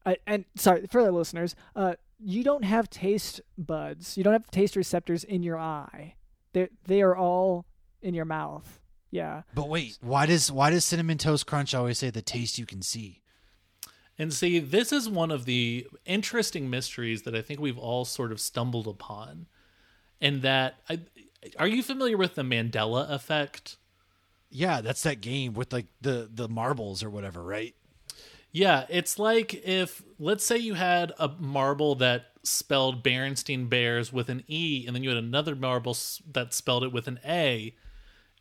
I 0.05 0.17
and 0.27 0.45
sorry 0.57 0.87
for 0.87 1.03
the 1.03 1.13
listeners, 1.13 1.55
uh, 1.77 1.95
you 2.19 2.45
don't 2.45 2.65
have 2.65 2.91
taste 2.91 3.41
buds, 3.59 4.17
you 4.17 4.25
don't 4.25 4.33
have 4.33 4.51
taste 4.51 4.77
receptors 4.77 5.25
in 5.25 5.43
your 5.43 5.59
eye. 5.59 6.15
They 6.53 6.69
they 6.85 7.03
are 7.03 7.17
all 7.17 7.67
in 8.01 8.15
your 8.15 8.25
mouth. 8.25 8.81
Yeah. 9.11 9.43
But 9.55 9.69
wait, 9.69 9.99
why 10.01 10.27
does 10.27 10.51
why 10.51 10.71
does 10.71 10.85
cinnamon 10.85 11.19
toast 11.19 11.47
crunch 11.47 11.75
always 11.75 11.99
say 11.99 12.11
the 12.11 12.23
taste 12.23 12.59
you 12.59 12.67
can 12.67 12.83
see? 12.83 13.23
And 14.19 14.33
see, 14.33 14.59
this 14.59 14.93
is 14.93 15.09
one 15.09 15.31
of 15.31 15.47
the 15.47 15.87
interesting 16.05 16.69
mysteries 16.69 17.23
that 17.23 17.35
I 17.35 17.43
think 17.43 17.61
we've 17.61 17.79
all 17.79 18.05
sort 18.05 18.31
of 18.31 18.41
stumbled 18.41 18.87
upon. 18.87 19.47
And 20.23 20.41
that, 20.41 20.77
I, 20.89 21.01
are 21.59 21.67
you 21.67 21.83
familiar 21.83 22.17
with 22.17 22.37
the 22.37 22.43
Mandela 22.43 23.11
effect? 23.11 23.77
Yeah, 24.49 24.81
that's 24.81 25.03
that 25.03 25.21
game 25.21 25.53
with 25.53 25.73
like 25.73 25.87
the 26.01 26.31
the 26.33 26.49
marbles 26.49 27.03
or 27.03 27.11
whatever, 27.11 27.43
right? 27.43 27.75
Yeah, 28.53 28.85
it's 28.91 29.19
like 29.19 29.55
if, 29.67 30.03
let's 30.19 30.45
say 30.45 30.59
you 30.59 30.75
had 30.75 31.13
a 31.19 31.29
marble 31.29 31.95
that 31.97 32.27
spelled 32.43 33.03
Berenstein 33.03 33.69
Bears 33.71 34.13
with 34.13 34.29
an 34.29 34.45
E, 34.47 34.85
and 34.87 34.95
then 34.95 35.03
you 35.03 35.09
had 35.09 35.19
another 35.19 35.57
marble 35.57 35.97
that 36.31 36.53
spelled 36.53 36.85
it 36.85 36.93
with 36.93 37.09
an 37.09 37.19
A, 37.27 37.75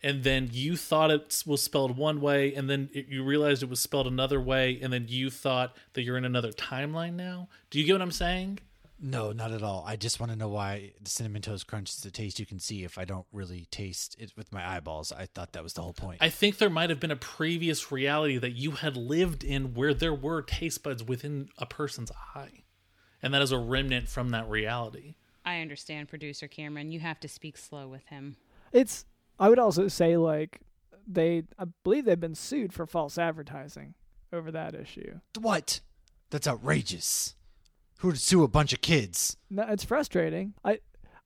and 0.04 0.24
then 0.24 0.50
you 0.52 0.76
thought 0.76 1.12
it 1.12 1.44
was 1.46 1.64
spelled 1.64 1.98
one 1.98 2.20
way, 2.20 2.54
and 2.54 2.70
then 2.70 2.90
it, 2.94 3.08
you 3.08 3.24
realized 3.24 3.64
it 3.64 3.70
was 3.70 3.80
spelled 3.80 4.08
another 4.08 4.42
way, 4.42 4.78
and 4.82 4.92
then 4.92 5.06
you 5.08 5.30
thought 5.30 5.78
that 5.94 6.02
you're 6.02 6.18
in 6.18 6.26
another 6.26 6.52
timeline 6.52 7.14
now. 7.14 7.48
Do 7.70 7.80
you 7.80 7.86
get 7.86 7.94
what 7.94 8.02
I'm 8.02 8.12
saying? 8.12 8.60
No, 9.04 9.32
not 9.32 9.52
at 9.52 9.64
all. 9.64 9.84
I 9.88 9.96
just 9.96 10.20
want 10.20 10.32
to 10.32 10.38
know 10.38 10.48
why 10.48 10.92
the 11.02 11.10
cinnamon 11.10 11.42
toast 11.42 11.66
crunch 11.66 11.90
is 11.90 12.02
the 12.02 12.12
taste 12.12 12.40
you 12.40 12.46
can 12.46 12.60
see 12.60 12.84
if 12.84 13.00
I 13.00 13.06
don't 13.06 13.26
really 13.34 13.68
taste 13.72 14.16
it 14.20 14.32
with 14.38 14.54
my 14.54 14.76
eyeballs. 14.76 15.12
I 15.12 15.26
thought 15.26 15.54
that 15.54 15.64
was 15.64 15.74
the 15.74 15.82
whole 15.82 15.94
point. 15.94 16.20
I 16.22 16.30
think 16.30 16.60
there 16.60 16.70
might 16.70 16.92
have 16.92 17.00
been 17.00 17.10
a 17.10 17.16
previous 17.16 17.92
reality 17.92 18.38
that 18.38 18.52
you 18.52 18.72
had 18.72 18.96
lived 18.96 19.44
in 19.44 19.74
where 19.74 19.96
there 19.96 20.14
were 20.14 20.44
taste 20.44 20.84
buds 20.84 21.04
within 21.04 21.50
a 21.58 21.66
person's 21.66 22.12
eye. 22.36 22.64
And 23.24 23.34
that 23.34 23.42
is 23.42 23.52
a 23.52 23.58
remnant 23.58 24.08
from 24.08 24.30
that 24.30 24.48
reality. 24.48 25.16
I 25.44 25.62
understand, 25.62 26.08
producer 26.08 26.48
Cameron. 26.48 26.92
You 26.92 27.00
have 27.00 27.20
to 27.22 27.28
speak 27.28 27.58
slow 27.58 27.88
with 27.88 28.06
him. 28.08 28.38
It's 28.72 29.06
I 29.40 29.50
would 29.50 29.60
also 29.60 29.88
say 29.88 30.18
like 30.18 30.60
they 31.08 31.44
I 31.58 31.66
believe 31.84 32.06
they've 32.06 32.20
been 32.20 32.36
sued 32.36 32.72
for 32.72 32.86
false 32.86 33.18
advertising 33.18 33.96
over 34.32 34.52
that 34.52 34.76
issue. 34.76 35.20
what? 35.40 35.80
That's 36.30 36.48
outrageous. 36.48 37.36
Who 38.02 38.08
would 38.10 38.20
sue 38.20 38.44
a 38.44 38.48
bunch 38.48 38.74
of 38.74 38.82
kids? 38.82 39.38
No, 39.50 39.64
it's 39.64 39.84
frustrating. 39.84 40.54
I 40.66 40.80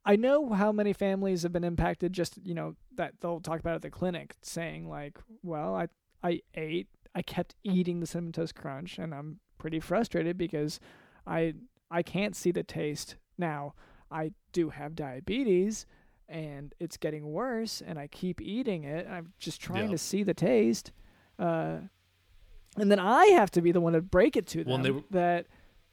I 0.06 0.16
know 0.18 0.50
how 0.50 0.72
many 0.72 0.92
families 0.94 1.44
have 1.44 1.52
been 1.54 1.64
impacted 1.64 2.14
just, 2.14 2.38
you 2.44 2.54
know, 2.54 2.76
that 2.96 3.14
they'll 3.22 3.40
talk 3.40 3.60
about 3.60 3.76
at 3.76 3.82
the 3.82 3.90
clinic 3.90 4.36
saying 4.42 4.88
like, 4.90 5.18
well, 5.42 5.74
I 5.74 5.88
I 6.22 6.42
ate, 6.54 6.88
I 7.16 7.22
kept 7.22 7.56
eating 7.64 8.00
the 8.02 8.06
cinnamon 8.08 8.34
toast 8.34 8.56
crunch 8.56 9.00
and 9.00 9.14
I'm 9.16 9.40
pretty 9.58 9.80
frustrated 9.80 10.38
because 10.38 10.80
I 11.26 11.54
I 11.90 12.04
can't 12.04 12.36
see 12.36 12.52
the 12.52 12.64
taste. 12.64 13.16
Now, 13.38 13.74
I 14.12 14.32
do 14.52 14.70
have 14.70 14.96
diabetes 14.96 15.86
and 16.28 16.74
it's 16.80 16.98
getting 16.98 17.32
worse 17.32 17.82
and 17.86 17.98
I 17.98 18.08
keep 18.08 18.42
eating 18.42 18.84
it. 18.84 19.08
I'm 19.10 19.32
just 19.40 19.62
trying 19.62 19.86
Yeah. 19.86 19.92
to 19.92 19.98
see 19.98 20.24
the 20.24 20.34
taste. 20.34 20.92
Uh 21.40 21.78
and 22.78 22.92
then 22.92 23.00
I 23.00 23.28
have 23.28 23.50
to 23.52 23.62
be 23.62 23.72
the 23.72 23.80
one 23.80 23.94
to 23.94 24.02
break 24.02 24.36
it 24.36 24.46
to 24.48 24.66
them 24.66 24.84
Well, 24.84 24.84
they 24.84 25.04
that 25.12 25.46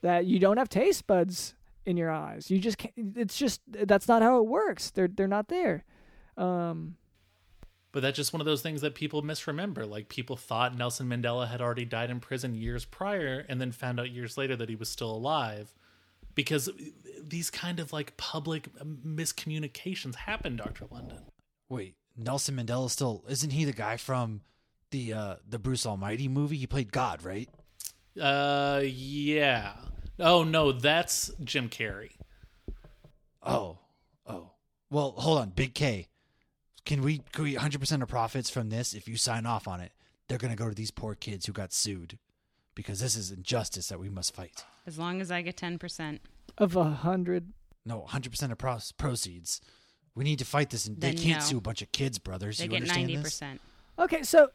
that 0.03 0.27
you 0.27 0.39
don't 0.39 0.59
have 0.59 0.69
taste 0.69 1.07
buds 1.07 1.55
in 1.87 1.97
your 1.97 2.11
eyes. 2.11 2.51
You 2.51 2.59
just 2.59 2.79
can't. 2.79 2.95
It's 3.17 3.37
just 3.37 3.61
that's 3.67 4.07
not 4.07 4.23
how 4.23 4.39
it 4.39 4.47
works. 4.47 4.91
They're 4.91 5.09
they're 5.09 5.27
not 5.27 5.49
there. 5.49 5.85
Um, 6.37 6.97
But 7.93 8.03
that's 8.03 8.17
just 8.17 8.33
one 8.33 8.41
of 8.41 8.47
those 8.47 8.63
things 8.63 8.81
that 8.83 8.95
people 8.95 9.23
misremember. 9.23 9.85
Like 9.87 10.09
people 10.09 10.37
thought 10.37 10.77
Nelson 10.77 11.09
Mandela 11.09 11.49
had 11.49 11.61
already 11.61 11.85
died 11.85 12.11
in 12.11 12.21
prison 12.21 12.55
years 12.55 12.85
prior 12.85 13.45
and 13.49 13.61
then 13.61 13.73
found 13.73 14.01
out 14.01 14.11
years 14.11 14.37
later 14.39 14.57
that 14.57 14.69
he 14.69 14.77
was 14.77 14.89
still 14.89 15.11
alive. 15.11 15.75
Because 16.35 16.71
these 17.21 17.51
kind 17.51 17.79
of 17.79 17.93
like 17.93 18.17
public 18.17 18.69
miscommunications 18.77 20.15
happen, 20.15 20.57
Dr. 20.57 20.87
London. 20.91 21.19
Wait, 21.69 21.95
Nelson 22.17 22.57
Mandela 22.57 22.89
still 22.91 23.25
isn't 23.29 23.51
he 23.51 23.65
the 23.65 23.73
guy 23.73 23.97
from 23.97 24.41
the 24.91 25.13
uh 25.13 25.37
the 25.49 25.59
Bruce 25.59 25.85
Almighty 25.85 26.29
movie? 26.29 26.57
He 26.57 26.67
played 26.67 26.93
God, 26.93 27.23
right? 27.25 27.49
Uh, 28.21 28.83
yeah. 28.85 29.73
Oh, 30.19 30.45
no, 30.45 30.73
that's 30.73 31.31
Jim 31.43 31.69
Carrey. 31.69 32.11
Oh, 33.43 33.79
oh. 34.27 34.51
Well, 34.91 35.13
hold 35.17 35.39
on, 35.39 35.51
Big 35.51 35.75
K. 35.75 36.09
Can 36.85 37.03
we 37.03 37.23
can 37.33 37.45
we 37.45 37.55
100% 37.55 38.03
of 38.03 38.09
profits 38.09 38.51
from 38.51 38.69
this? 38.69 38.93
If 38.93 39.09
you 39.09 39.17
sign 39.17 39.47
off 39.47 39.69
on 39.69 39.81
it, 39.81 39.93
they're 40.29 40.39
gonna 40.39 40.57
go 40.57 40.69
to 40.69 40.75
these 40.75 40.91
poor 40.91 41.15
kids 41.15 41.47
who 41.47 41.53
got 41.53 41.73
sued, 41.73 42.19
because 42.75 43.01
this 43.01 43.17
is 43.17 43.31
injustice 43.31 43.89
that 43.89 44.01
we 44.01 44.09
must 44.09 44.35
fight. 44.35 44.65
As 44.87 44.99
long 44.99 45.21
as 45.21 45.31
I 45.31 45.43
get 45.43 45.57
10%. 45.57 46.19
of 46.59 46.77
a 46.77 46.85
hundred. 46.85 47.53
No, 47.85 48.05
100% 48.09 48.53
of 48.53 48.59
pro- 48.59 48.79
proceeds. 48.99 49.61
We 50.15 50.25
need 50.25 50.39
to 50.41 50.45
fight 50.45 50.71
this, 50.71 50.87
and 50.87 51.01
they 51.01 51.13
Then 51.15 51.19
can't 51.19 51.39
no. 51.41 51.45
sue 51.47 51.59
a 51.59 51.61
bunch 51.63 51.83
of 51.83 51.91
kids, 51.93 52.19
brothers. 52.19 52.59
They 52.59 52.65
you 52.65 52.71
get 52.71 52.83
understand 52.83 53.09
90%. 53.11 53.23
this? 53.23 53.43
Okay, 53.99 54.23
so 54.23 54.51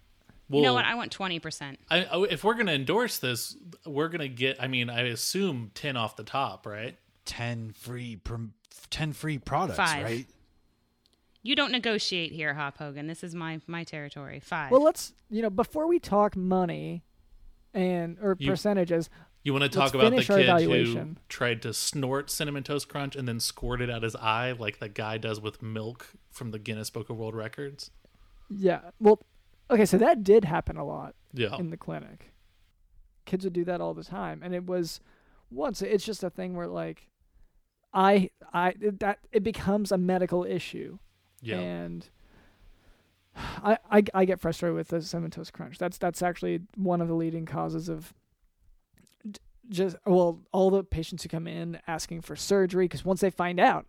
Well, 0.50 0.62
you 0.62 0.66
know 0.68 0.74
what? 0.74 0.86
I 0.86 0.96
want 0.96 1.16
20%. 1.18 1.78
I, 1.90 2.06
I- 2.06 2.24
if 2.30 2.44
we're 2.44 2.54
going 2.54 2.68
to 2.68 2.74
endorse 2.74 3.18
this, 3.18 3.56
we're 3.86 4.08
going 4.08 4.22
to 4.22 4.30
get, 4.30 4.62
I 4.62 4.68
mean, 4.68 4.90
I 4.90 5.02
assume 5.08 5.72
10 5.74 5.98
off 5.98 6.16
the 6.16 6.24
top, 6.24 6.66
right? 6.66 6.98
10 7.26 7.72
free 7.74 8.16
prom- 8.16 8.54
10 8.90 9.12
free 9.14 9.38
products, 9.38 9.78
Five. 9.78 10.04
right? 10.04 10.26
You 11.44 11.56
don't 11.56 11.72
negotiate 11.72 12.32
here, 12.32 12.54
Hop 12.54 12.78
Hogan. 12.78 13.08
This 13.08 13.24
is 13.24 13.34
my 13.34 13.62
my 13.68 13.84
territory. 13.86 14.40
Five. 14.42 14.70
well, 14.72 14.84
let's 14.84 15.14
you 15.30 15.42
know 15.42 15.50
before 15.50 15.88
we 15.88 15.98
talk 16.00 16.36
money 16.36 17.04
and 17.74 18.18
or 18.22 18.36
You- 18.40 18.50
percentages. 18.50 19.10
You 19.44 19.54
want 19.54 19.64
to 19.64 19.70
talk 19.70 19.94
about 19.94 20.06
the 20.06 20.22
finish 20.22 20.30
our 20.30 20.58
kid 20.60 20.66
who 20.88 21.16
tried 21.30 21.62
to 21.62 21.74
snort 21.74 22.30
cinnamon 22.30 22.64
toast 22.64 22.90
crunch 22.90 23.16
and 23.16 23.26
then 23.26 23.40
squirt 23.40 23.82
it 23.82 23.90
out 23.90 24.04
his 24.04 24.14
eye 24.18 24.52
like 24.52 24.80
that 24.80 24.94
guy 24.94 25.18
does 25.18 25.40
with 25.40 25.62
milk 25.62 26.08
from 26.32 26.52
the 26.52 26.60
Guinness 26.60 26.90
Book 26.90 27.10
of 27.10 27.16
World 27.16 27.34
Records? 27.36 27.92
Yeah. 28.50 28.82
Well, 29.00 29.22
okay, 29.70 29.86
so 29.86 29.98
that 29.98 30.24
did 30.24 30.46
happen 30.46 30.78
a 30.78 30.86
lot 30.86 31.16
Yeah. 31.34 31.56
in 31.58 31.70
the 31.70 31.78
clinic. 31.78 32.34
Kids 33.26 33.44
would 33.44 33.54
do 33.54 33.66
that 33.66 33.82
all 33.82 33.94
the 33.94 34.04
time, 34.04 34.42
and 34.44 34.54
it 34.56 34.66
was 34.66 35.00
once. 35.52 35.82
It's 35.82 36.06
just 36.06 36.24
a 36.24 36.30
thing 36.30 36.56
where 36.56 36.68
like, 36.68 37.08
I 37.94 38.30
I 38.54 38.74
it, 38.80 39.00
that 39.00 39.20
it 39.32 39.44
becomes 39.44 39.92
a 39.92 39.98
medical 39.98 40.44
issue. 40.46 40.98
Yeah. 41.42 41.58
And 41.60 42.10
I, 43.36 43.78
I 43.92 44.04
I 44.14 44.26
get 44.26 44.40
frustrated 44.40 44.76
with 44.76 44.88
the 44.88 45.02
cinnamon 45.02 45.32
toast 45.32 45.54
crunch. 45.54 45.78
That's 45.78 45.98
that's 45.98 46.22
actually 46.22 46.62
one 46.76 47.02
of 47.02 47.08
the 47.08 47.14
leading 47.16 47.46
causes 47.46 47.90
of 47.90 48.14
just 49.70 49.98
well 50.06 50.40
all 50.54 50.70
the 50.70 50.84
patients 50.84 51.24
who 51.24 51.30
come 51.30 51.46
in 51.48 51.80
asking 51.88 52.22
for 52.22 52.36
surgery 52.38 52.86
because 52.86 53.04
once 53.04 53.20
they 53.20 53.30
find 53.30 53.60
out 53.60 53.86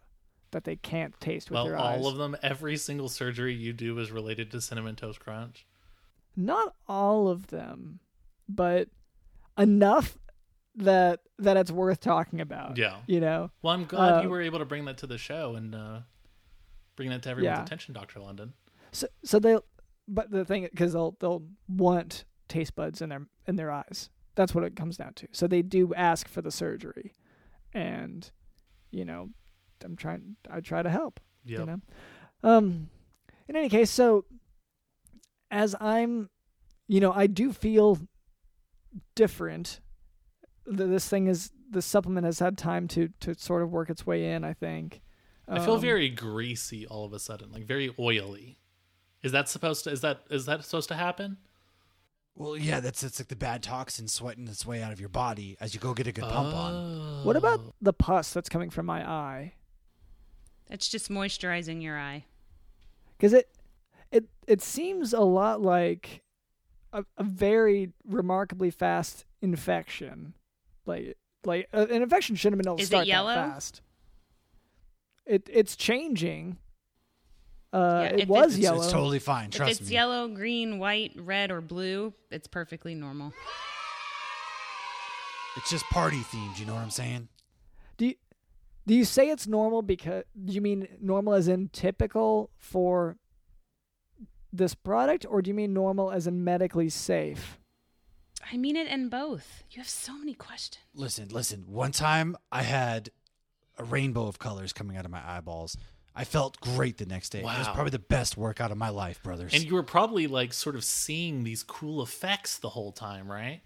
that 0.50 0.64
they 0.64 0.74
can't 0.76 1.18
taste 1.20 1.50
with 1.50 1.54
Well, 1.54 1.66
their 1.66 1.76
all 1.76 2.08
of 2.08 2.16
them, 2.16 2.36
every 2.42 2.76
single 2.76 3.08
surgery 3.08 3.54
you 3.54 3.72
do 3.72 3.96
is 4.00 4.10
related 4.10 4.50
to 4.50 4.60
cinnamon 4.60 4.96
toast 4.96 5.20
crunch. 5.20 5.66
Not 6.38 6.74
all 6.86 7.28
of 7.28 7.48
them, 7.48 7.98
but 8.48 8.88
enough 9.58 10.16
that 10.76 11.20
that 11.38 11.56
it's 11.56 11.70
worth 11.72 12.00
talking 12.00 12.40
about. 12.40 12.76
Yeah. 12.78 12.98
you 13.06 13.20
know. 13.20 13.50
Well, 13.62 13.74
I'm 13.74 13.84
glad 13.84 14.22
you 14.22 14.28
Uh, 14.28 14.30
were 14.30 14.40
able 14.40 14.60
to 14.60 14.64
bring 14.64 14.84
that 14.86 14.98
to 14.98 15.06
the 15.06 15.18
show 15.18 15.56
and 15.56 15.74
uh, 15.74 16.00
bring 16.96 17.10
that 17.10 17.22
to 17.24 17.30
everyone's 17.30 17.58
Yeah. 17.58 17.62
attention, 17.62 17.92
Doctor 17.94 18.20
London. 18.20 18.54
So 18.92 19.08
so 19.24 19.38
they, 19.38 19.58
but 20.06 20.30
the 20.30 20.44
thing 20.44 20.62
because 20.70 20.92
they'll 20.92 21.16
they'll 21.20 21.42
want 21.68 22.24
taste 22.48 22.74
buds 22.76 23.02
in 23.02 23.08
their 23.10 23.26
in 23.46 23.56
their 23.56 23.70
eyes. 23.72 24.08
That's 24.36 24.54
what 24.54 24.62
it 24.64 24.76
comes 24.76 24.96
down 24.96 25.14
to. 25.14 25.26
So 25.32 25.48
they 25.48 25.62
do 25.62 25.92
ask 25.94 26.28
for 26.28 26.40
the 26.42 26.52
surgery, 26.52 27.12
and 27.74 28.30
you 28.92 29.04
know, 29.04 29.30
I'm 29.84 29.96
trying. 29.96 30.36
I 30.48 30.60
try 30.60 30.82
to 30.82 30.90
help. 30.90 31.18
Yeah. 31.44 31.58
You 31.60 31.66
know, 31.66 31.80
um, 32.44 32.90
in 33.48 33.56
any 33.56 33.68
case, 33.68 33.90
so 33.90 34.24
as 35.50 35.74
I'm, 35.80 36.28
you 36.86 37.00
know, 37.00 37.12
I 37.12 37.26
do 37.26 37.52
feel 37.52 37.98
different. 39.14 39.80
This 40.66 41.08
thing 41.08 41.26
is 41.28 41.50
the 41.70 41.82
supplement 41.82 42.24
has 42.26 42.38
had 42.38 42.56
time 42.58 42.88
to 42.88 43.08
to 43.20 43.34
sort 43.34 43.62
of 43.62 43.70
work 43.70 43.90
its 43.90 44.06
way 44.06 44.30
in. 44.32 44.44
I 44.44 44.52
think. 44.52 45.00
I 45.46 45.60
feel 45.64 45.74
Um, 45.74 45.80
very 45.80 46.10
greasy 46.10 46.86
all 46.86 47.04
of 47.06 47.12
a 47.14 47.18
sudden, 47.18 47.50
like 47.50 47.64
very 47.64 47.94
oily. 47.98 48.58
Is 49.22 49.32
that 49.32 49.48
supposed 49.48 49.84
to? 49.84 49.90
Is 49.90 50.02
that 50.02 50.20
is 50.30 50.46
that 50.46 50.64
supposed 50.64 50.88
to 50.88 50.94
happen? 50.94 51.38
Well, 52.34 52.56
yeah, 52.56 52.78
that's 52.80 53.02
it's 53.02 53.18
like 53.18 53.28
the 53.28 53.34
bad 53.36 53.62
toxin 53.62 54.06
sweating 54.08 54.46
its 54.46 54.64
way 54.64 54.82
out 54.82 54.92
of 54.92 55.00
your 55.00 55.08
body 55.08 55.56
as 55.60 55.74
you 55.74 55.80
go 55.80 55.92
get 55.94 56.06
a 56.06 56.12
good 56.12 56.22
pump 56.24 56.54
on. 56.54 57.24
What 57.24 57.34
Oh. 57.34 57.38
about 57.38 57.60
the 57.80 57.92
pus 57.92 58.32
that's 58.32 58.48
coming 58.48 58.70
from 58.70 58.86
my 58.86 59.08
eye? 59.08 59.54
It's 60.70 60.88
just 60.88 61.08
moisturizing 61.10 61.82
your 61.82 61.98
eye. 61.98 62.26
because 63.16 63.32
it 63.32 63.48
it 64.12 64.24
it 64.46 64.62
seems 64.62 65.12
a 65.12 65.20
lot 65.20 65.60
like 65.60 66.22
a, 66.92 67.04
a 67.16 67.22
very 67.24 67.92
remarkably 68.06 68.70
fast 68.70 69.24
infection 69.42 70.34
like 70.86 71.16
like 71.44 71.68
uh, 71.72 71.86
an 71.90 72.02
infection 72.02 72.34
shouldn't 72.36 72.58
have 72.58 72.64
been 72.64 72.68
able 72.70 72.76
to 72.78 72.82
Is 72.82 72.88
it 72.88 72.92
start 72.92 73.06
yellow? 73.06 73.34
that 73.34 73.50
fast 73.52 73.82
it 75.26 75.48
it's 75.52 75.76
changing 75.76 76.56
uh 77.72 78.00
Yeah, 78.04 78.08
it 78.16 78.20
if 78.20 78.28
was 78.28 78.38
it's- 78.38 78.54
It's, 78.54 78.62
yellow 78.62 78.82
it's 78.82 78.92
totally 78.92 79.18
fine. 79.18 79.50
Trust 79.50 79.72
if 79.72 79.80
it's 79.82 79.90
me. 79.90 79.94
yellow, 79.94 80.28
green, 80.28 80.78
white, 80.78 81.12
red, 81.16 81.50
or 81.50 81.60
blue, 81.60 82.14
it's 82.30 82.46
perfectly 82.48 82.94
normal. 82.94 83.32
It's 85.56 85.70
just 85.70 85.84
party 85.90 86.18
themed. 86.18 86.58
You 86.58 86.66
know 86.66 86.74
what 86.74 86.82
I'm 86.82 86.90
saying? 86.90 87.28
do 87.96 88.06
you 88.06 88.14
do 88.86 88.94
you 88.94 89.04
say 89.04 89.28
it's 89.28 89.46
normal 89.46 89.82
because 89.82 90.24
do 90.44 90.52
you 90.52 90.60
mean 90.62 90.86
normal 91.00 91.34
as 91.34 91.46
in 91.48 91.68
typical 91.68 92.48
for 92.56 93.16
this 94.52 94.74
product 94.74 95.26
or 95.28 95.42
do 95.42 95.50
you 95.50 95.54
mean 95.54 95.72
normal 95.74 96.10
as 96.10 96.26
in 96.26 96.42
medically 96.44 96.88
safe 96.88 97.58
I 98.50 98.56
mean 98.56 98.76
it 98.76 98.86
in 98.86 99.08
both. 99.10 99.64
You 99.70 99.78
have 99.82 99.88
so 99.88 100.16
many 100.16 100.32
questions. 100.32 100.84
Listen, 100.94 101.28
listen. 101.28 101.64
One 101.66 101.92
time 101.92 102.36
I 102.50 102.62
had 102.62 103.10
a 103.76 103.84
rainbow 103.84 104.26
of 104.26 104.38
colors 104.38 104.72
coming 104.72 104.96
out 104.96 105.04
of 105.04 105.10
my 105.10 105.20
eyeballs. 105.22 105.76
I 106.14 106.24
felt 106.24 106.58
great 106.60 106.96
the 106.98 107.04
next 107.04 107.30
day. 107.30 107.42
Wow. 107.42 107.56
It 107.56 107.58
was 107.58 107.68
probably 107.68 107.90
the 107.90 107.98
best 107.98 108.36
workout 108.38 108.70
of 108.70 108.78
my 108.78 108.88
life, 108.88 109.22
brothers. 109.22 109.52
And 109.52 109.64
you 109.64 109.74
were 109.74 109.82
probably 109.82 110.28
like 110.28 110.52
sort 110.54 110.76
of 110.76 110.84
seeing 110.84 111.44
these 111.44 111.62
cool 111.62 112.00
effects 112.00 112.58
the 112.58 112.70
whole 112.70 112.92
time, 112.92 113.30
right? 113.30 113.60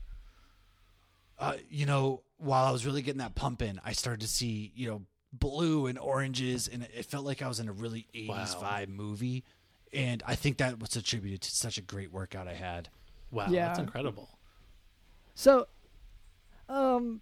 uh, 1.38 1.54
you 1.70 1.86
know, 1.86 2.22
while 2.38 2.64
I 2.64 2.70
was 2.70 2.86
really 2.86 3.02
getting 3.02 3.18
that 3.18 3.34
pump 3.34 3.62
in, 3.62 3.80
I 3.84 3.92
started 3.92 4.20
to 4.22 4.28
see, 4.28 4.72
you 4.74 4.88
know, 4.88 5.02
blue 5.32 5.86
and 5.86 5.98
oranges, 5.98 6.66
and 6.68 6.82
it 6.94 7.04
felt 7.06 7.24
like 7.24 7.42
I 7.42 7.48
was 7.48 7.60
in 7.60 7.68
a 7.68 7.72
really 7.72 8.06
80s 8.14 8.28
Wow. 8.60 8.62
vibe 8.70 8.88
movie. 8.88 9.44
And 9.92 10.22
I 10.26 10.34
think 10.34 10.56
that 10.58 10.80
was 10.80 10.96
attributed 10.96 11.42
to 11.42 11.50
such 11.50 11.76
a 11.78 11.82
great 11.82 12.12
workout 12.12 12.48
I 12.48 12.54
had. 12.54 12.88
Wow, 13.30 13.46
Yeah. 13.50 13.66
that's 13.66 13.78
incredible. 13.78 14.38
So, 15.34 15.66
um, 16.68 17.20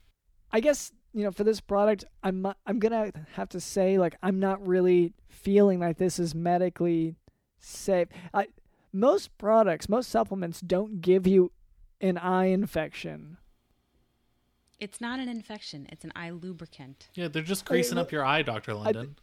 I 0.52 0.60
guess 0.60 0.92
you 1.12 1.24
know 1.24 1.30
for 1.30 1.44
this 1.44 1.60
product, 1.60 2.04
I'm 2.22 2.46
I'm 2.66 2.78
gonna 2.78 3.12
have 3.34 3.48
to 3.50 3.60
say 3.60 3.98
like 3.98 4.16
I'm 4.22 4.38
not 4.40 4.64
really 4.66 5.12
feeling 5.28 5.80
like 5.80 5.98
this 5.98 6.18
is 6.18 6.34
medically 6.34 7.16
safe. 7.60 8.08
I 8.34 8.48
most 8.92 9.36
products, 9.38 9.88
most 9.88 10.10
supplements 10.10 10.60
don't 10.60 11.00
give 11.00 11.26
you 11.26 11.52
an 12.00 12.18
eye 12.18 12.46
infection. 12.46 13.36
It's 14.80 15.00
not 15.00 15.20
an 15.20 15.28
infection, 15.28 15.86
it's 15.92 16.04
an 16.04 16.12
eye 16.16 16.30
lubricant. 16.30 17.08
Yeah, 17.14 17.28
they're 17.28 17.42
just 17.42 17.64
greasing 17.64 17.96
well, 17.96 18.04
up 18.04 18.12
your 18.12 18.24
eye, 18.24 18.42
Doctor 18.42 18.74
London. 18.74 19.16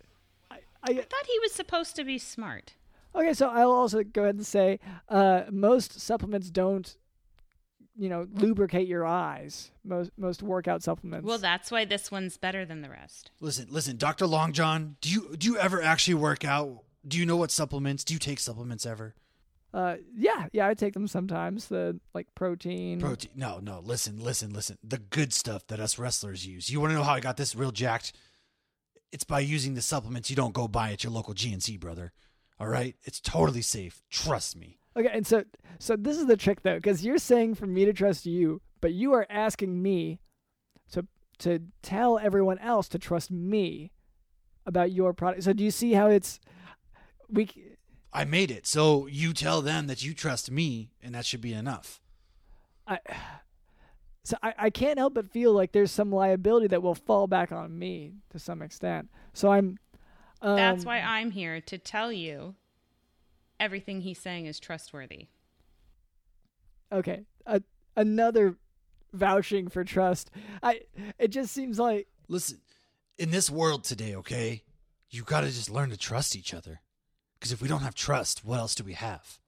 I, 0.51 0.59
I 0.83 0.93
thought 0.93 1.25
he 1.25 1.39
was 1.39 1.51
supposed 1.51 1.95
to 1.95 2.03
be 2.03 2.17
smart. 2.17 2.75
Okay, 3.17 3.33
so 3.33 3.49
I'll 3.49 3.71
also 3.71 4.03
go 4.03 4.23
ahead 4.23 4.35
and 4.35 4.45
say 4.45 4.79
uh, 5.09 5.43
most 5.49 5.99
supplements 5.99 6.49
don't, 6.49 6.95
you 7.95 8.09
know, 8.09 8.27
lubricate 8.33 8.87
your 8.87 9.05
eyes. 9.05 9.71
Most 9.83 10.11
most 10.17 10.43
workout 10.43 10.83
supplements. 10.83 11.25
Well, 11.27 11.37
that's 11.37 11.71
why 11.71 11.85
this 11.85 12.11
one's 12.11 12.37
better 12.37 12.65
than 12.65 12.81
the 12.81 12.89
rest. 12.89 13.31
Listen, 13.39 13.67
listen, 13.69 13.97
Dr. 13.97 14.27
Long 14.27 14.53
John, 14.53 14.97
do 15.01 15.09
you 15.09 15.35
do 15.37 15.47
you 15.47 15.57
ever 15.57 15.81
actually 15.81 16.15
work 16.15 16.45
out? 16.45 16.83
Do 17.07 17.17
you 17.17 17.25
know 17.25 17.37
what 17.37 17.51
supplements? 17.51 18.03
Do 18.03 18.13
you 18.13 18.19
take 18.19 18.39
supplements 18.39 18.85
ever? 18.85 19.15
uh, 19.73 19.97
yeah, 20.15 20.47
yeah, 20.53 20.67
I 20.67 20.73
take 20.73 20.93
them 20.93 21.07
sometimes. 21.07 21.67
The 21.67 21.99
like 22.13 22.27
protein. 22.35 22.99
Protein. 22.99 23.31
No, 23.35 23.59
no. 23.59 23.79
Listen, 23.79 24.19
listen, 24.19 24.51
listen. 24.51 24.77
The 24.83 24.97
good 24.97 25.33
stuff 25.33 25.67
that 25.67 25.79
us 25.79 25.99
wrestlers 25.99 26.47
use. 26.47 26.69
You 26.69 26.79
want 26.79 26.91
to 26.91 26.95
know 26.95 27.03
how 27.03 27.13
I 27.13 27.19
got 27.19 27.37
this 27.37 27.55
real 27.55 27.71
jacked? 27.71 28.13
It's 29.11 29.23
by 29.23 29.39
using 29.39 29.75
the 29.75 29.81
supplements 29.81 30.29
you 30.29 30.35
don't 30.35 30.53
go 30.53 30.67
buy 30.67 30.91
at 30.91 31.03
your 31.03 31.11
local 31.13 31.33
GNC, 31.33 31.79
brother. 31.79 32.11
All 32.59 32.67
right? 32.67 32.95
It's 33.03 33.19
totally 33.19 33.61
safe. 33.61 34.01
Trust 34.09 34.55
me. 34.55 34.79
Okay, 34.97 35.09
and 35.13 35.27
so 35.27 35.43
so 35.79 35.95
this 35.95 36.17
is 36.17 36.25
the 36.25 36.37
trick 36.37 36.63
though, 36.63 36.77
because 36.77 37.05
you're 37.05 37.19
saying 37.19 37.55
for 37.55 37.67
me 37.67 37.85
to 37.85 37.93
trust 37.93 38.25
you, 38.25 38.61
but 38.81 38.93
you 38.93 39.13
are 39.13 39.27
asking 39.29 39.81
me 39.81 40.19
to 40.91 41.05
to 41.39 41.59
tell 41.83 42.17
everyone 42.17 42.57
else 42.59 42.87
to 42.89 42.97
trust 42.97 43.29
me 43.29 43.91
about 44.65 44.91
your 44.91 45.13
product. 45.13 45.43
So 45.43 45.53
do 45.53 45.63
you 45.63 45.69
see 45.69 45.93
how 45.93 46.07
it's 46.07 46.39
we? 47.29 47.49
I 48.11 48.25
made 48.25 48.49
it. 48.49 48.65
So 48.65 49.05
you 49.05 49.33
tell 49.33 49.61
them 49.61 49.85
that 49.85 50.03
you 50.03 50.15
trust 50.15 50.49
me, 50.49 50.89
and 51.01 51.13
that 51.13 51.25
should 51.25 51.41
be 51.41 51.53
enough. 51.53 52.01
I 52.87 52.99
so 54.23 54.35
I, 54.43 54.53
I 54.57 54.69
can't 54.71 54.99
help 54.99 55.13
but 55.13 55.31
feel 55.31 55.53
like 55.53 55.71
there's 55.71 55.91
some 55.91 56.11
liability 56.11 56.67
that 56.67 56.81
will 56.81 56.95
fall 56.95 57.27
back 57.27 57.51
on 57.53 57.79
me 57.79 58.15
to 58.31 58.39
some 58.39 58.61
extent. 58.61 59.09
So 59.33 59.51
I'm. 59.51 59.77
Um, 60.41 60.55
That's 60.55 60.85
why 60.85 60.99
I'm 60.99 61.31
here 61.31 61.61
to 61.61 61.77
tell 61.77 62.11
you 62.11 62.55
everything 63.59 64.01
he's 64.01 64.19
saying 64.19 64.45
is 64.45 64.59
trustworthy. 64.59 65.27
Okay, 66.91 67.25
a, 67.45 67.61
another 67.95 68.55
vouching 69.13 69.67
for 69.67 69.83
trust. 69.83 70.31
I. 70.61 70.81
It 71.17 71.29
just 71.29 71.53
seems 71.53 71.79
like 71.79 72.07
Listen, 72.27 72.59
in 73.17 73.31
this 73.31 73.49
world 73.49 73.83
today, 73.83 74.15
okay, 74.15 74.63
you 75.09 75.23
got 75.23 75.41
to 75.41 75.47
just 75.47 75.69
learn 75.69 75.89
to 75.91 75.97
trust 75.97 76.35
each 76.35 76.53
other. 76.53 76.81
Because 77.39 77.51
if 77.51 77.61
we 77.61 77.67
don't 77.67 77.81
have 77.81 77.95
trust, 77.95 78.43
what 78.43 78.59
else 78.59 78.75
do 78.75 78.83
we 78.83 78.93
have? 78.93 79.39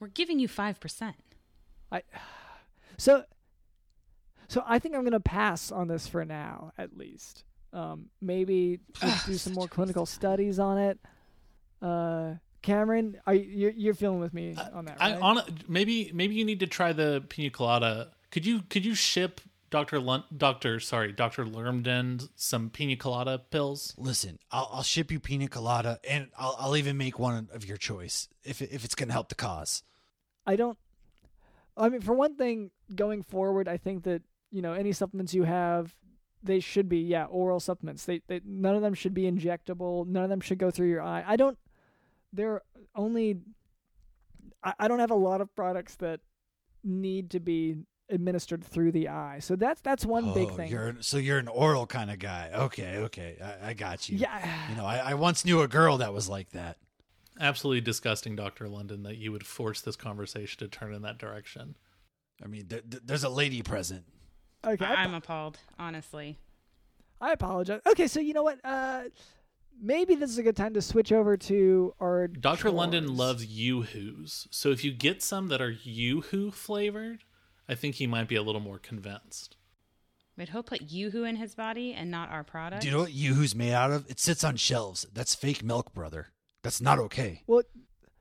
We're 0.00 0.08
giving 0.08 0.38
you 0.38 0.48
5%. 0.48 1.14
I 1.92 2.02
so 2.98 3.24
so 4.48 4.62
I 4.66 4.78
think 4.78 4.94
I'm 4.94 5.04
gonna 5.04 5.20
pass 5.20 5.70
on 5.72 5.88
this 5.88 6.06
for 6.06 6.24
now, 6.24 6.72
at 6.78 6.96
least. 6.96 7.44
Um, 7.72 8.06
maybe 8.20 8.80
just 8.94 9.26
do 9.26 9.34
some 9.34 9.52
more 9.52 9.68
clinical 9.68 10.06
studies 10.06 10.58
on 10.58 10.78
it. 10.78 10.98
Uh, 11.82 12.34
Cameron, 12.62 13.18
are 13.26 13.34
you 13.34 13.42
you're, 13.44 13.70
you're 13.70 13.94
feeling 13.94 14.18
with 14.20 14.34
me 14.34 14.56
on 14.72 14.86
that? 14.86 14.96
I 15.00 15.12
Right? 15.12 15.22
on 15.22 15.42
maybe 15.68 16.10
maybe 16.12 16.34
you 16.34 16.44
need 16.44 16.60
to 16.60 16.66
try 16.66 16.92
the 16.92 17.24
pina 17.28 17.50
colada. 17.50 18.10
Could 18.30 18.44
you 18.44 18.62
could 18.68 18.84
you 18.84 18.94
ship 18.94 19.40
Doctor 19.70 20.00
Lun- 20.00 20.24
Doctor 20.36 20.80
sorry 20.80 21.12
Doctor 21.12 21.44
Lermden 21.44 22.28
some 22.34 22.70
pina 22.70 22.96
colada 22.96 23.38
pills? 23.38 23.94
Listen, 23.96 24.38
I'll, 24.50 24.68
I'll 24.72 24.82
ship 24.82 25.12
you 25.12 25.20
pina 25.20 25.48
colada, 25.48 26.00
and 26.08 26.28
I'll, 26.38 26.56
I'll 26.58 26.76
even 26.76 26.96
make 26.96 27.18
one 27.18 27.48
of 27.52 27.64
your 27.64 27.76
choice 27.76 28.28
if, 28.42 28.62
if 28.62 28.84
it's 28.84 28.94
going 28.94 29.08
to 29.08 29.12
help 29.12 29.28
the 29.28 29.34
cause. 29.34 29.82
I 30.46 30.56
don't. 30.56 30.78
I 31.76 31.88
mean, 31.88 32.00
for 32.00 32.14
one 32.14 32.36
thing, 32.36 32.70
going 32.94 33.22
forward, 33.22 33.68
I 33.68 33.76
think 33.76 34.04
that 34.04 34.22
you 34.50 34.62
know 34.62 34.72
any 34.72 34.92
supplements 34.92 35.34
you 35.34 35.42
have, 35.44 35.94
they 36.42 36.60
should 36.60 36.88
be 36.88 36.98
yeah 36.98 37.24
oral 37.24 37.60
supplements. 37.60 38.04
They, 38.04 38.20
they 38.28 38.40
none 38.44 38.74
of 38.76 38.82
them 38.82 38.94
should 38.94 39.14
be 39.14 39.22
injectable. 39.30 40.06
None 40.06 40.22
of 40.24 40.30
them 40.30 40.40
should 40.40 40.58
go 40.58 40.70
through 40.70 40.88
your 40.88 41.02
eye. 41.02 41.24
I 41.26 41.36
don't. 41.36 41.58
They're 42.32 42.62
only. 42.94 43.38
I, 44.62 44.74
I 44.80 44.88
don't 44.88 44.98
have 45.00 45.10
a 45.10 45.14
lot 45.16 45.40
of 45.40 45.54
products 45.54 45.96
that 45.96 46.20
need 46.84 47.30
to 47.30 47.40
be 47.40 47.76
administered 48.08 48.62
through 48.64 48.92
the 48.92 49.08
eye. 49.08 49.38
So 49.40 49.56
that's 49.56 49.80
that's 49.80 50.04
one 50.06 50.32
big 50.32 50.48
Oh, 50.50 50.54
thing. 50.56 50.70
You're, 50.70 50.96
so 51.00 51.16
you're 51.16 51.38
an 51.38 51.48
oral 51.48 51.86
kind 51.86 52.10
of 52.10 52.18
guy. 52.18 52.50
Okay, 52.54 52.98
okay. 52.98 53.36
I, 53.42 53.70
I 53.70 53.74
got 53.74 54.08
you. 54.08 54.18
Yeah. 54.18 54.68
You 54.70 54.76
know, 54.76 54.84
I, 54.86 54.98
I 54.98 55.14
once 55.14 55.44
knew 55.44 55.60
a 55.62 55.68
girl 55.68 55.98
that 55.98 56.12
was 56.12 56.28
like 56.28 56.50
that. 56.50 56.76
Absolutely 57.40 57.80
disgusting, 57.82 58.34
Dr. 58.36 58.68
London, 58.68 59.02
that 59.02 59.16
you 59.18 59.30
would 59.32 59.44
force 59.44 59.80
this 59.82 59.96
conversation 59.96 60.58
to 60.60 60.68
turn 60.68 60.94
in 60.94 61.02
that 61.02 61.18
direction. 61.18 61.76
I 62.42 62.46
mean, 62.46 62.66
there, 62.68 62.80
there- 62.86 63.00
there's 63.04 63.24
a 63.24 63.28
lady 63.28 63.62
present. 63.62 64.04
Okay, 64.66 64.84
I, 64.84 65.04
I'm 65.04 65.14
appalled, 65.14 65.58
honestly. 65.78 66.38
I 67.20 67.32
apologize. 67.32 67.80
Okay, 67.86 68.08
so 68.08 68.20
you 68.20 68.34
know 68.34 68.42
what? 68.42 68.58
Uh, 68.64 69.04
maybe 69.80 70.14
this 70.14 70.30
is 70.30 70.38
a 70.38 70.42
good 70.42 70.56
time 70.56 70.74
to 70.74 70.82
switch 70.82 71.12
over 71.12 71.36
to 71.36 71.94
our 72.00 72.28
Dr. 72.28 72.70
London 72.70 73.16
loves 73.16 73.46
yoo-hoos. 73.46 74.48
So 74.50 74.70
if 74.70 74.84
you 74.84 74.92
get 74.92 75.22
some 75.22 75.48
that 75.48 75.62
are 75.62 75.70
yoo-hoo 75.70 76.50
flavored, 76.50 77.24
I 77.68 77.74
think 77.74 77.96
he 77.96 78.06
might 78.06 78.28
be 78.28 78.36
a 78.36 78.42
little 78.42 78.60
more 78.60 78.78
convinced. 78.78 79.56
But 80.36 80.50
he'll 80.50 80.62
put 80.62 80.82
Yoo-Hoo 80.82 81.24
in 81.24 81.36
his 81.36 81.54
body 81.54 81.94
and 81.94 82.10
not 82.10 82.30
our 82.30 82.44
product. 82.44 82.82
Do 82.82 82.88
you 82.88 82.94
know 82.94 83.00
what 83.00 83.12
Yoo-Hoo's 83.12 83.54
made 83.54 83.72
out 83.72 83.90
of? 83.90 84.04
It 84.10 84.20
sits 84.20 84.44
on 84.44 84.56
shelves. 84.56 85.06
That's 85.12 85.34
fake 85.34 85.64
milk, 85.64 85.94
brother. 85.94 86.28
That's 86.62 86.80
not 86.80 86.98
okay. 86.98 87.42
Well, 87.46 87.62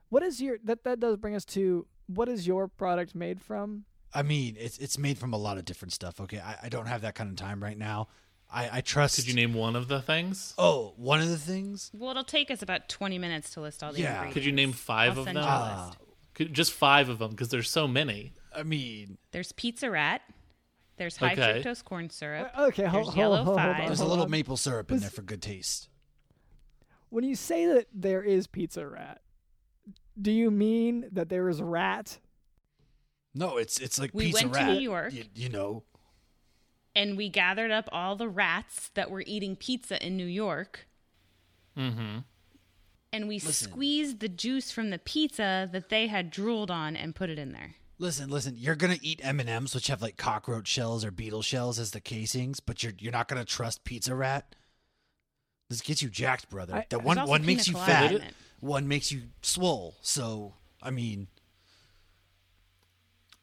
what 0.08 0.24
is 0.24 0.42
your 0.42 0.58
that 0.64 0.86
that 0.86 1.02
does 1.02 1.18
bring 1.18 1.36
us 1.36 1.44
to 1.46 1.88
what 2.08 2.30
is 2.30 2.48
your 2.48 2.70
product 2.70 3.16
made 3.16 3.42
from? 3.42 3.84
I 4.16 4.24
mean, 4.24 4.56
it's 4.60 4.78
it's 4.78 4.98
made 4.98 5.18
from 5.18 5.34
a 5.34 5.38
lot 5.38 5.58
of 5.58 5.66
different 5.66 5.94
stuff. 5.94 6.20
Okay, 6.22 6.40
I, 6.40 6.58
I 6.64 6.70
don't 6.70 6.88
have 6.88 7.02
that 7.02 7.16
kind 7.16 7.30
of 7.30 7.36
time 7.36 7.62
right 7.62 7.78
now. 7.78 8.08
I, 8.52 8.78
I 8.78 8.82
trust. 8.82 9.16
Could 9.18 9.28
you 9.28 9.34
name 9.34 9.54
one 9.54 9.76
of 9.76 9.88
the 9.88 10.02
things? 10.02 10.54
Oh, 10.58 10.94
one 10.98 11.20
of 11.20 11.30
the 11.30 11.38
things. 11.38 11.92
Well, 11.94 12.12
it'll 12.12 12.24
take 12.24 12.50
us 12.52 12.62
about 12.62 12.88
20 12.90 13.18
minutes 13.18 13.50
to 13.52 13.62
list 13.62 13.84
all 13.84 13.92
the 13.92 14.00
Yeah. 14.00 14.10
ingredients. 14.12 14.34
Could 14.36 14.46
you 14.46 14.52
name 14.52 14.72
5 14.72 15.12
I'll 15.14 15.20
of 15.20 15.26
them? 15.26 15.36
you 15.36 15.42
a 15.42 15.86
list. 15.88 15.98
Could, 16.36 16.54
just 16.54 16.72
5 16.74 17.10
of 17.10 17.18
them 17.20 17.32
because 17.32 17.50
there's 17.50 17.70
so 17.70 17.88
many. 17.88 18.34
I 18.56 18.62
mean, 18.64 19.18
There's 19.32 19.52
Pizza 19.52 19.90
Rat. 19.90 20.22
There's 20.98 21.18
high 21.18 21.34
Okay. 21.34 21.62
fructose 21.64 21.84
corn 21.84 22.10
syrup. 22.12 22.52
Uh, 22.56 22.68
okay, 22.68 22.84
hold, 22.84 22.94
There's 22.94 23.06
hold, 23.08 23.18
Yellow 23.18 23.36
hold, 23.38 23.48
hold 23.48 23.58
Five. 23.58 23.80
on, 23.82 23.86
there's 23.88 24.00
a 24.00 24.06
little 24.06 24.30
maple 24.30 24.58
syrup 24.58 24.92
in 24.92 25.00
there 25.00 25.10
for 25.10 25.24
good 25.24 25.42
taste. 25.42 25.90
When 27.10 27.24
you 27.24 27.36
say 27.36 27.66
that 27.66 27.88
there 27.94 28.22
is 28.24 28.48
pizza 28.48 28.88
rat, 28.88 29.22
do 30.22 30.32
you 30.32 30.52
mean 30.52 31.08
that 31.12 31.30
there 31.30 31.50
is 31.50 31.62
rat? 31.62 32.20
No, 33.36 33.58
it's 33.58 33.80
it's 33.80 34.00
like 34.00 34.12
We 34.14 34.28
pizza 34.28 34.46
went 34.48 34.54
to 34.54 34.60
rat. 34.62 34.70
New 34.74 34.80
York. 34.80 35.14
You, 35.14 35.26
you 35.36 35.50
know, 35.50 35.84
And 36.96 37.18
we 37.18 37.30
gathered 37.30 37.70
up 37.72 37.90
all 37.92 38.16
the 38.16 38.30
rats 38.30 38.90
that 38.94 39.12
were 39.12 39.24
eating 39.28 39.56
pizza 39.58 40.04
in 40.04 40.16
New 40.18 40.26
York. 40.26 40.88
Mm-hmm. 41.78 42.20
And 43.12 43.28
we 43.28 43.36
Listen. 43.36 43.70
squeezed 43.72 44.20
the 44.20 44.30
juice 44.30 44.72
from 44.72 44.90
the 44.90 44.98
pizza 45.00 45.70
that 45.72 45.90
they 45.90 46.08
had 46.08 46.30
drooled 46.30 46.72
on 46.72 46.96
and 46.96 47.16
put 47.16 47.30
it 47.30 47.38
in 47.40 47.52
there. 47.54 47.76
listen, 47.98 48.30
listen. 48.30 48.56
You're 48.58 48.76
gonna 48.76 48.98
eat 49.02 49.22
M 49.24 49.40
and 49.40 49.50
M's, 49.50 49.74
which 49.76 49.88
have 49.88 50.02
like 50.02 50.18
cockroach 50.18 50.68
shells 50.68 51.06
or 51.06 51.12
beetle 51.12 51.42
shells 51.42 51.80
as 51.80 51.92
the 51.92 52.02
casings, 52.02 52.60
but 52.60 52.84
you're 52.84 52.94
you're 53.00 53.12
not 53.14 53.28
gonna 53.28 53.46
trust 53.46 53.84
pizza 53.86 54.14
rat. 54.16 54.56
This 55.70 55.82
gets 55.82 56.02
you 56.02 56.10
jacked, 56.10 56.50
brother. 56.50 56.76
I- 56.76 56.86
that 56.90 57.04
one 57.04 57.18
one 57.28 57.46
makes 57.46 57.68
you 57.68 57.74
fat, 57.76 58.34
one 58.60 58.88
makes 58.88 59.12
you 59.12 59.24
swole. 59.42 59.96
So 60.02 60.54
I 60.82 60.92
mean, 60.92 61.28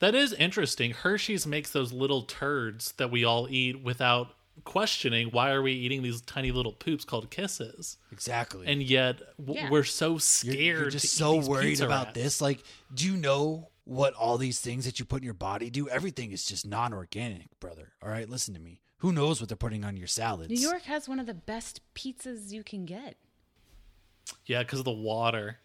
That 0.02 0.16
is 0.16 0.32
interesting. 0.32 0.90
Hershey's 0.90 1.46
makes 1.46 1.70
those 1.70 1.92
little 1.92 2.22
turds 2.22 2.90
that 2.98 3.12
we 3.12 3.24
all 3.24 3.46
eat 3.48 3.82
without 3.84 4.34
questioning 4.64 5.28
why 5.28 5.52
are 5.52 5.62
we 5.62 5.72
eating 5.72 6.02
these 6.02 6.20
tiny 6.22 6.50
little 6.50 6.72
poops 6.72 7.04
called 7.04 7.30
kisses? 7.30 7.98
exactly. 8.10 8.66
And 8.66 8.82
yet 8.82 9.20
w- 9.38 9.60
Yeah. 9.60 9.70
we're 9.70 9.84
so 9.84 10.08
You're- 10.10 10.18
scared. 10.20 10.56
You're, 10.80 10.90
just 10.90 11.14
so 11.16 11.36
worried 11.36 11.80
about 11.80 12.06
rats. 12.08 12.14
this. 12.16 12.40
Like, 12.40 12.64
do 12.92 13.06
you 13.06 13.16
know 13.16 13.70
what 13.84 14.12
all 14.14 14.38
these 14.38 14.60
things 14.60 14.84
that 14.86 14.98
you 14.98 15.04
put 15.04 15.18
in 15.20 15.24
your 15.24 15.34
body 15.34 15.70
do? 15.70 15.88
Everything 15.88 16.32
is 16.32 16.44
just 16.44 16.66
non-organic, 16.66 17.58
brother. 17.60 17.92
All 18.02 18.08
right, 18.10 18.28
listen 18.28 18.54
to 18.54 18.60
me. 18.60 18.80
Who 18.98 19.12
knows 19.12 19.40
what 19.40 19.48
they're 19.48 19.56
putting 19.56 19.84
on 19.84 19.96
your 19.96 20.06
salads? 20.08 20.50
New 20.50 20.60
York 20.60 20.82
has 20.82 21.08
one 21.08 21.20
of 21.20 21.26
the 21.26 21.34
best 21.34 21.80
pizzas 21.94 22.50
you 22.52 22.64
can 22.64 22.84
get. 22.86 23.16
Yeah, 24.46 24.62
because 24.64 24.80
of 24.80 24.84
the 24.84 24.90
water. 24.90 25.58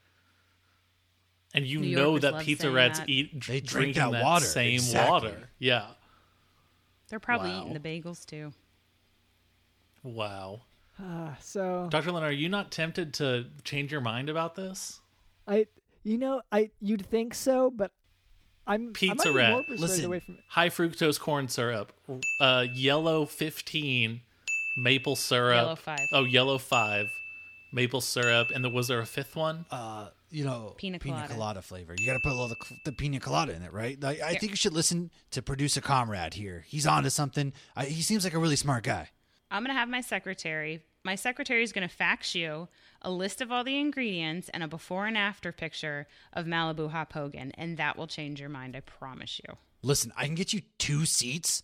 And 1.54 1.66
you 1.66 1.80
New 1.80 1.96
know 1.96 2.02
Yorkers 2.12 2.22
that 2.24 2.34
love 2.34 2.44
pizza 2.44 2.62
saying 2.64 2.76
rats 2.76 3.00
that. 3.00 3.10
eat 3.10 3.34
They 3.34 3.60
drink 3.62 3.66
drinking 3.96 4.12
that 4.12 4.24
water, 4.24 4.46
same 4.46 4.74
exactly. 4.76 5.10
water. 5.12 5.50
Yeah. 5.60 5.88
They're 7.10 7.20
probably 7.20 7.50
Wow. 7.52 7.62
eating 7.62 7.74
the 7.74 7.80
bagels 7.80 8.26
too. 8.26 8.52
Wow. 10.04 10.62
Uh, 11.02 11.36
so 11.40 11.88
Dr. 11.90 12.12
Lynn, 12.12 12.24
are 12.24 12.32
you 12.32 12.50
not 12.50 12.72
tempted 12.72 13.14
to 13.16 13.46
change 13.64 13.92
your 13.92 14.02
mind 14.02 14.30
about 14.30 14.56
this? 14.56 15.00
I, 15.48 15.68
you 16.04 16.18
know, 16.18 16.42
I 16.52 16.72
you'd 16.82 17.06
think 17.06 17.34
so, 17.34 17.70
but 17.70 17.92
I'm 18.66 18.92
Pizza 18.94 19.14
I 19.14 19.16
might 19.16 19.24
be 19.32 19.38
rat. 19.38 19.52
more 19.52 19.62
persuaded 19.64 19.82
Listen. 19.82 20.06
away 20.06 20.20
from 20.20 20.34
it. 20.36 20.40
High 20.50 20.70
fructose 20.70 21.20
corn 21.20 21.48
syrup, 21.48 21.94
uh, 22.42 22.66
yellow 22.74 23.26
15, 23.26 24.22
maple 24.78 25.16
syrup. 25.16 25.56
Yellow 25.56 25.76
five. 25.76 26.00
Oh, 26.12 26.24
yellow 26.26 26.58
5, 26.58 27.06
maple 27.72 28.02
syrup. 28.02 28.50
And 28.54 28.66
then 28.66 28.74
was 28.74 28.88
there 28.90 29.00
a 29.00 29.06
fifth 29.06 29.36
one? 29.36 29.66
uh, 29.72 30.08
you 30.30 30.44
know, 30.44 30.76
Pina 30.78 31.00
colada. 31.00 31.34
colada. 31.34 31.62
flavor. 31.62 31.96
You 31.98 32.06
got 32.06 32.14
to 32.14 32.20
put 32.20 32.32
a 32.32 32.36
little 32.36 32.50
the, 32.50 32.56
the 32.86 32.92
pina 32.92 33.20
colada 33.20 33.56
in 33.56 33.62
it, 33.62 33.74
right? 33.74 34.02
Like, 34.02 34.22
I 34.22 34.36
think 34.36 34.52
you 34.52 34.56
should 34.56 34.74
listen 34.74 35.12
to 35.32 35.42
producer 35.42 35.82
comrade 35.82 36.34
here. 36.34 36.66
He's 36.68 36.86
onto 36.86 37.10
something. 37.10 37.54
I, 37.76 37.86
he 37.86 38.02
seems 38.02 38.24
like 38.24 38.34
a 38.34 38.40
really 38.40 38.56
smart 38.56 38.84
guy. 38.84 39.10
I'm 39.50 39.64
going 39.64 39.74
to 39.74 39.80
have 39.80 39.90
my 39.90 40.02
secretary. 40.02 40.84
My 41.04 41.16
secretary 41.16 41.64
is 41.64 41.72
going 41.72 41.88
to 41.88 41.94
fax 41.94 42.36
you 42.36 42.68
a 43.02 43.12
list 43.12 43.42
of 43.42 43.52
all 43.52 43.64
the 43.64 43.80
ingredients 43.80 44.50
and 44.54 44.64
a 44.64 44.68
before 44.68 45.06
and 45.06 45.18
after 45.18 45.52
picture 45.52 46.08
of 46.34 46.46
Malibu 46.46 46.90
Hop 46.92 47.14
Hogan, 47.14 47.52
and 47.58 47.78
that 47.78 47.98
will 47.98 48.08
change 48.08 48.40
your 48.40 48.50
mind. 48.50 48.76
I 48.76 48.82
promise 48.82 49.40
you. 49.48 49.56
Listen, 49.82 50.12
I 50.18 50.26
can 50.26 50.36
get 50.36 50.52
you 50.52 50.62
two 50.78 51.06
seats 51.06 51.64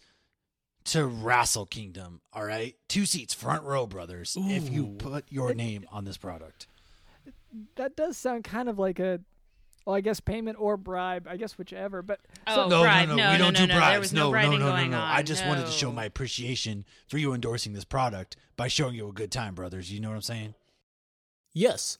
to 0.85 1.05
Wrestle 1.05 1.65
Kingdom. 1.65 2.21
All 2.31 2.45
right, 2.45 2.75
two 2.87 3.05
seats, 3.05 3.33
front 3.33 3.63
row, 3.63 3.85
brothers. 3.87 4.37
If 4.39 4.71
you 4.71 4.95
put 4.97 5.25
your 5.29 5.53
name 5.53 5.85
on 5.91 6.05
this 6.05 6.17
product. 6.17 6.67
That 7.75 7.95
does 7.95 8.17
sound 8.17 8.43
kind 8.43 8.67
of 8.69 8.79
like 8.79 8.99
a, 8.99 9.19
well, 9.85 9.95
I 9.95 10.01
guess 10.01 10.19
payment 10.19 10.57
or 10.59 10.77
bribe. 10.77 11.27
I 11.29 11.37
guess 11.37 11.57
whichever. 11.57 12.01
But 12.01 12.19
Oh, 12.47 12.67
no, 12.67 12.81
bribe. 12.81 13.09
no, 13.09 13.15
No, 13.15 13.23
no, 13.25 13.31
we 13.31 13.37
no, 13.37 13.43
don't 13.45 13.53
no, 13.53 13.59
do 13.59 13.67
no. 13.67 13.75
bribes. 13.75 13.91
There 13.91 13.99
was 13.99 14.13
no 14.13 14.31
no, 14.31 14.57
no, 14.57 14.75
no, 14.75 14.87
no. 14.87 14.99
I 14.99 15.21
just 15.23 15.45
wanted 15.45 15.65
to 15.65 15.71
show 15.71 15.91
my 15.91 16.05
appreciation 16.05 16.85
for 17.07 17.17
you 17.17 17.33
endorsing 17.33 17.73
this 17.73 17.85
product 17.85 18.35
by 18.57 18.67
showing 18.67 18.95
you 18.95 19.07
a 19.07 19.11
good 19.13 19.31
time, 19.31 19.55
brothers. 19.55 19.91
You 19.91 19.99
know 19.99 20.09
what 20.09 20.15
I'm 20.15 20.21
saying? 20.21 20.53
Yes. 21.53 21.97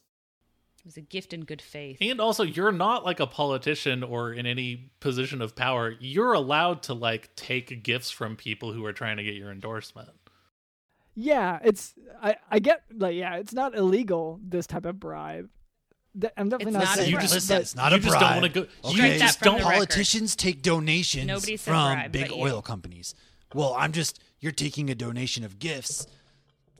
It 0.78 0.86
was 0.86 0.96
a 0.98 1.00
gift 1.02 1.32
in 1.32 1.44
good 1.44 1.62
faith. 1.62 1.96
And 2.00 2.20
also, 2.20 2.42
you're 2.42 2.72
not 2.72 3.04
like 3.06 3.18
a 3.20 3.26
politician 3.26 4.02
or 4.02 4.32
in 4.32 4.44
any 4.44 4.90
position 5.00 5.40
of 5.40 5.56
power. 5.56 5.94
You're 5.98 6.34
allowed 6.34 6.82
to 6.84 6.94
like 6.94 7.34
take 7.36 7.82
gifts 7.82 8.10
from 8.10 8.36
people 8.36 8.72
who 8.72 8.84
are 8.84 8.92
trying 8.92 9.16
to 9.16 9.22
get 9.22 9.34
your 9.34 9.50
endorsement. 9.50 10.10
Yeah, 11.14 11.58
it's 11.64 11.94
I 12.22 12.36
I 12.50 12.58
get 12.58 12.82
like 12.92 13.16
yeah, 13.16 13.36
it's 13.36 13.52
not 13.52 13.74
illegal 13.76 14.40
this 14.42 14.66
type 14.66 14.84
of 14.84 14.98
bribe. 14.98 15.48
Th- 16.20 16.32
I'm 16.36 16.48
definitely 16.48 16.74
It's 16.74 16.74
not 16.74 16.84
not 16.84 16.94
a 16.94 16.96
saying 16.98 17.10
You 17.10 17.16
bribe. 17.16 17.28
just, 17.28 17.48
but 17.48 17.60
it's 17.60 17.74
not 17.76 17.90
you 17.92 17.98
a 17.98 18.00
just 18.00 18.20
don't 18.20 18.40
want 18.40 18.52
to 18.52 18.60
go. 18.62 18.66
You 18.84 18.96
Strike 18.96 19.12
that 19.12 19.18
just 19.18 19.38
from 19.40 19.46
don't. 19.46 19.58
the 19.58 19.64
record. 19.64 19.74
Politicians 19.88 20.36
take 20.36 20.62
donations 20.62 21.26
Nobody 21.26 21.56
said 21.56 21.72
from 21.72 21.94
bribe, 21.94 22.12
big 22.12 22.28
but 22.28 22.36
you. 22.36 22.42
oil 22.42 22.62
companies. 22.62 23.14
Well, 23.52 23.74
I'm 23.76 23.92
just 23.92 24.20
you're 24.40 24.52
taking 24.52 24.90
a 24.90 24.94
donation 24.94 25.44
of 25.44 25.58
gifts 25.58 26.06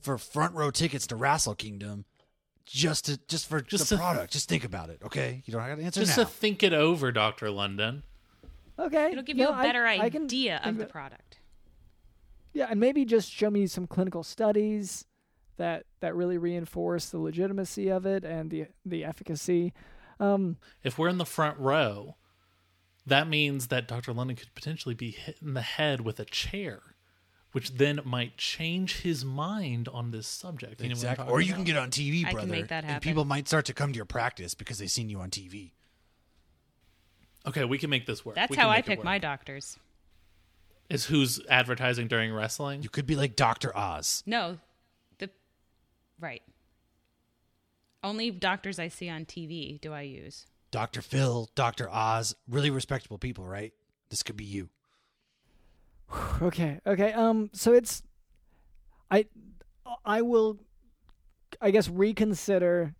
for 0.01 0.19
front 0.19 0.55
row 0.55 0.71
tickets 0.71 1.07
to 1.09 1.17
Wrestle 1.17 1.55
Kingdom 1.55 2.05
just 2.67 3.07
to 3.07 3.19
just 3.29 3.49
for 3.49 3.61
Just 3.61 3.89
the 3.91 3.97
to- 3.97 4.01
product. 4.01 4.33
Just 4.33 4.49
think 4.49 4.65
about 4.65 4.89
it, 4.91 5.01
okay? 5.05 5.43
You 5.47 5.53
don't 5.53 5.63
have 5.63 5.79
to 5.79 5.85
answer 5.85 6.01
Just 6.01 6.17
now. 6.17 6.25
to 6.25 6.31
think 6.31 6.63
it 6.63 6.73
over, 6.73 7.11
Doctor 7.13 7.51
London. 7.51 8.03
okay, 8.79 9.11
It'll 9.13 9.23
give 9.25 9.37
no, 9.37 9.45
you 9.45 9.51
a 9.51 9.53
I- 9.59 9.63
better 9.63 9.85
I 9.85 10.11
can 10.11 10.25
idea 10.25 10.61
think 10.63 10.73
of 10.75 10.79
the 10.79 10.85
it. 10.85 10.89
product. 10.91 11.23
Yeah, 12.55 12.69
and 12.71 12.81
maybe 12.81 13.05
just 13.05 13.31
show 13.31 13.51
me 13.51 13.67
some 13.67 13.87
clinical 13.87 14.23
studies 14.23 15.05
that 15.57 15.85
that 16.01 16.15
really 16.15 16.39
reinforce 16.39 17.11
the 17.11 17.19
legitimacy 17.19 17.89
of 17.89 18.07
it 18.07 18.25
and 18.25 18.51
the 18.51 18.67
the 18.87 19.05
efficacy. 19.05 19.75
Um, 20.21 20.57
If 20.83 20.97
we're 20.99 21.09
in 21.09 21.19
the 21.19 21.27
front 21.27 21.59
row, 21.59 22.17
that 23.07 23.29
means 23.29 23.67
that 23.67 23.89
Dr. 23.89 24.13
London 24.13 24.37
could 24.37 24.55
potentially 24.55 24.95
be 24.95 25.11
hit 25.11 25.37
in 25.43 25.55
the 25.55 25.61
head 25.63 26.01
with 26.03 26.21
a 26.21 26.25
chair, 26.25 26.81
which 27.53 27.73
then 27.73 28.01
might 28.05 28.37
change 28.39 29.01
his 29.01 29.25
mind 29.25 29.89
on 29.89 30.13
this 30.13 30.27
subject. 30.29 30.81
You 30.81 30.89
know 30.89 30.93
Exactly. 30.93 31.27
Or 31.29 31.41
you 31.41 31.49
about? 31.49 31.57
can 31.57 31.65
get 31.65 31.77
on 31.77 31.91
TV, 31.91 32.21
I 32.21 32.29
can 32.29 32.33
brother. 32.35 32.49
make 32.53 32.69
that 32.69 32.85
And 32.85 33.03
people 33.03 33.25
might 33.25 33.49
start 33.49 33.65
to 33.67 33.75
come 33.75 33.93
to 33.93 33.97
your 33.97 34.07
practice 34.07 34.55
because 34.55 34.79
they've 34.79 34.91
seen 34.91 35.11
you 35.11 35.19
on 35.21 35.31
TV. 35.31 35.73
Okay, 37.47 37.65
we 37.65 37.77
can 37.79 37.91
make 37.91 38.07
this 38.07 38.25
work. 38.25 38.37
That's 38.37 38.51
We 38.51 38.57
how 38.57 38.71
I 38.71 38.81
pick 38.81 39.05
my 39.05 39.19
doctors. 39.19 39.79
Is 40.91 41.07
who's 41.07 41.41
advertising 41.49 42.09
during 42.09 42.33
wrestling? 42.33 42.83
You 42.83 42.89
could 42.89 43.07
be 43.07 43.17
like 43.17 43.37
Dr. 43.37 43.77
Oz. 43.77 44.23
No, 44.27 44.59
the 45.19 45.31
right. 46.21 46.43
Only 48.03 48.31
doctors 48.31 48.79
I 48.79 48.89
see 48.89 49.09
on 49.09 49.25
TV 49.25 49.81
do 49.81 49.93
I 49.93 50.03
use. 50.03 50.47
Dr. 50.71 51.01
Phil, 51.01 51.49
Dr. 51.55 51.89
Oz, 51.91 52.35
really 52.49 52.69
respectable 52.69 53.17
people, 53.17 53.47
right? 53.47 53.73
This 54.11 54.23
could 54.23 54.37
be 54.37 54.45
you. 54.45 54.69
okay, 56.43 56.81
okay. 56.87 57.13
Um, 57.13 57.51
so 57.53 57.73
it's 57.73 58.03
I 59.11 59.27
I 60.05 60.23
will 60.23 60.59
I 61.61 61.71
guess 61.71 61.89
reconsider 61.89 62.95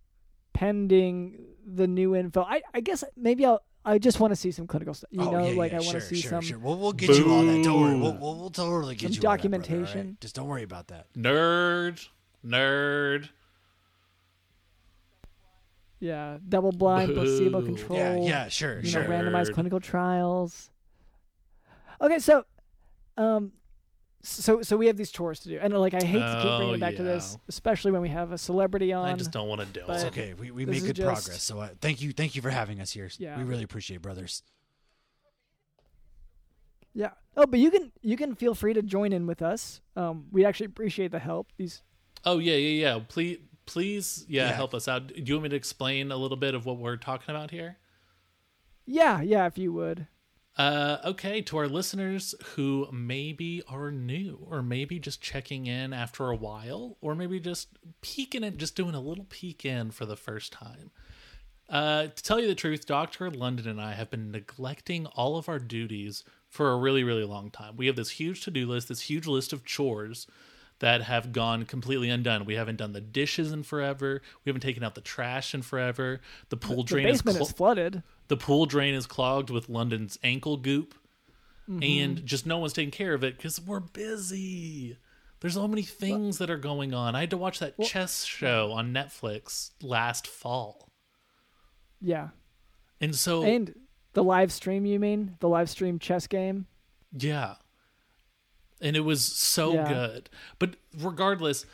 pending 0.53 1.37
the 1.65 1.87
new 1.87 2.15
info. 2.15 2.41
I 2.41 2.61
I 2.73 2.79
guess 2.79 3.03
maybe 3.15 3.45
I'll 3.45 3.61
I 3.87 3.99
just 3.99 4.19
want 4.19 4.31
to 4.31 4.35
see 4.35 4.51
some 4.51 4.65
clinical 4.65 4.95
stuff. 4.95 5.09
You 5.11 5.21
oh, 5.21 5.31
know, 5.31 5.47
yeah, 5.47 5.57
like 5.57 5.71
yeah, 5.71 5.77
I 5.77 5.81
want 5.81 5.91
sure, 5.91 5.99
to 5.99 6.05
see 6.05 6.15
sure, 6.21 6.29
some 6.31 6.41
Sure. 6.41 6.57
We'll, 6.57 6.77
we'll 6.77 6.91
get 6.91 7.11
you 7.11 7.31
all 7.31 7.43
that. 7.43 7.63
Don't 7.63 7.81
worry. 7.81 7.95
We'll, 7.95 8.13
we'll, 8.13 8.35
we'll 8.35 8.49
totally 8.49 8.95
get 8.95 9.13
Some 9.13 9.23
you 9.23 9.29
all 9.29 9.37
that, 9.37 9.41
brother, 9.49 9.67
all 9.67 9.79
right? 9.79 9.83
documentation. 9.83 10.17
Just 10.19 10.35
don't 10.35 10.47
worry 10.47 10.63
about 10.63 10.87
that. 10.87 11.13
Nerd, 11.13 12.07
nerd. 12.45 13.29
Yeah, 15.99 16.37
double 16.47 16.71
blind, 16.71 17.13
placebo 17.13 17.61
Boo. 17.61 17.65
control. 17.67 17.99
Yeah, 17.99 18.15
yeah, 18.17 18.47
sure, 18.49 18.79
you 18.79 18.89
sure. 18.89 19.03
know, 19.03 19.09
randomized 19.09 19.53
clinical 19.53 19.79
trials. 19.79 20.69
Okay, 22.01 22.19
so, 22.19 22.45
um, 23.17 23.53
so 24.27 24.61
so 24.61 24.75
we 24.77 24.87
have 24.87 24.97
these 24.97 25.11
chores 25.11 25.39
to 25.41 25.49
do, 25.49 25.59
and 25.61 25.73
like 25.73 25.93
I 25.93 26.03
hate 26.03 26.19
to 26.19 26.39
keep 26.41 26.51
Oh, 26.51 26.57
bringing 26.57 26.75
it 26.75 26.79
back 26.81 26.95
to 26.97 27.03
this, 27.03 27.37
especially 27.47 27.91
when 27.91 28.01
we 28.01 28.09
have 28.09 28.31
a 28.31 28.37
celebrity 28.37 28.91
on. 28.93 29.05
I 29.07 29.13
just 29.15 29.31
don't 29.31 29.47
want 29.47 29.61
to 29.61 29.67
do 29.67 29.81
but- 29.85 29.93
It's 29.95 30.03
it. 30.03 30.07
okay. 30.07 30.33
We, 30.33 30.51
we 30.51 30.65
This 30.65 30.71
made 30.73 30.77
is 30.77 30.83
good 30.87 30.95
just- 30.95 31.05
progress. 31.25 31.43
So 31.43 31.59
uh, 31.59 31.69
thank 31.79 32.01
you, 32.01 32.11
thank 32.11 32.35
you 32.35 32.41
for 32.41 32.49
having 32.49 32.81
us 32.81 32.91
here. 32.91 33.09
Yeah. 33.17 33.37
we 33.37 33.43
really 33.43 33.63
appreciate, 33.63 33.97
it, 33.97 34.01
brothers. 34.01 34.43
Yeah. 36.93 37.11
Oh, 37.37 37.45
but 37.45 37.59
you 37.59 37.69
can 37.71 37.91
you 38.01 38.15
can 38.17 38.35
feel 38.35 38.55
free 38.55 38.73
to 38.73 38.81
join 38.81 39.11
in 39.13 39.27
with 39.27 39.41
us. 39.41 39.81
Um, 39.95 40.25
we 40.31 40.45
actually 40.45 40.67
appreciate 40.67 41.11
the 41.11 41.19
help. 41.19 41.49
These. 41.57 41.83
Oh 42.23 42.39
yeah, 42.39 42.55
yeah, 42.55 42.87
yeah. 42.95 42.99
Please, 43.07 43.39
please, 43.65 44.25
yeah, 44.29 44.47
Yeah. 44.49 44.53
help 44.55 44.73
us 44.73 44.87
out. 44.87 45.07
Do 45.07 45.13
you 45.23 45.33
want 45.35 45.43
me 45.43 45.49
to 45.49 45.55
explain 45.55 46.11
a 46.11 46.17
little 46.17 46.37
bit 46.37 46.55
of 46.55 46.65
what 46.65 46.77
we're 46.77 46.95
talking 46.97 47.35
about 47.35 47.51
here? 47.51 47.77
Yeah, 48.85 49.21
yeah. 49.21 49.45
If 49.47 49.57
you 49.57 49.73
would. 49.73 50.07
Uh, 50.57 50.97
okay, 51.03 51.41
to 51.41 51.57
our 51.57 51.67
listeners 51.67 52.33
who 52.55 52.87
maybe 52.91 53.61
are 53.67 53.91
new, 53.91 54.47
or 54.49 54.61
maybe 54.61 54.99
just 54.99 55.21
checking 55.21 55.65
in 55.65 55.91
after 55.91 56.29
a 56.29 56.35
while, 56.35 56.97
or 57.01 57.13
maybe 57.13 57.39
just 57.39 57.67
peeking 58.01 58.43
in, 58.43 58.57
just 58.57 58.75
doing 58.75 58.95
a 58.95 59.01
little 59.01 59.25
peek 59.25 59.65
in 59.65 59.91
for 59.91 60.05
the 60.05 60.15
first 60.15 60.53
time. 60.53 60.91
Uh, 61.67 62.07
to 62.07 62.23
tell 62.23 62.39
you 62.39 62.47
the 62.47 62.55
truth, 62.55 62.85
Dr. 62.85 63.29
London 63.29 63.67
and 63.67 63.81
I 63.81 63.93
have 63.93 64.09
been 64.09 64.31
neglecting 64.31 65.07
all 65.07 65.35
of 65.37 65.49
our 65.49 65.59
duties 65.59 66.23
for 66.47 66.71
a 66.71 66.77
really, 66.77 67.03
really 67.03 67.25
long 67.25 67.49
time. 67.49 67.75
We 67.75 67.87
have 67.87 67.95
this 67.95 68.11
huge 68.11 68.41
to 68.45 68.51
do 68.51 68.65
list, 68.65 68.87
this 68.87 69.01
huge 69.01 69.27
list 69.27 69.51
of 69.51 69.65
chores 69.65 70.27
that 70.79 71.01
have 71.01 71.31
gone 71.31 71.65
completely 71.65 72.09
undone. 72.09 72.45
We 72.45 72.55
haven't 72.55 72.77
done 72.77 72.93
the 72.93 73.01
dishes 73.01 73.51
in 73.51 73.63
forever. 73.63 74.21
We 74.43 74.49
haven't 74.49 74.61
taken 74.61 74.83
out 74.83 74.95
the 74.95 75.01
trash 75.01 75.53
in 75.53 75.61
forever. 75.63 76.21
The 76.49 76.57
pool 76.57 76.77
The 76.77 76.83
drain 76.83 77.07
is, 77.07 77.21
clo- 77.21 77.33
is 77.33 77.51
flooded. 77.51 78.03
The 78.27 78.37
pool 78.37 78.65
drain 78.65 78.93
is 78.93 79.05
clogged 79.07 79.49
with 79.49 79.69
London's 79.69 80.17
ankle 80.23 80.57
goop, 80.57 80.95
and 81.67 81.81
mm-hmm. 81.81 82.25
just 82.25 82.45
no 82.45 82.57
one's 82.59 82.73
taking 82.73 82.91
care 82.91 83.13
of 83.13 83.23
it 83.23 83.37
because 83.37 83.59
we're 83.59 83.79
busy. 83.79 84.97
There's 85.39 85.55
so 85.55 85.67
many 85.67 85.83
things 85.83 86.37
that 86.39 86.49
are 86.49 86.57
going 86.57 86.93
on. 86.93 87.15
I 87.15 87.21
had 87.21 87.29
to 87.31 87.37
watch 87.37 87.59
that 87.59 87.79
chess 87.81 88.23
show 88.23 88.71
on 88.71 88.93
Netflix 88.93 89.71
last 89.81 90.27
fall, 90.27 90.89
Yeah. 92.01 92.29
and 93.01 93.15
so 93.15 93.43
And 93.43 93.75
the 94.13 94.23
live 94.23 94.51
stream, 94.51 94.85
you 94.85 94.99
mean 94.99 95.35
the 95.39 95.49
live 95.49 95.69
stream 95.69 95.99
chess 95.99 96.25
game? 96.27 96.67
yeah, 97.11 97.55
and 98.81 98.95
it 98.95 99.01
was 99.01 99.23
so 99.23 99.73
Yeah. 99.73 99.87
good. 99.87 100.29
But 100.59 100.75
regardless, 100.97 101.65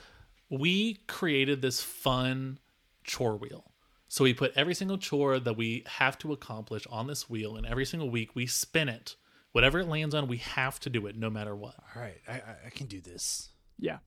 we 0.49 0.95
created 1.07 1.61
this 1.61 1.81
fun 1.81 2.59
chore 3.03 3.37
wheel. 3.37 3.70
So 4.11 4.25
we 4.25 4.33
put 4.33 4.51
every 4.57 4.75
single 4.75 4.97
chore 4.97 5.39
that 5.39 5.55
we 5.55 5.85
have 5.87 6.17
to 6.17 6.33
accomplish 6.33 6.85
on 6.87 7.07
this 7.07 7.29
wheel, 7.29 7.55
and 7.55 7.65
every 7.65 7.85
single 7.85 8.09
week 8.09 8.35
we 8.35 8.45
spin 8.45 8.89
it. 8.89 9.15
Whatever 9.53 9.79
it 9.79 9.87
lands 9.87 10.13
on, 10.13 10.27
we 10.27 10.35
have 10.35 10.81
to 10.81 10.89
do 10.89 11.07
it 11.07 11.15
no 11.15 11.29
matter 11.29 11.55
what. 11.55 11.75
All 11.95 12.01
right, 12.01 12.17
I, 12.27 12.33
I, 12.33 12.55
I 12.65 12.69
can 12.71 12.87
do 12.87 12.99
this. 12.99 13.51
Yeah, 13.79 13.99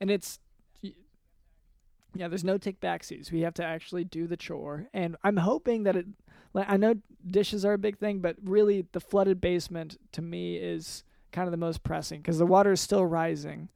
and 0.00 0.10
it's 0.10 0.40
yeah. 0.82 2.26
There's 2.26 2.42
no 2.42 2.58
take 2.58 2.80
backsies. 2.80 3.30
We 3.30 3.42
have 3.42 3.54
to 3.54 3.64
actually 3.64 4.02
do 4.02 4.26
the 4.26 4.36
chore, 4.36 4.88
and 4.92 5.14
I'm 5.22 5.36
hoping 5.36 5.84
that 5.84 5.94
it. 5.94 6.06
Like 6.54 6.68
I 6.68 6.76
know 6.76 6.96
dishes 7.24 7.64
are 7.64 7.74
a 7.74 7.78
big 7.78 7.98
thing, 7.98 8.18
but 8.18 8.34
really 8.42 8.86
the 8.90 9.00
flooded 9.00 9.40
basement 9.40 9.96
to 10.10 10.22
me 10.22 10.56
is 10.56 11.04
kind 11.30 11.46
of 11.46 11.52
the 11.52 11.56
most 11.56 11.84
pressing 11.84 12.20
because 12.20 12.38
the 12.38 12.46
water 12.46 12.72
is 12.72 12.80
still 12.80 13.06
rising. 13.06 13.68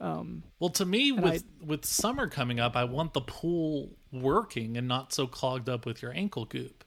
Um, 0.00 0.44
Well, 0.60 0.70
to 0.70 0.84
me, 0.84 1.12
with 1.12 1.44
with 1.60 1.84
summer 1.84 2.28
coming 2.28 2.60
up, 2.60 2.76
I 2.76 2.84
want 2.84 3.14
the 3.14 3.20
pool 3.20 3.90
working 4.12 4.76
and 4.76 4.86
not 4.86 5.12
so 5.12 5.26
clogged 5.26 5.68
up 5.68 5.86
with 5.86 6.02
your 6.02 6.12
ankle 6.12 6.44
goop. 6.44 6.84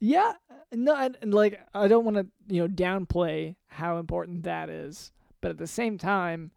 yeah, 0.00 0.32
no, 0.72 0.96
and, 0.96 1.16
and 1.22 1.32
like 1.32 1.60
I 1.74 1.88
don't 1.88 2.04
want 2.04 2.16
to 2.16 2.26
you 2.48 2.62
know 2.62 2.68
downplay 2.68 3.54
how 3.68 3.98
important 3.98 4.42
that 4.44 4.68
is, 4.68 5.12
but 5.40 5.50
at 5.50 5.58
the 5.58 5.66
same 5.66 5.96
time, 5.96 6.50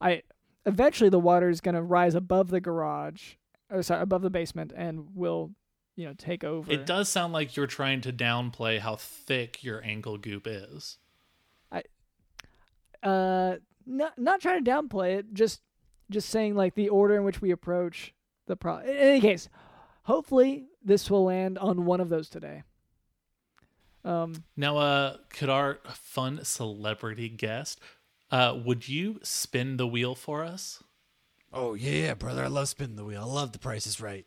I 0.00 0.22
eventually 0.64 1.10
the 1.10 1.18
water 1.18 1.48
is 1.48 1.60
going 1.60 1.74
to 1.74 1.82
rise 1.82 2.14
above 2.14 2.50
the 2.50 2.60
garage, 2.60 3.34
or 3.70 3.82
sorry, 3.82 4.02
above 4.02 4.22
the 4.22 4.30
basement, 4.30 4.72
and 4.76 5.08
will 5.14 5.50
you 5.96 6.06
know 6.06 6.14
take 6.16 6.44
over. 6.44 6.70
It 6.70 6.86
does 6.86 7.08
sound 7.08 7.32
like 7.32 7.56
you're 7.56 7.66
trying 7.66 8.00
to 8.02 8.12
downplay 8.12 8.78
how 8.78 8.94
thick 8.94 9.64
your 9.64 9.82
ankle 9.84 10.18
goop 10.18 10.46
is. 10.46 10.98
I, 11.72 11.82
uh 13.02 13.56
not 13.88 14.18
not 14.18 14.40
trying 14.40 14.62
to 14.62 14.70
downplay 14.70 15.16
it 15.16 15.32
just 15.32 15.60
just 16.10 16.28
saying 16.28 16.54
like 16.54 16.74
the 16.74 16.88
order 16.88 17.16
in 17.16 17.24
which 17.24 17.40
we 17.40 17.50
approach 17.50 18.12
the 18.46 18.54
pro 18.56 18.78
in 18.78 18.88
any 18.96 19.20
case 19.20 19.48
hopefully 20.04 20.66
this 20.84 21.10
will 21.10 21.24
land 21.24 21.58
on 21.58 21.84
one 21.84 22.00
of 22.00 22.08
those 22.08 22.28
today 22.28 22.62
um 24.04 24.44
Now, 24.56 24.76
uh, 24.76 25.16
could 25.30 25.48
our 25.50 25.80
fun 25.92 26.40
celebrity 26.44 27.28
guest, 27.28 27.80
uh, 28.30 28.58
would 28.64 28.88
you 28.88 29.18
spin 29.22 29.76
the 29.76 29.86
wheel 29.86 30.14
for 30.14 30.44
us? 30.44 30.82
Oh 31.52 31.74
yeah, 31.74 32.06
yeah, 32.06 32.14
brother. 32.14 32.44
I 32.44 32.48
love 32.48 32.68
spinning 32.68 32.96
the 32.96 33.04
wheel. 33.04 33.22
I 33.22 33.24
love 33.24 33.52
the 33.52 33.58
Price 33.58 33.86
is 33.86 34.00
Right. 34.00 34.24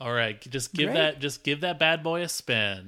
All 0.00 0.12
right, 0.12 0.40
just 0.40 0.72
give 0.72 0.86
Great. 0.88 0.94
that, 0.94 1.20
just 1.20 1.44
give 1.44 1.60
that 1.60 1.78
bad 1.78 2.02
boy 2.02 2.22
a 2.22 2.28
spin. 2.28 2.86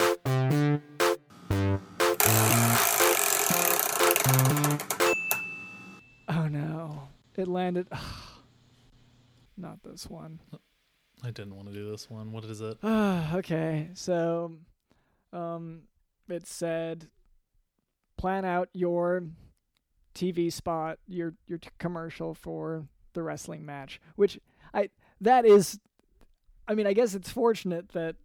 It 7.39 7.49
landed 7.49 7.89
not 9.57 9.82
this 9.82 10.09
one 10.09 10.41
I 11.24 11.30
didn't 11.30 11.57
want 11.57 11.68
to 11.68 11.72
do 11.74 11.91
this 11.91 12.11
one. 12.11 12.30
What 12.30 12.45
is 12.45 12.61
it? 12.61 12.76
okay 12.84 13.89
so 13.95 14.53
um 15.32 15.82
it 16.28 16.47
said 16.47 17.09
plan 18.18 18.45
out 18.45 18.68
your 18.72 19.24
tv 20.14 20.53
spot 20.53 20.99
your 21.07 21.34
your 21.47 21.59
t- 21.59 21.68
commercial 21.78 22.34
for 22.34 22.87
the 23.12 23.22
wrestling 23.22 23.64
match 23.66 24.01
which 24.16 24.39
i 24.72 24.89
that 25.20 25.45
is 25.45 25.78
i 26.66 26.74
mean 26.74 26.87
i 26.87 26.93
guess 26.95 27.14
it's 27.14 27.30
fortunate 27.30 27.91
that 27.91 28.16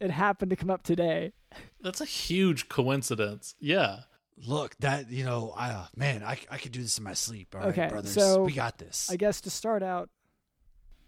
it 0.00 0.10
happened 0.10 0.50
to 0.50 0.56
come 0.56 0.70
up 0.70 0.82
today 0.82 1.32
That's 1.80 2.00
a 2.00 2.04
huge 2.04 2.68
coincidence. 2.68 3.54
Yeah. 3.60 4.00
Look, 4.46 4.76
that 4.80 5.10
you 5.10 5.24
know, 5.24 5.52
I 5.56 5.70
uh, 5.70 5.86
man, 5.96 6.22
I, 6.22 6.38
I 6.50 6.56
could 6.58 6.72
do 6.72 6.80
this 6.82 6.96
in 6.98 7.04
my 7.04 7.12
sleep. 7.14 7.54
All 7.54 7.60
right, 7.60 7.70
Okay, 7.70 7.88
brothers, 7.88 8.12
so 8.12 8.42
we 8.42 8.52
got 8.52 8.78
this. 8.78 9.08
i 9.10 9.16
guess 9.16 9.40
to 9.42 9.50
start 9.50 9.82
out 9.82 10.08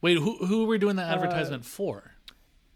Wait, 0.00 0.18
who 0.18 0.44
who 0.46 0.64
are 0.64 0.66
we 0.66 0.78
doing 0.78 0.96
the 0.96 1.02
Uh, 1.02 1.14
advertisement 1.14 1.64
for? 1.64 2.12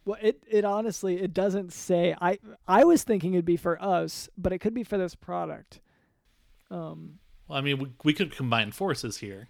well 0.04 0.18
it 0.22 0.42
it 0.48 0.64
honestly 0.64 1.20
it 1.20 1.34
doesn't 1.34 1.72
say 1.72 2.14
i 2.20 2.38
i 2.68 2.84
was 2.84 3.02
thinking 3.02 3.34
it'd 3.34 3.44
be 3.44 3.56
for 3.56 3.76
us 3.82 4.28
but 4.38 4.52
it 4.52 4.60
could 4.60 4.72
be 4.72 4.84
for 4.84 4.96
this 4.96 5.14
product 5.16 5.80
um 6.70 7.18
Well, 7.48 7.58
I 7.58 7.60
mean, 7.60 7.78
we, 7.78 7.92
we 8.04 8.12
could 8.12 8.30
combine 8.34 8.70
forces 8.72 9.18
here. 9.18 9.48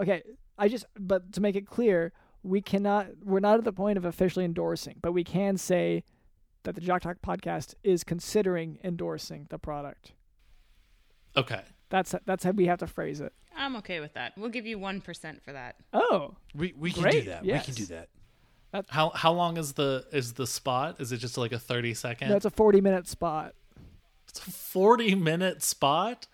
Okay, 0.00 0.22
I 0.58 0.68
just 0.68 0.86
but 0.98 1.32
to 1.34 1.40
make 1.40 1.54
it 1.56 1.66
clear, 1.66 2.12
we 2.42 2.60
cannot 2.60 3.06
we're 3.22 3.40
not 3.40 3.58
at 3.58 3.64
the 3.64 3.72
point 3.72 3.96
of 3.98 4.04
officially 4.04 4.44
endorsing, 4.44 4.96
but 5.00 5.12
we 5.12 5.22
can 5.24 5.56
say 5.56 6.02
that 6.64 6.74
the 6.74 6.80
Jock 6.80 7.02
Doc 7.02 7.18
podcast 7.24 7.74
is 7.84 8.04
considering 8.04 8.78
endorsing 8.82 9.46
the 9.50 9.58
product. 9.58 10.12
Okay. 11.36 11.62
That's 11.90 12.14
that's 12.26 12.44
how 12.44 12.50
we 12.52 12.66
have 12.66 12.78
to 12.80 12.86
phrase 12.86 13.20
it. 13.20 13.32
I'm 13.56 13.76
okay 13.76 14.00
with 14.00 14.14
that. 14.14 14.32
We'll 14.36 14.50
give 14.50 14.66
you 14.66 14.78
1% 14.78 15.42
for 15.42 15.52
that. 15.52 15.76
Oh, 15.92 16.34
we 16.54 16.74
we 16.76 16.90
can 16.90 17.02
Great, 17.02 17.24
do 17.24 17.30
that. 17.30 17.44
yes. 17.44 17.66
We 17.68 17.74
can 17.74 17.84
do 17.84 17.94
that. 17.94 18.08
How 18.88 19.10
how 19.10 19.32
long 19.32 19.56
is 19.56 19.74
the 19.74 20.04
is 20.10 20.32
the 20.32 20.46
spot? 20.48 21.00
Is 21.00 21.12
it 21.12 21.18
just 21.18 21.38
like 21.38 21.52
a 21.52 21.58
thirty 21.60 21.94
second? 21.94 22.28
that's 22.30 22.44
a 22.44 22.50
40 22.50 22.80
minute 22.80 23.06
spot. 23.06 23.54
It's 24.28 24.44
a 24.46 24.50
40 24.50 25.14
minute 25.14 25.62
spot 25.62 26.26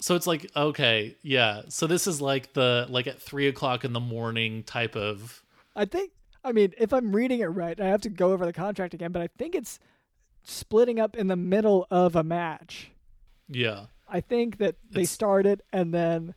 so 0.00 0.14
it's 0.14 0.26
like 0.26 0.50
okay 0.54 1.16
yeah 1.22 1.62
so 1.68 1.86
this 1.86 2.06
is 2.06 2.20
like 2.20 2.52
the 2.52 2.86
like 2.90 3.06
at 3.06 3.22
three 3.22 3.46
o'clock 3.48 3.84
in 3.84 3.92
the 3.92 4.00
morning 4.00 4.62
type 4.64 4.94
of 4.96 5.42
I 5.74 5.84
think 5.84 6.10
I 6.44 6.52
mean, 6.52 6.72
if 6.78 6.92
I'm 6.92 7.14
reading 7.14 7.40
it 7.40 7.46
right, 7.46 7.78
I 7.80 7.86
have 7.88 8.02
to 8.02 8.08
go 8.08 8.30
over 8.32 8.46
the 8.46 8.52
contract 8.52 8.94
again, 8.94 9.10
but 9.10 9.20
I 9.20 9.28
think 9.36 9.56
it's 9.56 9.80
splitting 10.44 11.00
up 11.00 11.16
in 11.16 11.26
the 11.26 11.34
middle 11.36 11.86
of 11.90 12.14
a 12.14 12.22
match. 12.22 12.90
yeah 13.48 13.86
I 14.08 14.20
think 14.20 14.58
that 14.58 14.76
they 14.90 15.00
It's- 15.02 15.10
started 15.10 15.62
and 15.72 15.92
then 15.92 16.34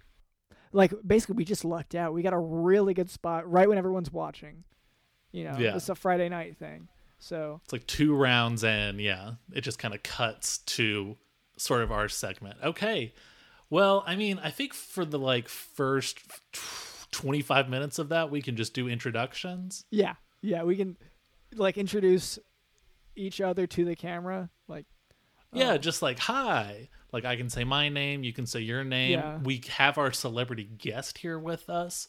like 0.72 0.94
basically 1.06 1.36
we 1.36 1.46
just 1.46 1.66
lucked 1.66 1.96
out. 1.96 2.14
We 2.14 2.22
got 2.22 2.34
a 2.34 2.38
really 2.40 2.94
good 2.94 3.10
spot 3.10 3.50
right 3.50 3.68
when 3.68 3.78
everyone's 3.78 4.12
watching. 4.12 4.64
You 5.32 5.46
know, 5.46 5.58
Yeah. 5.58 5.76
it's 5.76 5.90
a 5.90 5.96
Friday 5.96 6.30
night 6.30 6.58
thing. 6.58 6.88
So 7.20 7.60
it's 7.64 7.74
like 7.74 7.86
two 7.88 8.16
rounds 8.16 8.64
in 8.64 8.98
yeah 9.00 9.34
it 9.52 9.62
just 9.62 9.78
kind 9.78 9.94
of 9.94 10.02
cuts 10.04 10.60
to 10.60 11.18
sort 11.58 11.82
of 11.82 11.92
our 11.92 12.08
segment 12.08 12.58
okay 12.64 13.14
well 13.70 14.02
i 14.08 14.16
mean 14.16 14.40
i 14.42 14.50
think 14.50 14.74
for 14.74 15.04
the 15.04 15.20
like 15.20 15.50
first 15.50 16.18
25 17.12 17.68
minutes 17.70 18.00
of 18.00 18.08
that 18.10 18.32
we 18.32 18.42
can 18.42 18.56
just 18.56 18.74
do 18.74 18.88
introductions 18.88 19.84
yeah, 19.92 20.14
yeah, 20.42 20.64
we 20.64 20.78
can 20.78 20.96
like 21.56 21.78
introduce 21.78 22.40
each 23.18 23.42
other 23.42 23.68
to 23.68 23.84
the 23.84 23.96
camera. 23.96 24.50
Like 24.70 24.86
Yeah, 25.52 25.72
um, 25.74 25.82
just 25.82 26.02
like 26.02 26.20
hi. 26.20 26.88
Like 27.12 27.26
I 27.26 27.36
can 27.36 27.50
say 27.50 27.64
my 27.64 27.90
name, 27.90 28.24
you 28.24 28.34
can 28.34 28.46
say 28.46 28.60
your 28.62 28.84
name. 28.84 29.12
Yeah. 29.20 29.38
We 29.40 29.62
have 29.78 29.98
our 29.98 30.12
celebrity 30.12 30.64
guest 30.78 31.18
here 31.18 31.40
with 31.40 31.70
us. 31.70 32.08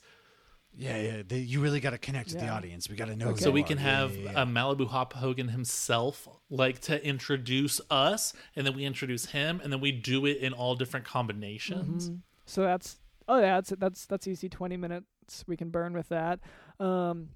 Yeah, 0.76 0.98
yeah. 1.00 1.22
They, 1.26 1.38
you 1.38 1.60
really 1.60 1.80
got 1.80 1.90
to 1.90 1.98
connect 1.98 2.28
with 2.30 2.38
the 2.38 2.44
Yeah. 2.46 2.54
audience. 2.54 2.88
We 2.88 2.94
got 2.96 3.08
to 3.08 3.16
know. 3.16 3.26
who 3.26 3.30
Okay. 3.32 3.40
So 3.42 3.48
you 3.48 3.54
we 3.54 3.62
are. 3.62 3.66
can 3.66 3.78
Yeah, 3.78 3.82
have 3.84 4.16
yeah, 4.16 4.30
yeah. 4.32 4.42
a 4.42 4.46
Malibu 4.46 4.86
Hop 4.88 5.14
Hogan 5.14 5.48
himself, 5.48 6.28
like 6.48 6.80
to 6.82 7.04
introduce 7.04 7.80
us, 7.90 8.32
and 8.54 8.64
then 8.66 8.76
we 8.76 8.84
introduce 8.84 9.26
him, 9.26 9.60
and 9.64 9.72
then 9.72 9.80
we 9.80 9.90
do 9.90 10.26
it 10.26 10.36
in 10.38 10.52
all 10.52 10.76
different 10.76 11.06
combinations. 11.06 12.10
Mhm. 12.10 12.20
So 12.46 12.62
that's 12.62 12.98
oh 13.26 13.40
yeah, 13.40 13.56
that's 13.56 13.70
that's 13.78 14.06
that's 14.06 14.28
easy. 14.28 14.48
Twenty 14.48 14.76
minutes 14.76 15.44
we 15.48 15.56
can 15.56 15.70
burn 15.70 15.92
with 15.92 16.08
that. 16.10 16.38
Um, 16.78 17.30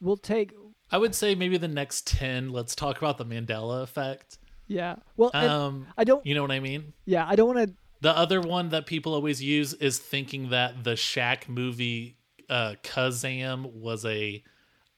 we'll 0.00 0.16
take 0.18 0.52
I 0.90 0.98
would 0.98 1.14
say 1.14 1.34
maybe 1.34 1.56
the 1.56 1.68
next 1.68 2.06
ten. 2.06 2.50
Let's 2.50 2.74
talk 2.74 2.98
about 2.98 3.16
the 3.18 3.24
Mandela 3.24 3.82
effect. 3.82 4.38
Yeah. 4.66 4.96
Well, 5.16 5.30
Um, 5.34 5.86
I 5.96 6.04
don't. 6.04 6.24
you 6.26 6.34
know 6.34 6.42
what 6.42 6.50
I 6.50 6.60
mean? 6.60 6.92
Yeah, 7.04 7.26
I 7.26 7.36
don't 7.36 7.54
want 7.54 7.68
to. 7.68 7.74
The 8.00 8.16
other 8.16 8.40
one 8.40 8.68
that 8.70 8.86
people 8.86 9.14
always 9.14 9.42
use 9.42 9.72
is 9.74 9.98
thinking 9.98 10.50
that 10.50 10.84
the 10.84 10.92
Shaq 10.92 11.48
movie 11.48 12.18
uh, 12.48 12.74
Kazam 12.82 13.72
was 13.72 14.04
a 14.04 14.42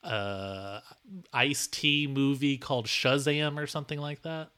uh, 0.03 0.81
Ice 1.33 1.67
T 1.69 2.07
movie 2.07 2.59
called 2.59 2.87
Shazam 2.87 3.59
or 3.59 3.67
something 3.67 3.99
like 4.01 4.23
that. 4.23 4.51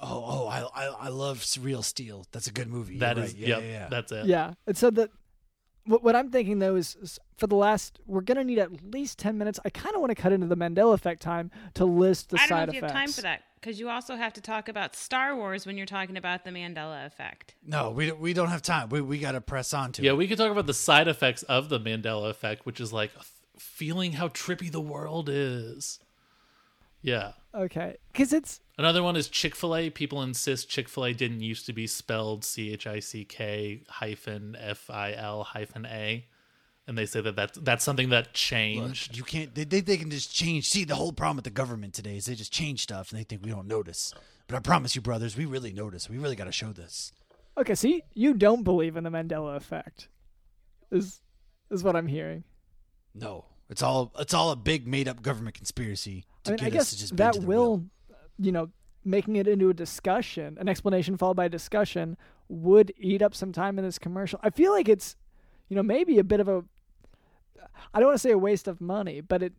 Oh, 0.00 0.24
oh, 0.26 0.46
I, 0.48 0.60
I, 0.62 0.86
I 0.86 1.08
love 1.08 1.38
Surreal 1.40 1.82
Steel. 1.82 2.26
That's 2.30 2.46
a 2.46 2.52
good 2.52 2.68
movie. 2.68 2.98
That 2.98 3.16
You're 3.16 3.24
is, 3.24 3.32
right. 3.32 3.40
yeah, 3.40 3.48
yep, 3.48 3.62
yeah, 3.62 3.68
yeah. 3.70 3.88
that's 3.88 4.12
it. 4.12 4.26
Yeah, 4.26 4.52
and 4.66 4.76
so 4.76 4.90
the 4.90 5.10
what, 5.86 6.02
what 6.02 6.16
I'm 6.16 6.30
thinking 6.30 6.58
though 6.58 6.76
is, 6.76 6.96
is 7.00 7.18
for 7.36 7.46
the 7.46 7.56
last 7.56 7.98
we're 8.06 8.20
gonna 8.20 8.44
need 8.44 8.58
at 8.58 8.92
least 8.92 9.18
ten 9.18 9.38
minutes. 9.38 9.58
I 9.64 9.70
kind 9.70 9.94
of 9.94 10.00
want 10.00 10.10
to 10.10 10.20
cut 10.20 10.32
into 10.32 10.46
the 10.46 10.56
Mandela 10.56 10.94
effect 10.94 11.22
time 11.22 11.50
to 11.74 11.84
list 11.84 12.30
the 12.30 12.36
I 12.38 12.46
don't 12.46 12.50
know 12.50 12.56
side 12.56 12.68
if 12.68 12.74
you 12.74 12.78
effects. 12.80 12.92
have 12.92 13.00
time 13.06 13.12
for 13.12 13.20
that 13.22 13.42
because 13.60 13.80
you 13.80 13.88
also 13.88 14.16
have 14.16 14.32
to 14.34 14.40
talk 14.40 14.68
about 14.68 14.94
Star 14.94 15.34
Wars 15.34 15.66
when 15.66 15.76
you're 15.76 15.86
talking 15.86 16.16
about 16.16 16.44
the 16.44 16.50
Mandela 16.50 17.06
effect. 17.06 17.54
No, 17.66 17.90
we 17.90 18.12
we 18.12 18.32
don't 18.32 18.48
have 18.48 18.62
time. 18.62 18.88
We 18.90 19.00
we 19.00 19.18
got 19.18 19.32
to 19.32 19.40
press 19.40 19.72
on 19.74 19.92
to 19.92 20.02
Yeah, 20.02 20.12
it. 20.12 20.16
we 20.16 20.28
could 20.28 20.38
talk 20.38 20.50
about 20.52 20.66
the 20.66 20.74
side 20.74 21.08
effects 21.08 21.42
of 21.44 21.68
the 21.68 21.80
Mandela 21.80 22.30
effect, 22.30 22.66
which 22.66 22.80
is 22.80 22.92
like 22.92 23.10
f- 23.16 23.32
feeling 23.58 24.12
how 24.12 24.28
trippy 24.28 24.70
the 24.70 24.80
world 24.80 25.28
is. 25.30 25.98
Yeah. 27.02 27.32
Okay, 27.56 27.96
because 28.12 28.32
it's 28.34 28.60
Another 28.76 29.02
one 29.02 29.16
is 29.16 29.28
Chick 29.28 29.54
fil 29.54 29.74
A. 29.74 29.88
People 29.88 30.20
insist 30.22 30.68
Chick 30.68 30.88
fil 30.88 31.06
A 31.06 31.14
didn't 31.14 31.40
used 31.40 31.64
to 31.66 31.72
be 31.72 31.86
spelled 31.86 32.44
C 32.44 32.72
H 32.72 32.86
I 32.86 33.00
C 33.00 33.24
K 33.24 33.82
hyphen 33.88 34.56
F 34.60 34.90
I 34.90 35.14
L 35.14 35.42
hyphen 35.42 35.86
A. 35.86 36.26
And 36.88 36.96
they 36.96 37.06
say 37.06 37.20
that 37.20 37.34
that's, 37.34 37.58
that's 37.58 37.82
something 37.82 38.10
that 38.10 38.26
Look, 38.26 38.32
changed. 38.34 39.16
you 39.16 39.24
can't. 39.24 39.54
They, 39.54 39.64
they 39.64 39.80
they 39.80 39.96
can 39.96 40.10
just 40.10 40.32
change. 40.32 40.68
See, 40.68 40.84
the 40.84 40.94
whole 40.94 41.12
problem 41.12 41.36
with 41.36 41.44
the 41.44 41.50
government 41.50 41.94
today 41.94 42.16
is 42.16 42.26
they 42.26 42.34
just 42.34 42.52
change 42.52 42.82
stuff 42.82 43.10
and 43.10 43.18
they 43.18 43.24
think 43.24 43.42
we 43.44 43.50
don't 43.50 43.66
notice. 43.66 44.12
But 44.46 44.56
I 44.56 44.60
promise 44.60 44.94
you, 44.94 45.00
brothers, 45.02 45.36
we 45.36 45.46
really 45.46 45.72
notice. 45.72 46.08
We 46.08 46.18
really 46.18 46.36
got 46.36 46.44
to 46.44 46.52
show 46.52 46.72
this. 46.72 47.12
okay. 47.58 47.74
See, 47.74 48.02
you 48.14 48.34
don't 48.34 48.62
believe 48.62 48.96
in 48.96 49.02
the 49.02 49.10
Mandela 49.10 49.56
effect, 49.56 50.08
is 50.92 51.20
is 51.70 51.82
what 51.82 51.96
I'm 51.96 52.06
hearing. 52.06 52.44
No, 53.14 53.46
it's 53.68 53.82
all 53.82 54.12
it's 54.18 54.34
all 54.34 54.50
a 54.50 54.56
big 54.56 54.86
made 54.86 55.08
up 55.08 55.22
government 55.22 55.54
conspiracy 55.56 56.24
to 56.44 56.52
I 56.52 56.56
mean, 56.56 56.64
get 56.70 56.74
I 56.76 56.78
us 56.80 56.90
to 56.90 56.98
just 56.98 57.16
that 57.16 57.36
will, 57.40 57.84
you 58.38 58.52
know, 58.52 58.70
making 59.04 59.36
it 59.36 59.46
into 59.48 59.68
a 59.70 59.74
discussion, 59.74 60.56
an 60.60 60.68
explanation 60.68 61.16
followed 61.16 61.36
by 61.36 61.46
a 61.46 61.48
discussion, 61.48 62.16
would 62.48 62.92
eat 62.98 63.22
up 63.22 63.34
some 63.34 63.52
time 63.52 63.78
in 63.78 63.84
this 63.84 63.98
commercial. 63.98 64.38
I 64.42 64.50
feel 64.50 64.72
like 64.72 64.88
it's, 64.88 65.16
you 65.68 65.76
know, 65.76 65.82
maybe 65.82 66.18
a 66.18 66.24
bit 66.24 66.40
of 66.40 66.48
a, 66.48 66.64
I 67.94 68.00
don't 68.00 68.08
want 68.08 68.16
to 68.16 68.20
say 68.20 68.30
a 68.32 68.38
waste 68.38 68.68
of 68.68 68.80
money, 68.80 69.20
but 69.20 69.42
it, 69.42 69.52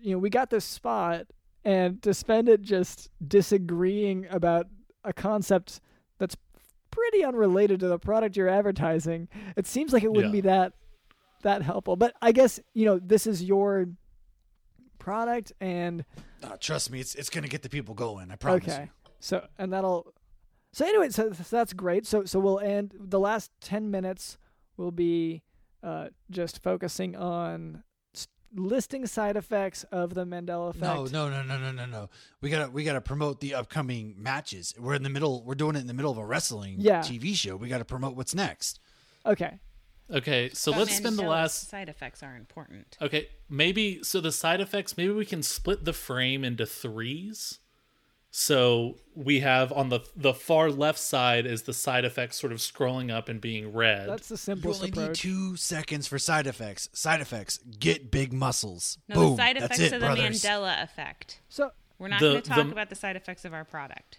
you 0.00 0.12
know, 0.12 0.18
we 0.18 0.30
got 0.30 0.50
this 0.50 0.64
spot, 0.64 1.26
and 1.64 2.02
to 2.02 2.12
spend 2.12 2.48
it 2.48 2.60
just 2.60 3.08
disagreeing 3.26 4.26
about 4.30 4.66
a 5.04 5.12
concept 5.12 5.80
that's 6.18 6.36
pretty 6.90 7.24
unrelated 7.24 7.80
to 7.80 7.88
the 7.88 7.98
product 7.98 8.36
you're 8.36 8.48
advertising, 8.48 9.28
it 9.56 9.66
seems 9.66 9.92
like 9.92 10.02
it 10.02 10.12
wouldn't 10.12 10.34
Yeah. 10.34 10.40
be 10.42 10.46
that 10.48 10.72
that 11.44 11.62
helpful. 11.62 11.96
But 11.96 12.14
I 12.20 12.32
guess 12.32 12.58
you 12.74 12.84
know 12.84 12.98
this 12.98 13.26
is 13.26 13.42
your 13.42 13.86
product 14.98 15.52
and 15.60 16.04
Uh, 16.42 16.56
trust 16.60 16.90
me, 16.90 17.00
it's 17.00 17.14
it's 17.14 17.30
gonna 17.30 17.48
get 17.48 17.62
the 17.62 17.68
people 17.70 17.94
going. 17.94 18.30
I 18.30 18.36
promise. 18.36 18.64
okay 18.64 18.82
You. 18.84 19.10
so 19.20 19.46
and 19.58 19.72
that'll 19.72 20.12
so 20.72 20.84
anyway 20.86 21.08
so, 21.10 21.32
so 21.32 21.56
that's 21.56 21.72
great 21.72 22.06
so 22.06 22.24
so 22.24 22.38
we'll 22.40 22.58
end 22.60 22.94
the 22.98 23.20
last 23.20 23.50
10 23.60 23.90
minutes 23.90 24.38
will 24.76 24.90
be 24.90 25.42
uh 25.82 26.08
just 26.30 26.62
focusing 26.62 27.14
on 27.16 27.84
listing 28.56 29.04
side 29.06 29.36
effects 29.36 29.84
of 29.92 30.14
the 30.14 30.24
mandela 30.24 30.70
effect 30.70 31.12
No, 31.12 31.28
no, 31.28 31.28
no, 31.28 31.42
no, 31.42 31.58
no, 31.58 31.72
no, 31.72 31.86
no. 31.86 32.10
We 32.40 32.50
gotta 32.50 32.70
we 32.70 32.84
gotta 32.84 33.00
promote 33.00 33.40
the 33.40 33.54
upcoming 33.54 34.14
matches. 34.18 34.74
We're 34.78 34.94
in 34.94 35.02
the 35.02 35.10
middle. 35.10 35.42
We're 35.44 35.54
doing 35.56 35.76
it 35.76 35.80
in 35.80 35.86
the 35.88 35.94
middle 35.94 36.12
of 36.12 36.18
a 36.18 36.24
wrestling 36.26 36.76
Yeah. 36.78 37.00
TV 37.00 37.34
show. 37.34 37.56
We 37.56 37.68
gotta 37.68 37.84
promote 37.84 38.14
what's 38.16 38.34
next. 38.34 38.80
okay 39.26 39.58
Okay, 40.12 40.50
so 40.52 40.72
But 40.72 40.80
let's 40.80 40.96
spend 40.96 41.18
the 41.18 41.22
last. 41.22 41.68
side 41.70 41.88
effects 41.88 42.22
are 42.22 42.36
important. 42.36 42.96
Okay, 43.00 43.28
maybe. 43.48 44.02
So 44.02 44.20
the 44.20 44.32
side 44.32 44.60
effects, 44.60 44.96
maybe 44.96 45.12
we 45.12 45.24
can 45.24 45.42
split 45.42 45.84
the 45.84 45.92
frame 45.94 46.44
into 46.44 46.66
threes. 46.66 47.58
So 48.36 48.98
we 49.14 49.40
have 49.40 49.72
on 49.72 49.90
the 49.90 50.00
the 50.16 50.34
far 50.34 50.68
left 50.70 50.98
side 50.98 51.46
is 51.46 51.62
the 51.62 51.72
side 51.72 52.04
effects 52.04 52.36
sort 52.36 52.52
of 52.52 52.58
scrolling 52.58 53.12
up 53.12 53.28
and 53.28 53.40
being 53.40 53.72
red. 53.72 54.08
that's 54.08 54.28
the 54.28 54.32
You 54.34 54.38
simplest 54.38 54.82
only 54.82 54.90
need 55.06 55.14
two 55.14 55.54
seconds 55.56 56.08
for 56.08 56.18
side 56.18 56.48
effects. 56.48 56.88
Side 56.92 57.20
effects: 57.20 57.58
get 57.78 58.10
big 58.10 58.32
muscles. 58.32 58.98
No, 59.08 59.14
Boom. 59.14 59.30
the 59.30 59.36
side 59.36 59.56
That's 59.56 59.64
effects 59.66 59.80
it, 59.80 59.92
of 59.94 60.00
the 60.00 60.06
brothers. 60.06 60.42
Mandela 60.42 60.82
effect. 60.82 61.40
so 61.48 61.70
We're 61.98 62.08
not 62.08 62.20
going 62.20 62.42
to 62.42 62.48
talk 62.48 62.66
the- 62.66 62.72
about 62.72 62.88
the 62.90 62.96
side 62.96 63.14
effects 63.14 63.44
of 63.44 63.54
our 63.54 63.64
product. 63.64 64.18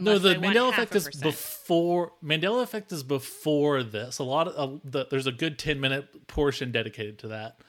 No, 0.00 0.18
the 0.18 0.34
Mandela 0.34 0.70
effect 0.70 0.94
is 0.96 1.08
before 1.08 2.12
Mandela 2.22 2.62
effect 2.62 2.90
is 2.90 3.02
before 3.02 3.82
this. 3.82 4.18
A 4.18 4.24
lot 4.24 4.48
of 4.48 4.54
uh, 4.56 4.78
the, 4.84 5.06
there's 5.08 5.26
a 5.26 5.32
good 5.32 5.58
ten 5.58 5.80
minute 5.80 6.26
portion 6.26 6.72
dedicated 6.72 7.18
to 7.20 7.28
that, 7.28 7.60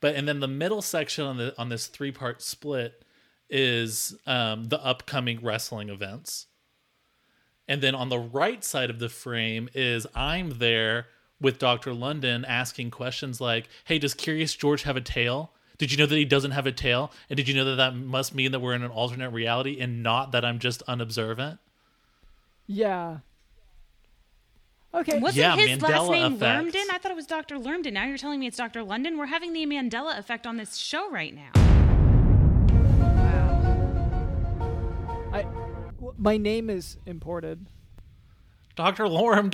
but 0.00 0.14
and 0.14 0.28
then 0.28 0.40
the 0.40 0.48
middle 0.48 0.82
section 0.82 1.24
on 1.24 1.38
the 1.38 1.54
on 1.58 1.70
this 1.70 1.86
three 1.86 2.12
part 2.12 2.42
split 2.42 3.04
is 3.48 4.14
um, 4.26 4.64
the 4.64 4.84
upcoming 4.84 5.40
wrestling 5.42 5.88
events, 5.88 6.46
and 7.66 7.82
then 7.82 7.94
on 7.94 8.10
the 8.10 8.18
right 8.18 8.62
side 8.62 8.90
of 8.90 8.98
the 8.98 9.08
frame 9.08 9.70
is 9.74 10.06
I'm 10.14 10.58
there 10.58 11.06
with 11.40 11.58
Doctor 11.58 11.94
London 11.94 12.44
asking 12.44 12.90
questions 12.90 13.40
like, 13.40 13.68
"Hey, 13.84 13.98
does 13.98 14.12
Curious 14.12 14.54
George 14.54 14.82
have 14.82 14.96
a 14.96 15.00
tail?" 15.00 15.52
Did 15.78 15.90
you 15.90 15.96
know 15.96 16.04
that 16.04 16.14
he 16.14 16.26
doesn't 16.26 16.50
have 16.50 16.66
a 16.66 16.72
tail? 16.72 17.10
And 17.30 17.38
did 17.38 17.48
you 17.48 17.54
know 17.54 17.64
that 17.64 17.76
that 17.76 17.96
must 17.96 18.34
mean 18.34 18.52
that 18.52 18.60
we're 18.60 18.74
in 18.74 18.82
an 18.82 18.90
alternate 18.90 19.30
reality 19.30 19.80
and 19.80 20.02
not 20.02 20.32
that 20.32 20.44
I'm 20.44 20.58
just 20.58 20.82
unobservant? 20.82 21.58
Yeah 22.72 23.18
okay 24.94 25.18
Wasn't 25.18 25.36
Yeah, 25.38 25.56
his 25.56 25.82
last 25.82 26.08
name 26.10 26.34
effect. 26.34 26.64
Wormden? 26.66 26.86
I 26.92 26.98
thought 26.98 27.10
it 27.10 27.16
was 27.16 27.26
Dr. 27.26 27.56
Lermden. 27.56 27.92
Now 27.94 28.04
you're 28.04 28.16
telling 28.16 28.38
me 28.38 28.46
it's 28.46 28.56
Dr. 28.56 28.84
London? 28.84 29.18
We're 29.18 29.26
having 29.26 29.52
the 29.52 29.66
Mandela 29.66 30.16
effect 30.18 30.46
on 30.46 30.56
this 30.56 30.76
show 30.76 31.10
right 31.10 31.34
now. 31.34 31.50
Wow. 33.00 35.30
i 35.32 35.42
w- 35.42 36.14
my 36.16 36.36
name 36.36 36.70
is 36.70 36.96
imported 37.06 37.66
Dr. 38.76 39.04
Lorem 39.04 39.50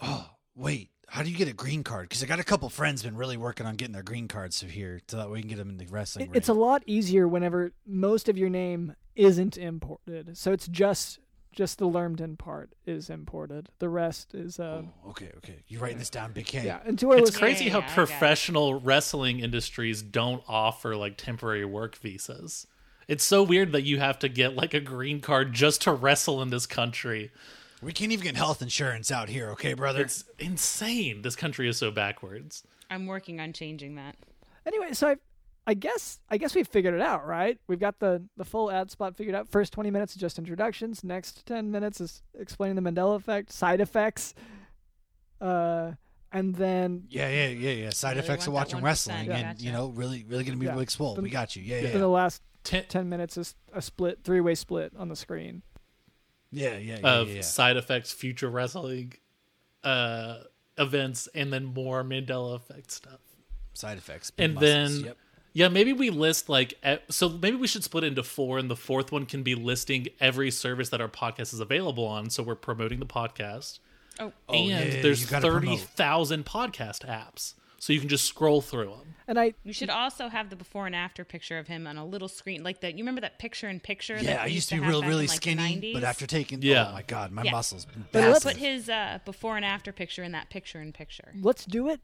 Oh, 0.00 0.30
Wait, 0.54 0.90
how 1.08 1.22
do 1.22 1.30
you 1.30 1.36
get 1.36 1.48
a 1.48 1.52
green 1.52 1.82
card? 1.82 2.08
Because 2.08 2.22
I 2.22 2.26
got 2.26 2.38
a 2.38 2.44
couple 2.44 2.68
friends 2.68 3.02
been 3.02 3.16
really 3.16 3.36
working 3.36 3.66
on 3.66 3.74
getting 3.74 3.92
their 3.92 4.02
green 4.02 4.28
cards 4.28 4.60
to 4.60 4.66
here 4.66 5.00
so 5.08 5.16
that 5.18 5.30
we 5.30 5.40
can 5.40 5.48
get 5.48 5.58
them 5.58 5.68
in 5.70 5.78
the 5.78 5.86
wrestling. 5.86 6.30
It- 6.30 6.36
it's 6.36 6.48
a 6.48 6.54
lot 6.54 6.82
easier 6.86 7.26
whenever 7.26 7.72
most 7.86 8.28
of 8.28 8.38
your 8.38 8.50
name 8.50 8.94
isn't 9.16 9.56
imported 9.56 10.36
so 10.36 10.52
it's 10.52 10.68
just 10.68 11.18
just 11.56 11.78
the 11.78 11.86
Lermden 11.86 12.38
part 12.38 12.70
is 12.86 13.10
imported 13.10 13.70
the 13.80 13.88
rest 13.88 14.34
is 14.34 14.60
uh 14.60 14.82
Oh, 15.04 15.10
okay, 15.10 15.30
okay. 15.38 15.56
You 15.66 15.80
writing 15.80 15.98
this 15.98 16.10
down, 16.10 16.30
Big 16.32 16.46
K? 16.46 16.64
yeah 16.64 16.78
and 16.84 16.96
to 17.00 17.10
our 17.10 17.18
It's 17.18 17.36
crazy 17.36 17.64
yeah, 17.64 17.72
how 17.72 17.78
yeah, 17.78 17.84
I 17.84 17.88
got 17.88 17.92
it. 17.92 17.94
professional 18.06 18.78
wrestling 18.80 19.40
industries 19.40 20.02
don't 20.02 20.44
offer 20.46 20.94
like 20.94 21.16
temporary 21.16 21.64
work 21.64 21.96
visas. 21.96 22.68
It's 23.08 23.24
so 23.24 23.42
weird 23.42 23.72
that 23.72 23.82
you 23.82 23.98
have 23.98 24.18
to 24.20 24.28
get 24.28 24.54
like 24.54 24.74
a 24.74 24.80
green 24.80 25.20
card 25.20 25.52
just 25.52 25.82
to 25.82 25.92
wrestle 25.92 26.42
in 26.42 26.50
this 26.50 26.66
country. 26.66 27.30
We 27.82 27.92
can't 27.92 28.10
even 28.12 28.24
get 28.24 28.36
health 28.36 28.62
insurance 28.62 29.10
out 29.12 29.28
here, 29.28 29.50
okay, 29.50 29.74
brother? 29.74 30.02
It's 30.02 30.24
insane. 30.38 31.22
This 31.22 31.36
country 31.36 31.68
is 31.68 31.76
so 31.76 31.90
backwards. 31.90 32.64
I'm 32.90 33.06
working 33.06 33.38
on 33.40 33.52
changing 33.52 33.94
that. 33.96 34.16
Anyway, 34.66 34.92
so 34.92 35.08
I, 35.08 35.16
I 35.66 35.74
guess 35.74 36.20
I 36.30 36.36
guess 36.38 36.54
we've 36.54 36.68
figured 36.68 36.94
it 36.94 37.00
out, 37.00 37.26
right? 37.26 37.58
We've 37.66 37.80
got 37.80 37.98
the 37.98 38.22
the 38.36 38.44
full 38.44 38.70
ad 38.70 38.90
spot 38.90 39.16
figured 39.16 39.34
out. 39.34 39.48
First 39.48 39.72
twenty 39.72 39.90
minutes 39.90 40.12
is 40.14 40.20
just 40.20 40.38
introductions. 40.38 41.02
Next 41.02 41.44
ten 41.44 41.70
minutes 41.72 42.00
is 42.00 42.22
explaining 42.38 42.76
the 42.80 42.88
Mandela 42.88 43.16
effect, 43.16 43.50
side 43.52 43.80
effects, 43.80 44.34
uh, 45.40 45.92
and 46.32 46.54
then 46.54 47.04
yeah, 47.08 47.28
yeah, 47.28 47.48
yeah, 47.48 47.70
yeah. 47.70 47.90
Side 47.90 48.16
Really 48.16 48.20
effects 48.26 48.46
of 48.46 48.52
watching 48.52 48.80
wrestling, 48.80 49.26
yeah. 49.26 49.50
and 49.50 49.60
you 49.60 49.72
know, 49.72 49.88
really, 49.88 50.24
really 50.28 50.44
gonna 50.44 50.56
be 50.56 50.66
Yeah. 50.66 50.72
really 50.72 50.86
swole. 50.86 51.14
Then- 51.14 51.24
We 51.24 51.30
got 51.30 51.56
you. 51.56 51.62
Yeah, 51.62 51.82
then 51.82 51.92
yeah, 51.92 51.98
the 51.98 52.08
last 52.08 52.42
ten 52.62 53.08
minutes 53.08 53.36
is 53.36 53.54
a 53.72 53.82
split, 53.82 54.20
three 54.24 54.40
way 54.40 54.54
split 54.54 54.92
on 54.96 55.08
the 55.08 55.16
screen. 55.16 55.62
yeah, 56.50 56.76
yeah, 56.76 56.98
yeah, 57.00 57.08
of 57.20 57.28
yeah, 57.28 57.34
yeah. 57.36 57.40
side 57.42 57.76
effects, 57.76 58.12
future 58.12 58.48
wrestling 58.48 59.14
uh, 59.84 60.38
events, 60.78 61.28
and 61.34 61.52
then 61.52 61.64
more 61.64 62.02
Mandela 62.04 62.54
effect 62.56 62.90
stuff. 62.90 63.20
Side 63.74 63.98
effects, 63.98 64.32
and 64.38 64.54
muscles, 64.54 64.70
then 65.00 65.04
yep. 65.06 65.16
Yeah 65.56 65.68
maybe 65.68 65.92
we 65.92 66.10
list 66.10 66.48
like 66.48 66.74
e- 66.86 66.98
so 67.08 67.28
maybe 67.28 67.56
we 67.56 67.66
should 67.66 67.82
split 67.82 68.04
into 68.04 68.22
four 68.22 68.58
and 68.58 68.70
the 68.70 68.76
fourth 68.76 69.10
one 69.10 69.24
can 69.26 69.42
be 69.42 69.54
listing 69.54 70.06
every 70.20 70.50
service 70.50 70.88
that 70.90 71.00
our 71.00 71.08
podcast 71.08 71.52
is 71.54 71.60
available 71.60 72.04
on 72.04 72.28
so 72.30 72.42
we're 72.42 72.54
promoting 72.54 73.00
the 73.00 73.06
podcast 73.06 73.78
Oh, 74.18 74.32
Oh, 74.48 74.54
and 74.54 74.66
yeah, 74.68 74.82
yeah, 74.82 75.02
there's 75.02 75.20
you 75.22 75.26
gotta 75.28 75.46
30,000 75.50 76.44
podcast 76.46 77.00
apps 77.06 77.54
so 77.78 77.92
you 77.92 78.00
can 78.00 78.08
just 78.08 78.24
scroll 78.24 78.62
through 78.62 78.86
them. 78.86 79.14
And 79.28 79.38
I 79.38 79.52
You 79.62 79.74
should 79.74 79.90
also 79.90 80.28
have 80.28 80.48
the 80.48 80.56
before 80.56 80.86
and 80.86 80.96
after 80.96 81.22
picture 81.24 81.58
of 81.58 81.66
him 81.68 81.86
on 81.86 81.98
a 81.98 82.04
little 82.06 82.26
screen, 82.28 82.64
like 82.64 82.80
that. 82.80 82.92
You 82.96 83.04
remember 83.04 83.20
that 83.20 83.38
picture 83.38 83.68
in 83.68 83.78
picture? 83.80 84.14
Yeah, 84.16 84.22
that 84.22 84.40
I 84.40 84.46
we 84.46 84.52
used 84.52 84.70
to 84.70 84.76
be 84.76 84.80
have 84.80 84.88
real, 84.88 85.00
back 85.02 85.06
in, 85.06 85.10
really 85.10 85.26
like, 85.26 85.36
skinny, 85.36 85.90
but 85.92 86.02
after 86.02 86.26
taking, 86.26 86.62
Yeah. 86.62 86.88
oh 86.88 86.92
my 86.94 87.02
god, 87.02 87.30
my 87.30 87.42
Yeah. 87.42 87.50
muscles. 87.52 87.86
But 88.12 88.24
let's- 88.24 88.42
put 88.44 88.56
his 88.56 88.88
uh, 88.88 89.18
before 89.26 89.56
and 89.56 89.64
after 89.66 89.92
picture 89.92 90.22
in 90.24 90.32
that 90.32 90.48
picture 90.48 90.80
in 90.80 90.92
picture. 90.94 91.32
let's 91.42 91.66
do 91.66 91.88
it. 91.90 92.00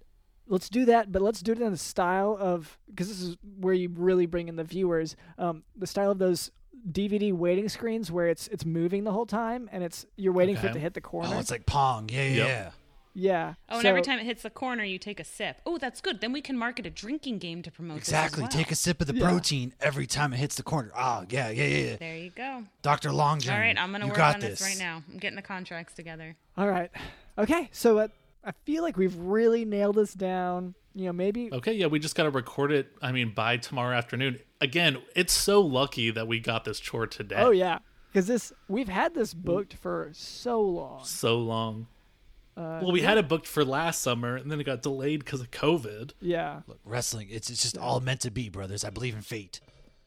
Let's 0.49 0.68
do 0.68 0.84
that, 0.86 1.12
but 1.12 1.22
let's 1.22 1.40
do 1.40 1.53
it 1.53 1.61
in 1.61 1.70
the 1.70 1.76
style 1.78 2.36
of 2.38 2.78
because 2.88 3.09
this 3.09 3.22
is 3.22 3.36
where 3.61 3.74
you 3.74 3.88
really 3.95 4.26
bring 4.26 4.49
in 4.49 4.57
the 4.57 4.64
viewers. 4.64 5.16
Um, 5.38 5.62
the 5.76 5.86
style 5.86 6.11
of 6.11 6.18
those 6.18 6.51
DVD 6.90 7.32
waiting 7.32 7.68
screens 7.68 8.11
where 8.11 8.26
it's 8.26 8.49
it's 8.49 8.64
moving 8.64 9.05
the 9.05 9.12
whole 9.12 9.26
time 9.26 9.68
and 9.72 9.84
it's 9.84 10.05
you're 10.16 10.32
waiting 10.32 10.57
for 10.57 10.66
it 10.66 10.72
to 10.72 10.80
hit 10.80 10.95
the 10.95 11.01
corner. 11.01 11.30
Oh, 11.32 11.38
it's 11.38 11.51
like 11.51 11.64
Pong. 11.64 12.09
Yeah, 12.12 12.22
yeah, 12.24 12.34
Yep. 12.34 12.47
yeah. 12.49 12.70
yeah. 13.14 13.55
Oh, 13.68 13.74
and 13.76 13.82
so, 13.82 13.88
every 13.88 14.03
time 14.03 14.18
it 14.18 14.24
hits 14.24 14.43
the 14.43 14.51
corner, 14.51 14.82
you 14.82 14.99
take 14.99 15.20
a 15.20 15.24
sip. 15.24 15.59
Oh, 15.64 15.78
that's 15.78 16.01
good. 16.01 16.20
Then 16.20 16.32
we 16.32 16.40
can 16.40 16.59
market 16.59 16.84
a 16.86 16.90
drinking 16.90 17.38
game 17.38 17.62
to 17.62 17.70
promote 17.70 18.01
this 18.01 18.09
as 18.09 18.24
Exactly. 18.24 18.43
well. 18.43 18.51
Take 18.51 18.72
a 18.72 18.74
sip 18.74 19.01
of 19.01 19.07
the 19.07 19.14
Yeah. 19.14 19.28
protein 19.28 19.74
every 19.80 20.09
time 20.09 20.32
it 20.32 20.38
hits 20.38 20.57
the 20.57 20.64
corner. 20.64 20.90
Oh, 20.97 21.24
yeah, 21.30 21.51
yeah, 21.51 21.64
yeah. 21.64 21.76
yeah. 21.90 21.97
There 21.97 22.16
you 22.16 22.30
go. 22.30 22.64
Dr. 22.82 23.12
Long 23.12 23.38
John. 23.38 23.55
All 23.55 23.61
right, 23.61 23.78
I'm 23.78 23.93
gonna 23.93 24.07
you 24.07 24.11
work 24.11 24.16
got 24.18 24.34
on 24.34 24.40
this. 24.40 24.61
right 24.61 24.76
now. 24.78 25.05
I'm 25.09 25.18
getting 25.18 25.36
the 25.36 25.43
contracts 25.43 25.95
together. 25.95 26.34
All 26.59 26.68
right. 26.68 26.90
Okay. 27.38 27.68
So 27.72 27.99
uh, 27.99 28.09
I 28.45 28.53
feel 28.64 28.82
like 28.82 28.97
we've 28.97 29.16
really 29.16 29.64
nailed 29.64 29.97
this 29.97 30.14
down. 30.14 30.74
You 30.95 31.07
know, 31.07 31.12
maybe 31.12 31.49
Okay, 31.53 31.72
yeah, 31.72 31.86
we 31.86 31.99
just 31.99 32.14
got 32.14 32.24
to 32.24 32.30
record 32.30 32.70
it. 32.70 32.88
I 33.01 33.12
mean, 33.12 33.32
by 33.34 33.57
tomorrow 33.57 33.97
afternoon. 33.97 34.38
Again, 34.61 34.99
it's 35.16 35.32
so 35.32 35.61
lucky 35.62 36.11
that 36.11 36.28
we 36.28 36.38
got 36.38 36.64
this 36.64 36.78
chore 36.80 37.07
today. 37.07 37.36
Oh 37.38 37.51
yeah, 37.51 37.78
because 38.12 38.26
this 38.26 38.53
we've 38.68 38.88
had 38.88 39.14
this 39.14 39.32
booked 39.32 39.74
for 39.74 40.11
so 40.12 40.61
long. 40.61 41.05
So 41.05 41.38
long. 41.38 41.86
Uh, 42.55 42.80
Well, 42.82 42.93
we 42.93 43.01
yeah. 43.01 43.09
had 43.09 43.18
it 43.18 43.28
booked 43.28 43.47
for 43.47 43.64
last 43.64 44.03
summer, 44.03 44.36
and 44.36 44.51
then 44.51 44.61
it 44.61 44.64
got 44.64 44.82
delayed 44.82 45.24
because 45.24 45.40
of 45.40 45.51
COVID. 45.51 46.12
Yeah. 46.20 46.61
Look, 46.66 46.80
wrestling, 46.84 47.28
it's, 47.30 47.49
it's 47.49 47.62
just 47.62 47.78
all 47.78 48.01
meant 48.01 48.20
to 48.20 48.30
be, 48.30 48.51
brothers. 48.51 48.84
I 48.84 48.90
believe 48.90 49.14
in 49.14 49.22
fate. 49.22 49.61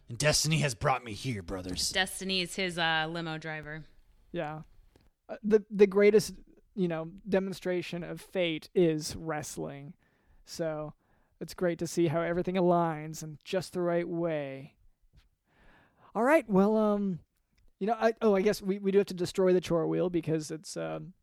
And 0.07 0.15
destiny 0.19 0.59
has 0.59 0.75
brought 0.75 1.03
me 1.03 1.13
here, 1.13 1.41
brothers. 1.41 1.89
Destiny 1.89 2.41
is 2.41 2.55
his 2.55 2.77
uh, 2.77 3.07
limo 3.09 3.39
driver. 3.39 3.85
Yeah. 4.31 4.61
Uh, 5.27 5.37
the 5.43 5.63
the 5.71 5.87
greatest, 5.87 6.35
you 6.75 6.87
know, 6.87 7.09
demonstration 7.27 8.03
of 8.03 8.21
fate 8.21 8.69
is 8.75 9.15
wrestling. 9.15 9.93
So, 10.45 10.93
it's 11.41 11.53
great 11.53 11.79
to 11.79 11.87
see 11.87 12.07
how 12.07 12.21
everything 12.21 12.55
aligns 12.55 13.23
in 13.23 13.37
just 13.43 13.73
the 13.73 13.81
right 13.81 14.07
way. 14.07 14.73
All 16.13 16.23
right. 16.23 16.49
Well, 16.49 16.77
um, 16.77 17.19
you 17.79 17.87
know, 17.87 17.95
I 17.99 18.13
oh, 18.21 18.35
I 18.35 18.41
guess 18.41 18.61
we, 18.61 18.79
we 18.79 18.91
do 18.91 18.99
have 18.99 19.07
to 19.07 19.13
destroy 19.13 19.51
the 19.53 19.59
chore 19.61 19.85
wheel 19.87 20.09
because 20.09 20.49
it's 20.49 20.77
um, 20.77 21.13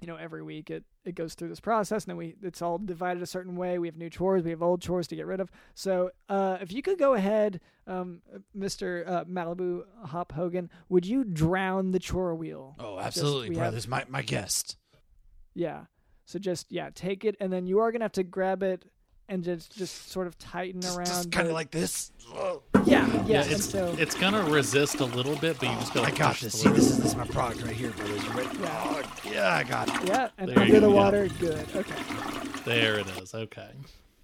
you 0.00 0.06
know, 0.06 0.14
every 0.16 0.42
week 0.44 0.70
it 0.70 0.84
it 1.04 1.14
goes 1.16 1.34
through 1.34 1.48
this 1.48 1.58
process 1.60 2.04
and 2.04 2.10
then 2.10 2.16
we 2.16 2.36
it's 2.42 2.62
all 2.62 2.78
divided 2.78 3.20
a 3.22 3.26
certain 3.26 3.56
way. 3.56 3.78
We 3.80 3.88
have 3.88 3.96
new 3.96 4.10
chores, 4.10 4.44
we 4.44 4.50
have 4.50 4.62
old 4.62 4.80
chores 4.80 5.08
to 5.08 5.16
get 5.16 5.26
rid 5.26 5.40
of. 5.40 5.50
So, 5.74 6.10
uh, 6.28 6.58
if 6.60 6.72
you 6.72 6.82
could 6.82 6.98
go 6.98 7.14
ahead, 7.14 7.60
um, 7.88 8.20
Mr. 8.56 9.08
Uh, 9.08 9.24
Malibu 9.24 9.82
Hop 10.04 10.30
Hogan, 10.32 10.70
would 10.88 11.04
you 11.04 11.24
drown 11.24 11.90
the 11.90 11.98
chore 11.98 12.34
wheel? 12.36 12.76
Oh, 12.78 12.98
absolutely, 13.00 13.50
we 13.50 13.56
have- 13.56 13.88
My, 13.88 14.04
my 14.08 14.22
guest. 14.22 14.76
Yeah. 15.54 15.84
So 16.24 16.38
just 16.38 16.70
yeah, 16.70 16.90
take 16.94 17.24
it, 17.24 17.36
and 17.40 17.52
then 17.52 17.66
you 17.66 17.78
are 17.80 17.90
gonna 17.92 18.04
have 18.04 18.12
to 18.12 18.22
grab 18.22 18.62
it 18.62 18.84
and 19.30 19.42
just 19.44 19.76
just 19.76 20.10
sort 20.10 20.26
of 20.26 20.38
tighten 20.38 20.80
Just, 20.80 20.96
around. 20.96 21.06
just 21.06 21.32
kind 21.32 21.46
of 21.48 21.54
like 21.54 21.70
this. 21.70 22.12
Oh, 22.34 22.62
yeah, 22.84 23.06
yeah. 23.06 23.24
Yeah, 23.26 23.44
it's 23.46 23.64
so 23.70 23.94
it's 23.98 24.14
gonna 24.14 24.42
resist 24.44 25.00
a 25.00 25.04
little 25.04 25.36
bit, 25.36 25.58
but 25.58 25.68
you 25.70 25.74
just 25.76 25.94
gotta 25.94 26.08
I 26.12 26.16
got 26.16 26.36
this. 26.36 26.60
See, 26.60 26.68
this 26.68 26.90
is, 26.90 26.96
this 26.98 27.06
is 27.06 27.16
my 27.16 27.26
product 27.26 27.62
right 27.62 27.74
here, 27.74 27.90
brothers. 27.90 28.22
You 28.24 28.30
ready? 28.30 28.58
Yeah. 28.60 28.84
Oh, 28.84 29.02
yeah, 29.30 29.54
I 29.54 29.64
got 29.64 29.88
it. 29.88 30.08
yeah, 30.08 30.28
and 30.38 30.48
There 30.48 30.56
you 30.58 30.62
under 30.62 30.80
the 30.80 30.86
go, 30.86 30.92
yeah. 30.92 30.94
water, 30.94 31.28
good. 31.38 31.66
Okay. 31.76 31.94
There 32.64 32.98
it 32.98 33.06
is. 33.22 33.34
Okay. 33.34 33.70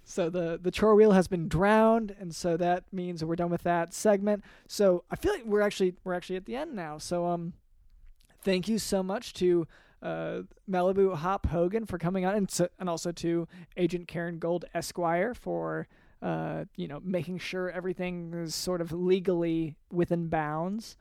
So 0.03 0.29
the 0.29 0.59
the 0.61 0.69
chore 0.71 0.93
wheel 0.95 1.11
has 1.13 1.27
been 1.27 1.47
drowned, 1.47 2.15
and 2.19 2.35
so 2.35 2.57
that 2.57 2.83
means 2.91 3.23
we're 3.23 3.35
done 3.35 3.49
with 3.49 3.63
that 3.63 3.93
segment. 3.93 4.43
So 4.67 5.03
I 5.09 5.15
feel 5.15 5.33
like 5.33 5.45
we're 5.45 5.61
actually 5.61 5.95
we're 6.03 6.13
actually 6.13 6.35
at 6.35 6.45
the 6.45 6.55
end 6.55 6.75
now. 6.75 6.99
So 6.99 7.25
um, 7.25 7.53
thank 8.43 8.67
you 8.67 8.77
so 8.77 9.01
much 9.01 9.33
to 9.35 9.67
uh, 10.05 10.43
Malibu 10.69 11.15
Hop 11.15 11.47
Hogan 11.47 11.85
for 11.87 11.97
coming 11.97 12.25
on, 12.25 12.35
and 12.35 12.51
so, 12.51 12.67
and 12.79 12.87
also 12.87 13.11
to 13.11 13.47
Agent 13.75 14.07
Karen 14.07 14.37
Gold 14.37 14.65
Esquire 14.73 15.33
for 15.33 15.87
uh, 16.21 16.65
you 16.75 16.87
know 16.87 17.01
making 17.03 17.39
sure 17.39 17.71
everything 17.71 18.31
is 18.35 18.53
sort 18.53 18.81
of 18.81 18.91
legally 18.91 19.75
within 19.91 20.27
bounds. 20.27 20.95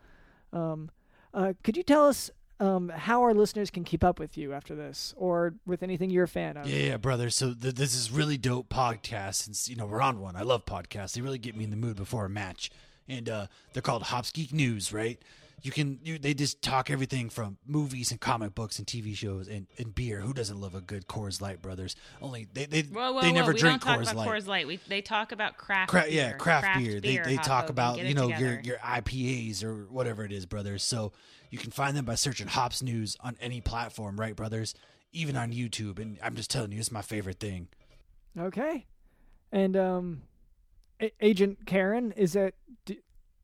Um, 0.52 0.90
uh, 1.34 1.52
could 1.62 1.76
you 1.76 1.82
tell 1.82 2.06
us 2.06 2.30
um, 2.60 2.88
how 2.88 3.22
our 3.22 3.34
listeners 3.34 3.70
can 3.70 3.84
keep 3.84 4.02
up 4.02 4.18
with 4.18 4.38
you 4.38 4.54
after 4.54 4.74
this, 4.74 5.12
or 5.18 5.54
with 5.66 5.82
anything 5.82 6.08
you're 6.08 6.24
a 6.24 6.28
fan 6.28 6.56
of? 6.56 6.66
Yeah, 6.66 6.86
yeah, 6.86 6.96
brother. 6.96 7.28
So 7.28 7.52
th- 7.52 7.74
this 7.74 7.94
is 7.94 8.10
really 8.10 8.38
dope 8.38 8.70
podcast. 8.70 9.34
Since 9.34 9.68
you 9.68 9.76
know 9.76 9.84
we're 9.84 10.00
on 10.00 10.18
one, 10.20 10.34
I 10.34 10.42
love 10.42 10.64
podcasts. 10.64 11.12
They 11.12 11.20
really 11.20 11.38
get 11.38 11.54
me 11.54 11.64
in 11.64 11.70
the 11.70 11.76
mood 11.76 11.96
before 11.96 12.24
a 12.24 12.30
match, 12.30 12.70
and 13.06 13.28
uh, 13.28 13.46
they're 13.74 13.82
called 13.82 14.04
Hops 14.04 14.32
Geek 14.32 14.54
News, 14.54 14.94
right? 14.94 15.20
You 15.64 15.70
can 15.72 15.98
you, 16.04 16.18
they 16.18 16.34
just 16.34 16.60
talk 16.60 16.90
everything 16.90 17.30
from 17.30 17.56
movies 17.66 18.10
and 18.10 18.20
comic 18.20 18.54
books 18.54 18.78
and 18.78 18.86
TV 18.86 19.16
shows 19.16 19.48
and, 19.48 19.66
and 19.78 19.94
beer. 19.94 20.20
Who 20.20 20.34
doesn't 20.34 20.60
love 20.60 20.74
a 20.74 20.82
good 20.82 21.06
Coors 21.06 21.40
Light, 21.40 21.62
brothers? 21.62 21.96
Only 22.20 22.46
they 22.52 22.66
they, 22.66 22.82
Whoa, 22.82 23.12
whoa, 23.12 23.22
they 23.22 23.28
whoa! 23.28 23.34
never 23.34 23.52
we 23.54 23.58
drink 23.58 23.80
don't 23.82 23.88
talk 23.94 24.00
Coors 24.00 24.12
about 24.12 24.16
Light. 24.16 24.28
Coors 24.28 24.46
Light. 24.46 24.66
We, 24.66 24.78
they 24.88 25.00
talk 25.00 25.32
about 25.32 25.56
craft. 25.56 25.90
Cra- 25.90 26.02
beer. 26.02 26.10
yeah, 26.10 26.32
craft, 26.32 26.78
beer. 26.78 27.00
They 27.00 27.16
they 27.16 27.36
talk 27.38 27.70
about 27.70 27.98
you 27.98 28.12
know 28.12 28.28
your 28.28 28.56
together. 28.56 28.60
your 28.62 28.76
IPAs 28.76 29.64
or 29.64 29.86
whatever 29.86 30.22
it 30.22 30.32
is, 30.32 30.44
brothers. 30.44 30.82
So 30.82 31.12
you 31.48 31.56
can 31.56 31.70
find 31.70 31.96
them 31.96 32.04
by 32.04 32.16
searching 32.16 32.46
Hops 32.46 32.82
News 32.82 33.16
on 33.20 33.34
any 33.40 33.62
platform, 33.62 34.20
right, 34.20 34.36
brothers? 34.36 34.74
Even 35.12 35.34
on 35.34 35.50
YouTube. 35.50 35.98
And 35.98 36.18
I'm 36.22 36.36
just 36.36 36.50
telling 36.50 36.72
you, 36.72 36.78
it's 36.78 36.92
my 36.92 37.00
favorite 37.00 37.40
thing. 37.40 37.68
Okay. 38.38 38.84
And 39.50 39.78
um, 39.78 40.22
A- 41.00 41.12
Agent 41.22 41.64
Karen, 41.64 42.12
is 42.12 42.36
it? 42.36 42.54
Do, 42.84 42.96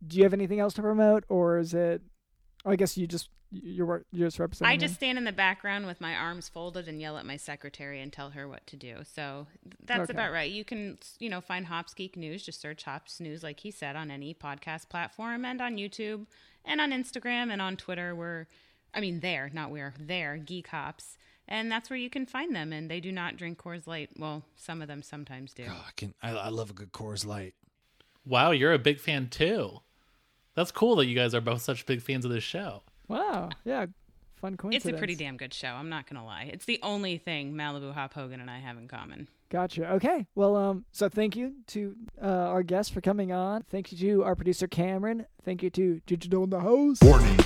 do 0.06 0.18
you 0.18 0.24
have 0.24 0.34
anything 0.34 0.60
else 0.60 0.74
to 0.74 0.82
promote, 0.82 1.24
or 1.30 1.58
is 1.58 1.72
it? 1.72 2.02
Oh, 2.64 2.70
I 2.70 2.76
guess 2.76 2.96
you 2.96 3.06
just 3.06 3.28
you're 3.52 3.86
wor- 3.86 4.04
you're 4.12 4.28
just 4.28 4.38
representing. 4.38 4.70
I 4.70 4.74
him? 4.74 4.80
just 4.80 4.94
stand 4.94 5.18
in 5.18 5.24
the 5.24 5.32
background 5.32 5.86
with 5.86 6.00
my 6.00 6.14
arms 6.14 6.48
folded 6.48 6.86
and 6.88 7.00
yell 7.00 7.16
at 7.18 7.26
my 7.26 7.36
secretary 7.36 8.00
and 8.00 8.12
tell 8.12 8.30
her 8.30 8.46
what 8.46 8.66
to 8.68 8.76
do. 8.76 8.98
So 9.12 9.46
that's 9.84 10.02
Okay. 10.10 10.12
about 10.12 10.30
right. 10.32 10.50
You 10.50 10.64
can, 10.64 10.98
you 11.18 11.28
know, 11.30 11.40
find 11.40 11.66
Hops 11.66 11.94
Geek 11.94 12.16
News. 12.16 12.44
Just 12.44 12.60
search 12.60 12.84
Hops 12.84 13.18
News, 13.18 13.42
like 13.42 13.60
he 13.60 13.70
said, 13.70 13.96
on 13.96 14.10
any 14.10 14.34
podcast 14.34 14.88
platform 14.88 15.44
and 15.44 15.60
on 15.60 15.76
YouTube 15.76 16.26
and 16.64 16.80
on 16.80 16.90
Instagram 16.92 17.50
and 17.50 17.60
on 17.60 17.76
Twitter. 17.76 18.14
We're, 18.14 18.46
I 18.94 19.00
mean, 19.00 19.20
there, 19.20 19.50
not 19.52 19.70
where, 19.70 19.94
there, 19.98 20.36
Geek 20.36 20.68
Hops. 20.68 21.16
And 21.48 21.72
that's 21.72 21.90
where 21.90 21.98
you 21.98 22.10
can 22.10 22.26
find 22.26 22.54
them. 22.54 22.72
And 22.72 22.88
they 22.88 23.00
do 23.00 23.10
not 23.10 23.36
drink 23.36 23.58
Coors 23.58 23.86
Light. 23.88 24.10
Well, 24.16 24.44
some 24.54 24.80
of 24.80 24.86
them 24.86 25.02
sometimes 25.02 25.52
do. 25.54 25.64
Oh, 25.68 25.84
I 25.88 25.90
can 25.96 26.14
I, 26.22 26.30
I 26.30 26.48
love 26.50 26.70
a 26.70 26.74
good 26.74 26.92
Coors 26.92 27.26
Light. 27.26 27.54
Wow, 28.24 28.52
you're 28.52 28.72
a 28.74 28.78
big 28.78 29.00
fan 29.00 29.28
too. 29.28 29.80
That's 30.54 30.72
cool 30.72 30.96
that 30.96 31.06
you 31.06 31.14
guys 31.14 31.34
are 31.34 31.40
both 31.40 31.62
such 31.62 31.86
big 31.86 32.02
fans 32.02 32.24
of 32.24 32.30
this 32.30 32.44
show. 32.44 32.82
Wow. 33.08 33.50
Yeah. 33.64 33.86
Fun 34.36 34.56
coincidence. 34.56 34.86
It's 34.86 34.96
a 34.96 34.98
pretty 34.98 35.14
damn 35.14 35.36
good 35.36 35.52
show. 35.52 35.68
I'm 35.68 35.88
not 35.88 36.08
going 36.08 36.18
to 36.18 36.24
lie. 36.24 36.50
It's 36.52 36.64
the 36.64 36.80
only 36.82 37.18
thing 37.18 37.52
Malibu 37.52 37.92
Hop 37.92 38.14
Hogan 38.14 38.40
and 38.40 38.50
I 38.50 38.58
have 38.58 38.78
in 38.78 38.88
common. 38.88 39.28
Gotcha. 39.50 39.92
Okay. 39.94 40.26
Well, 40.34 40.56
um, 40.56 40.84
so 40.92 41.08
thank 41.08 41.36
you 41.36 41.54
to 41.68 41.94
uh, 42.22 42.26
our 42.26 42.62
guests 42.62 42.92
for 42.92 43.00
coming 43.00 43.32
on. 43.32 43.62
Thank 43.70 43.92
you 43.92 43.98
to 43.98 44.24
our 44.24 44.34
producer 44.34 44.66
Cameron. 44.66 45.26
Thank 45.44 45.62
you 45.62 45.70
to 45.70 46.00
Digital 46.06 46.44
in 46.44 46.50
the 46.50 46.60
host. 46.60 47.02
Warning. 47.04 47.36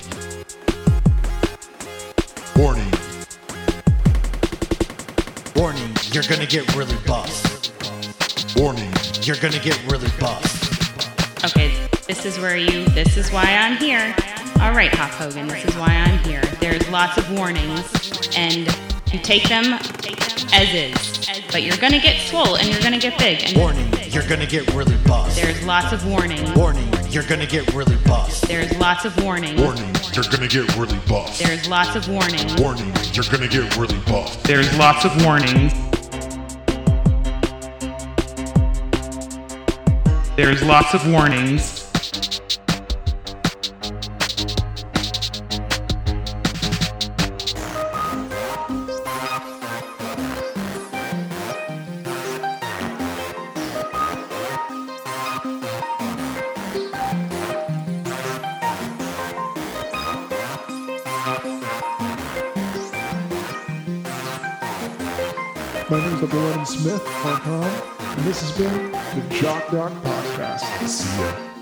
Warning. 2.57 2.93
Warning, 5.57 5.97
you're 6.13 6.25
gonna 6.25 6.47
get 6.47 6.75
really 6.77 6.97
buff. 7.07 8.57
Warning. 8.57 8.93
You're 9.23 9.37
gonna 9.37 9.59
get 9.61 9.81
really 9.91 10.11
buffed. 10.21 10.84
Okay, 11.45 11.75
this 12.07 12.25
is 12.25 12.39
where 12.39 12.57
you, 12.57 12.87
this 12.87 13.19
is 13.19 13.31
why 13.31 13.45
I'm 13.45 13.77
here. 13.77 14.17
All 14.63 14.73
right, 14.73 14.91
Hop 14.95 15.11
Hogan, 15.11 15.47
this 15.47 15.63
is 15.67 15.77
why 15.77 15.89
I'm 15.89 16.19
here. 16.21 16.41
There's 16.59 16.89
lots 16.89 17.19
of 17.19 17.31
warnings, 17.33 18.31
and 18.35 18.67
you 19.13 19.19
take 19.19 19.47
them 19.51 19.75
as 20.55 20.73
is. 20.73 21.29
But 21.53 21.63
you're 21.63 21.77
gonna 21.77 22.01
get 22.01 22.19
swole 22.29 22.57
and 22.57 22.69
you're 22.69 22.81
gonna 22.81 22.99
get 22.99 23.19
big. 23.19 23.43
And 23.45 23.59
Warning, 23.59 23.93
you're 24.09 24.27
gonna 24.27 24.47
get 24.47 24.73
really 24.73 24.97
buffed. 25.07 25.37
there's 25.37 25.63
lots 25.67 25.93
of 25.93 26.07
warnings. 26.07 26.51
Warning, 26.57 26.89
you're 27.11 27.25
gonna 27.25 27.47
get 27.47 27.75
really 27.75 27.97
buffed. 28.07 28.49
There's 28.49 28.75
lots 28.79 29.05
of 29.05 29.23
warnings. 29.23 29.61
Warning. 29.61 29.93
You're 30.03 30.25
gonna 30.25 30.49
get 30.49 30.75
really 30.75 30.99
buffed. 31.07 31.39
There's 31.39 31.69
lots 31.69 31.95
of 31.95 32.09
warnings. 32.09 32.59
Warning. 32.59 32.91
You're 33.13 33.29
gonna 33.31 33.49
get 33.49 33.77
really 33.77 33.99
buffed. 34.07 34.45
There's 34.45 34.75
lots 34.79 35.05
of 35.05 35.13
warnings. 35.23 35.75
There's 40.37 40.65
lots 40.65 40.95
of 40.95 41.09
warnings. 41.09 41.84
Smith.com. 66.85 67.65
And 67.65 68.25
this 68.27 68.43
has 68.43 68.59
been 68.59 68.93
the 68.93 69.35
Jock 69.41 69.71
Doc 69.71 69.91
Podcast. 70.03 70.87
See 70.87 71.19
ya. 71.19 71.54